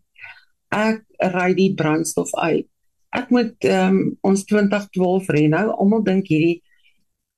Ek 0.70 1.02
ry 1.18 1.54
die 1.58 1.74
brandstof 1.74 2.30
uit. 2.38 2.68
Ek 3.10 3.30
moet 3.30 3.58
ehm 3.66 3.98
um, 3.98 4.18
ons 4.22 4.46
2012 4.46 5.30
ry 5.30 5.48
nou. 5.48 5.66
Almal 5.74 6.04
dink 6.04 6.28
hierdie 6.28 6.62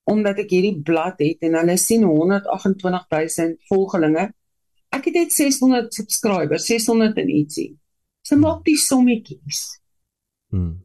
omdat 0.04 0.42
ek 0.44 0.52
hierdie 0.52 0.82
blad 0.84 1.22
het 1.24 1.46
en 1.48 1.56
hulle 1.56 1.78
sien 1.80 2.04
128000 2.04 3.56
volgelinge. 3.70 4.28
Ek 4.94 5.08
het 5.08 5.16
net 5.16 5.32
600 5.32 5.94
subscribers, 5.96 6.68
600 6.68 7.18
en 7.24 7.32
ietsie. 7.32 7.70
So 8.24 8.40
maak 8.40 8.64
die 8.68 8.78
sommetjies. 8.80 9.64
Hmm. 10.54 10.78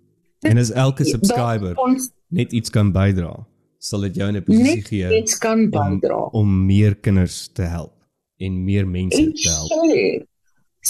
En 0.46 0.58
as 0.58 0.70
elke 0.70 1.04
subscriber 1.06 1.76
ons, 1.82 2.10
net 2.34 2.52
iets 2.54 2.70
kan 2.74 2.90
bydra, 2.94 3.32
sal 3.78 4.06
dit 4.06 4.18
jou 4.18 4.28
in 4.28 4.36
'n 4.36 4.44
posisie 4.44 4.82
gee 4.82 5.20
iets 5.20 5.38
kan 5.38 5.68
bydra 5.70 6.18
om, 6.30 6.40
om 6.40 6.66
meer 6.66 6.94
kinders 6.94 7.48
te 7.54 7.62
help 7.62 7.94
en 8.38 8.64
meer 8.64 8.86
mense 8.86 9.18
en 9.18 9.32
te 9.32 9.50
help. 9.50 9.70
Sê, 9.70 10.26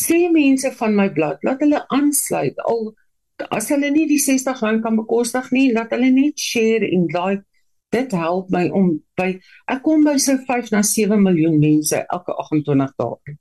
sê 0.04 0.18
mense 0.32 0.72
van 0.80 0.94
my 0.94 1.08
blad, 1.12 1.42
laat 1.42 1.60
hulle 1.64 1.84
aansluit. 1.88 2.56
Al 2.64 2.94
as 3.54 3.68
hulle 3.68 3.90
nie 3.90 4.06
die 4.08 4.18
R60 4.18 4.80
kan 4.82 4.96
bekostig 4.96 5.50
nie, 5.52 5.72
laat 5.72 5.92
hulle 5.94 6.10
net 6.10 6.40
share 6.40 6.88
en 6.88 7.06
like. 7.12 7.44
Dit 7.88 8.12
help 8.12 8.50
my 8.52 8.66
om 8.68 8.98
by 9.16 9.40
ek 9.72 9.82
kom 9.82 10.02
by 10.04 10.18
so 10.20 10.36
5 10.36 10.72
na 10.74 10.82
7 10.84 11.16
miljoen 11.22 11.56
mense 11.58 11.96
elke 11.96 12.34
28 12.36 12.96
dae. 13.00 13.36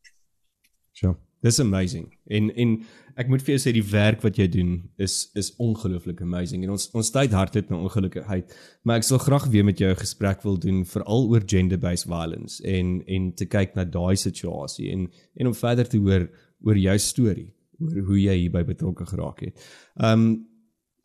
Sure. 0.94 1.18
Dis 1.48 1.60
amazing. 1.64 2.08
En 2.28 2.50
en 2.56 2.74
ek 3.18 3.30
moet 3.32 3.42
vir 3.42 3.56
jou 3.56 3.62
sê 3.64 3.74
die 3.74 3.86
werk 3.90 4.22
wat 4.26 4.38
jy 4.38 4.46
doen 4.52 4.72
is 5.02 5.16
is 5.40 5.54
ongelooflik 5.64 6.20
amazing. 6.26 6.66
En 6.66 6.74
ons 6.76 6.90
ons 6.98 7.12
tyd 7.14 7.34
hard 7.34 7.56
het 7.58 7.72
na 7.72 7.80
ongelukkigheid, 7.80 8.52
maar 8.84 9.00
ek 9.02 9.08
sal 9.08 9.22
graag 9.24 9.48
weer 9.54 9.66
met 9.66 9.80
jou 9.82 9.90
'n 9.92 10.02
gesprek 10.02 10.44
wil 10.44 10.58
doen 10.58 10.84
veral 10.86 11.30
oor 11.32 11.44
gender-based 11.46 12.08
violence 12.08 12.64
en 12.64 13.02
en 13.08 13.32
te 13.34 13.46
kyk 13.46 13.76
na 13.76 13.86
daai 13.86 14.16
situasie 14.16 14.92
en 14.92 15.08
en 15.40 15.48
om 15.48 15.54
verder 15.54 15.88
te 15.88 15.98
hoor 15.98 16.30
oor 16.62 16.78
jou 16.78 16.98
storie, 16.98 17.54
oor 17.80 18.04
hoe 18.10 18.20
jy 18.22 18.36
hierby 18.44 18.64
betrokke 18.64 19.06
geraak 19.06 19.40
het. 19.40 19.56
Um 19.96 20.48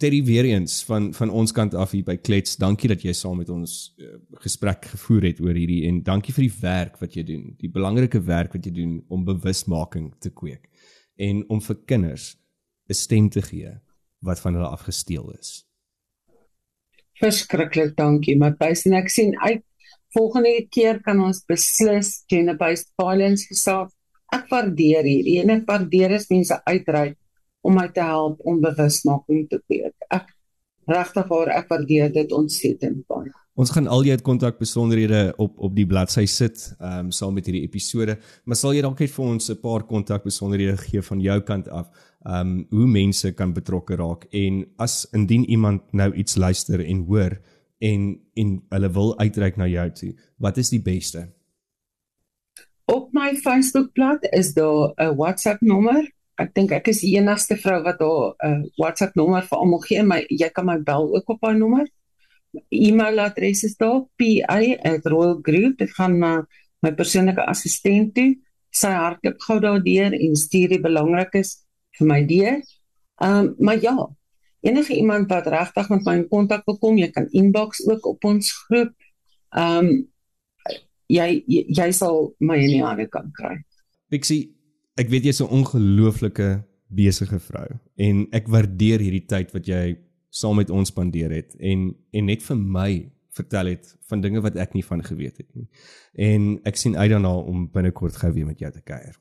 Terry 0.03 0.25
weer 0.27 0.45
eens 0.45 0.81
van 0.85 1.13
van 1.15 1.31
ons 1.31 1.53
kant 1.55 1.75
af 1.79 1.93
hier 1.95 2.03
by 2.03 2.17
Klets. 2.19 2.57
Dankie 2.59 2.89
dat 2.91 3.05
jy 3.07 3.13
saam 3.15 3.37
met 3.39 3.51
ons 3.55 3.93
uh, 4.03 4.17
gesprek 4.43 4.89
gevoer 4.97 5.29
het 5.29 5.43
oor 5.45 5.55
hierdie 5.55 5.85
en 5.87 6.01
dankie 6.03 6.35
vir 6.35 6.49
die 6.49 6.57
werk 6.59 6.97
wat 6.99 7.15
jy 7.15 7.23
doen. 7.29 7.45
Die 7.61 7.71
belangrike 7.71 8.19
werk 8.27 8.57
wat 8.57 8.67
jy 8.67 8.73
doen 8.81 8.97
om 9.15 9.23
bewusmaking 9.29 10.09
te 10.19 10.33
kweek 10.35 10.67
en 11.23 11.45
om 11.47 11.63
vir 11.63 11.79
kinders 11.87 12.33
'n 12.91 12.99
stem 12.99 13.31
te 13.31 13.45
gee 13.47 13.71
wat 14.27 14.43
van 14.43 14.59
hulle 14.59 14.75
afgesteel 14.75 15.31
is. 15.39 15.63
Verskriklik 17.23 17.95
dankie 17.95 18.35
Matthys 18.37 18.87
en 18.91 18.99
ek 18.99 19.09
sien 19.09 19.39
uit 19.39 19.63
volgende 20.19 20.67
keer 20.67 20.99
kan 21.07 21.23
ons 21.23 21.45
beslis 21.47 22.25
gender-based 22.27 22.91
violence 22.99 23.47
gesaak. 23.47 23.95
Ek 24.35 24.51
waardeer 24.51 25.07
hierdie 25.07 25.39
en 25.47 25.51
ek 25.61 25.67
waardeer 25.71 26.19
as 26.19 26.27
mense 26.27 26.59
uitreik 26.67 27.22
om 27.63 27.75
my 27.79 27.89
te 27.95 28.03
help 28.05 28.41
om 28.49 28.61
bewusmaking 28.63 29.47
te 29.51 29.61
kweek. 29.67 29.95
Ek 30.11 30.31
regtig 30.91 31.29
waar 31.31 31.53
ek 31.55 31.71
waardeer 31.71 32.11
dit 32.13 32.35
ontsettend 32.35 33.07
baie. 33.11 33.31
Ons 33.53 33.71
gaan 33.75 33.87
al 33.93 34.07
jou 34.07 34.17
kontak 34.25 34.57
besonderhede 34.57 35.35
op 35.37 35.59
op 35.61 35.75
die 35.77 35.87
bladsy 35.87 36.25
sit, 36.27 36.63
ehm 36.79 37.07
um, 37.07 37.11
saam 37.13 37.35
met 37.37 37.47
hierdie 37.47 37.67
episode, 37.67 38.17
maar 38.45 38.57
sal 38.57 38.73
jy 38.73 38.81
dalk 38.83 39.01
net 39.01 39.13
vir 39.13 39.27
ons 39.27 39.51
'n 39.51 39.61
paar 39.61 39.85
kontak 39.85 40.25
besonderhede 40.25 40.77
gee 40.77 41.03
van 41.03 41.21
jou 41.21 41.41
kant 41.41 41.69
af, 41.69 41.91
ehm 42.25 42.41
um, 42.41 42.67
hoe 42.71 42.87
mense 42.87 43.33
kan 43.33 43.53
betrokke 43.53 43.97
raak 43.97 44.25
en 44.33 44.65
as 44.79 45.07
indien 45.13 45.45
iemand 45.45 45.93
nou 45.93 46.13
iets 46.15 46.37
luister 46.37 46.81
en 46.81 47.05
hoor 47.05 47.39
en 47.79 48.21
en 48.35 48.63
hulle 48.71 48.91
wil 48.93 49.19
uitreik 49.19 49.57
na 49.57 49.67
jou 49.67 49.91
toe, 49.91 50.15
wat 50.39 50.57
is 50.57 50.71
die 50.71 50.83
beste? 50.83 51.29
Op 52.87 53.13
my 53.13 53.37
Facebookblad 53.37 54.25
is 54.33 54.55
daar 54.55 54.95
'n 54.97 55.17
WhatsApp 55.17 55.61
nommer 55.61 56.09
ek 56.43 56.53
dink 56.57 56.73
ek 56.75 56.89
is 56.93 57.03
die 57.05 57.17
enigste 57.19 57.57
vrou 57.61 57.81
wat 57.87 57.99
daar 58.01 58.35
'n 58.35 58.63
uh, 58.63 58.71
WhatsApp 58.81 59.17
nommer 59.17 59.43
vir 59.43 59.59
almal 59.59 59.83
gee, 59.89 60.03
maar 60.03 60.23
jy 60.29 60.49
kan 60.49 60.67
my 60.67 60.79
bel 60.79 61.15
ook 61.17 61.29
op 61.31 61.41
daai 61.41 61.59
nommer. 61.59 61.87
E-mailadres 62.69 63.65
is 63.65 63.77
daar 63.77 64.01
pa@royalgroup. 64.17 65.79
Dit 65.79 65.91
gaan 65.99 66.19
na 66.19 66.47
my 66.83 66.93
persoonlike 66.93 67.47
assistent 67.47 68.15
toe. 68.15 68.37
Sy 68.71 68.89
hardloop 68.89 69.41
gou 69.47 69.59
daardeur 69.61 70.13
en 70.13 70.37
stuur 70.37 70.69
die 70.69 70.81
belangrikes 70.81 71.63
vir 71.99 72.07
my 72.07 72.21
deur. 72.27 72.63
Ehm 73.23 73.39
um, 73.39 73.55
maar 73.59 73.81
ja, 73.81 73.97
enige 74.61 74.97
iemand 74.97 75.29
wat 75.29 75.47
regtig 75.47 75.89
met 75.89 76.05
my 76.05 76.15
in 76.17 76.29
kontak 76.29 76.65
wil 76.67 76.79
kom, 76.79 76.99
jy 76.99 77.11
kan 77.11 77.29
inbox 77.31 77.87
ook 77.87 78.07
op 78.07 78.25
ons 78.25 78.53
groep. 78.53 78.95
Ehm 79.51 79.79
um, 79.79 80.09
jy, 81.07 81.45
jy 81.47 81.65
jy 81.69 81.93
sal 81.93 82.35
my 82.39 82.57
in 82.57 82.73
die 82.77 82.85
hande 82.85 83.09
kan 83.09 83.31
kry. 83.33 83.57
Pixie 84.09 84.62
ek 84.97 85.09
weet 85.09 85.25
jy's 85.25 85.41
'n 85.41 85.49
ongelooflike 85.49 86.65
besige 86.89 87.39
vrou 87.41 87.69
en 87.97 88.27
ek 88.33 88.49
waardeer 88.49 89.01
hierdie 89.01 89.27
tyd 89.27 89.53
wat 89.53 89.67
jy 89.67 89.97
saam 90.29 90.57
met 90.57 90.71
ons 90.71 90.89
spandeer 90.89 91.31
het 91.31 91.57
en 91.59 91.95
en 92.13 92.25
net 92.27 92.43
vir 92.43 92.57
my 92.57 93.13
vertel 93.33 93.67
het 93.73 93.95
van 94.09 94.21
dinge 94.21 94.41
wat 94.45 94.57
ek 94.61 94.75
nie 94.77 94.85
van 94.85 95.03
geweet 95.05 95.37
het 95.41 95.49
nie. 95.57 95.69
En 96.13 96.59
ek 96.69 96.77
sien 96.77 96.97
uit 96.97 97.11
daarna 97.11 97.33
om 97.33 97.69
binnekort 97.73 98.17
gou 98.21 98.33
weer 98.33 98.47
met 98.47 98.61
jou 98.61 98.71
te 98.73 98.83
kuier. 98.85 99.17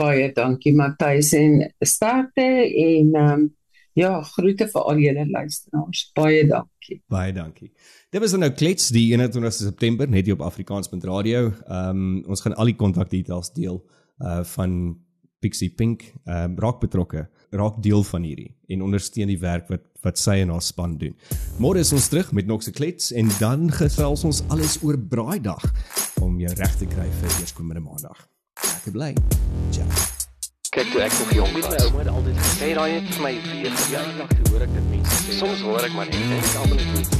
Baie 0.00 0.32
dankie 0.36 0.74
Matthys 0.76 1.32
en 1.36 1.62
sterkte 1.80 2.44
en 2.44 3.14
ehm 3.14 3.32
um, 3.32 3.48
ja, 3.98 4.20
groete 4.22 4.68
vir 4.70 4.84
al 4.86 5.00
julle 5.02 5.24
luisteraars. 5.28 6.04
Baie 6.14 6.44
dankie. 6.46 7.00
Baie 7.10 7.32
dankie. 7.32 7.72
Dit 8.10 8.22
was 8.22 8.32
nou 8.32 8.50
klets 8.54 8.88
die 8.94 9.08
21 9.12 9.52
September 9.52 10.08
net 10.08 10.28
hier 10.28 10.38
op 10.38 10.44
Afrikaans.radio. 10.46 11.50
Ehm 11.66 12.04
um, 12.04 12.22
ons 12.26 12.44
gaan 12.44 12.54
al 12.54 12.70
die 12.70 12.78
kontakdetails 12.78 13.52
deel 13.56 13.82
uh 14.20 14.40
van 14.56 14.98
Pixie 15.40 15.70
Pink. 15.70 16.02
Ehm 16.24 16.52
um, 16.52 16.58
raak 16.60 16.80
betrokke, 16.80 17.28
raak 17.50 17.80
deel 17.82 18.02
van 18.04 18.22
hierdie 18.22 18.50
en 18.68 18.82
ondersteun 18.82 19.32
die 19.32 19.40
werk 19.40 19.68
wat 19.72 19.86
wat 20.00 20.16
sy 20.18 20.38
en 20.40 20.52
haar 20.54 20.64
span 20.64 20.96
doen. 21.00 21.12
Môre 21.60 21.82
is 21.84 21.92
ons 21.92 22.08
terug 22.08 22.32
met 22.32 22.46
nog 22.48 22.62
se 22.64 22.72
klets 22.72 23.12
en 23.12 23.28
dan 23.38 23.68
gesels 23.72 24.24
ons 24.24 24.42
alles 24.48 24.78
oor 24.82 24.98
Braaidag 24.98 25.64
om 26.24 26.38
jou 26.40 26.52
reg 26.56 26.76
te 26.80 26.88
kry 26.88 27.08
vir 27.20 27.36
eerskomende 27.40 27.84
Maandag. 27.84 28.24
Lekker 28.64 28.96
bly. 28.96 29.12
Ciao. 29.70 29.88
Kyk 30.70 30.92
toe 30.92 31.00
ek 31.02 31.16
nog 31.18 31.32
jong 31.34 31.56
was, 31.56 31.66
my 31.66 31.78
ouma 31.84 32.04
het 32.04 32.12
altyd 32.14 32.36
gesê 32.44 32.74
daai 32.78 32.90
het 32.94 33.08
vir 33.16 33.24
my 33.26 33.32
weer 33.48 33.80
verjaardag 33.80 34.36
toe 34.36 34.52
hoor 34.52 34.68
ek 34.68 34.76
dit 34.76 34.92
mense 34.92 35.24
sê. 35.24 35.40
Soms 35.40 35.64
hoor 35.66 35.88
ek 35.88 35.98
maar 35.98 36.12
net 36.12 36.22
en 36.22 36.38
ek 36.38 36.54
almal 36.62 36.86
net 36.94 37.19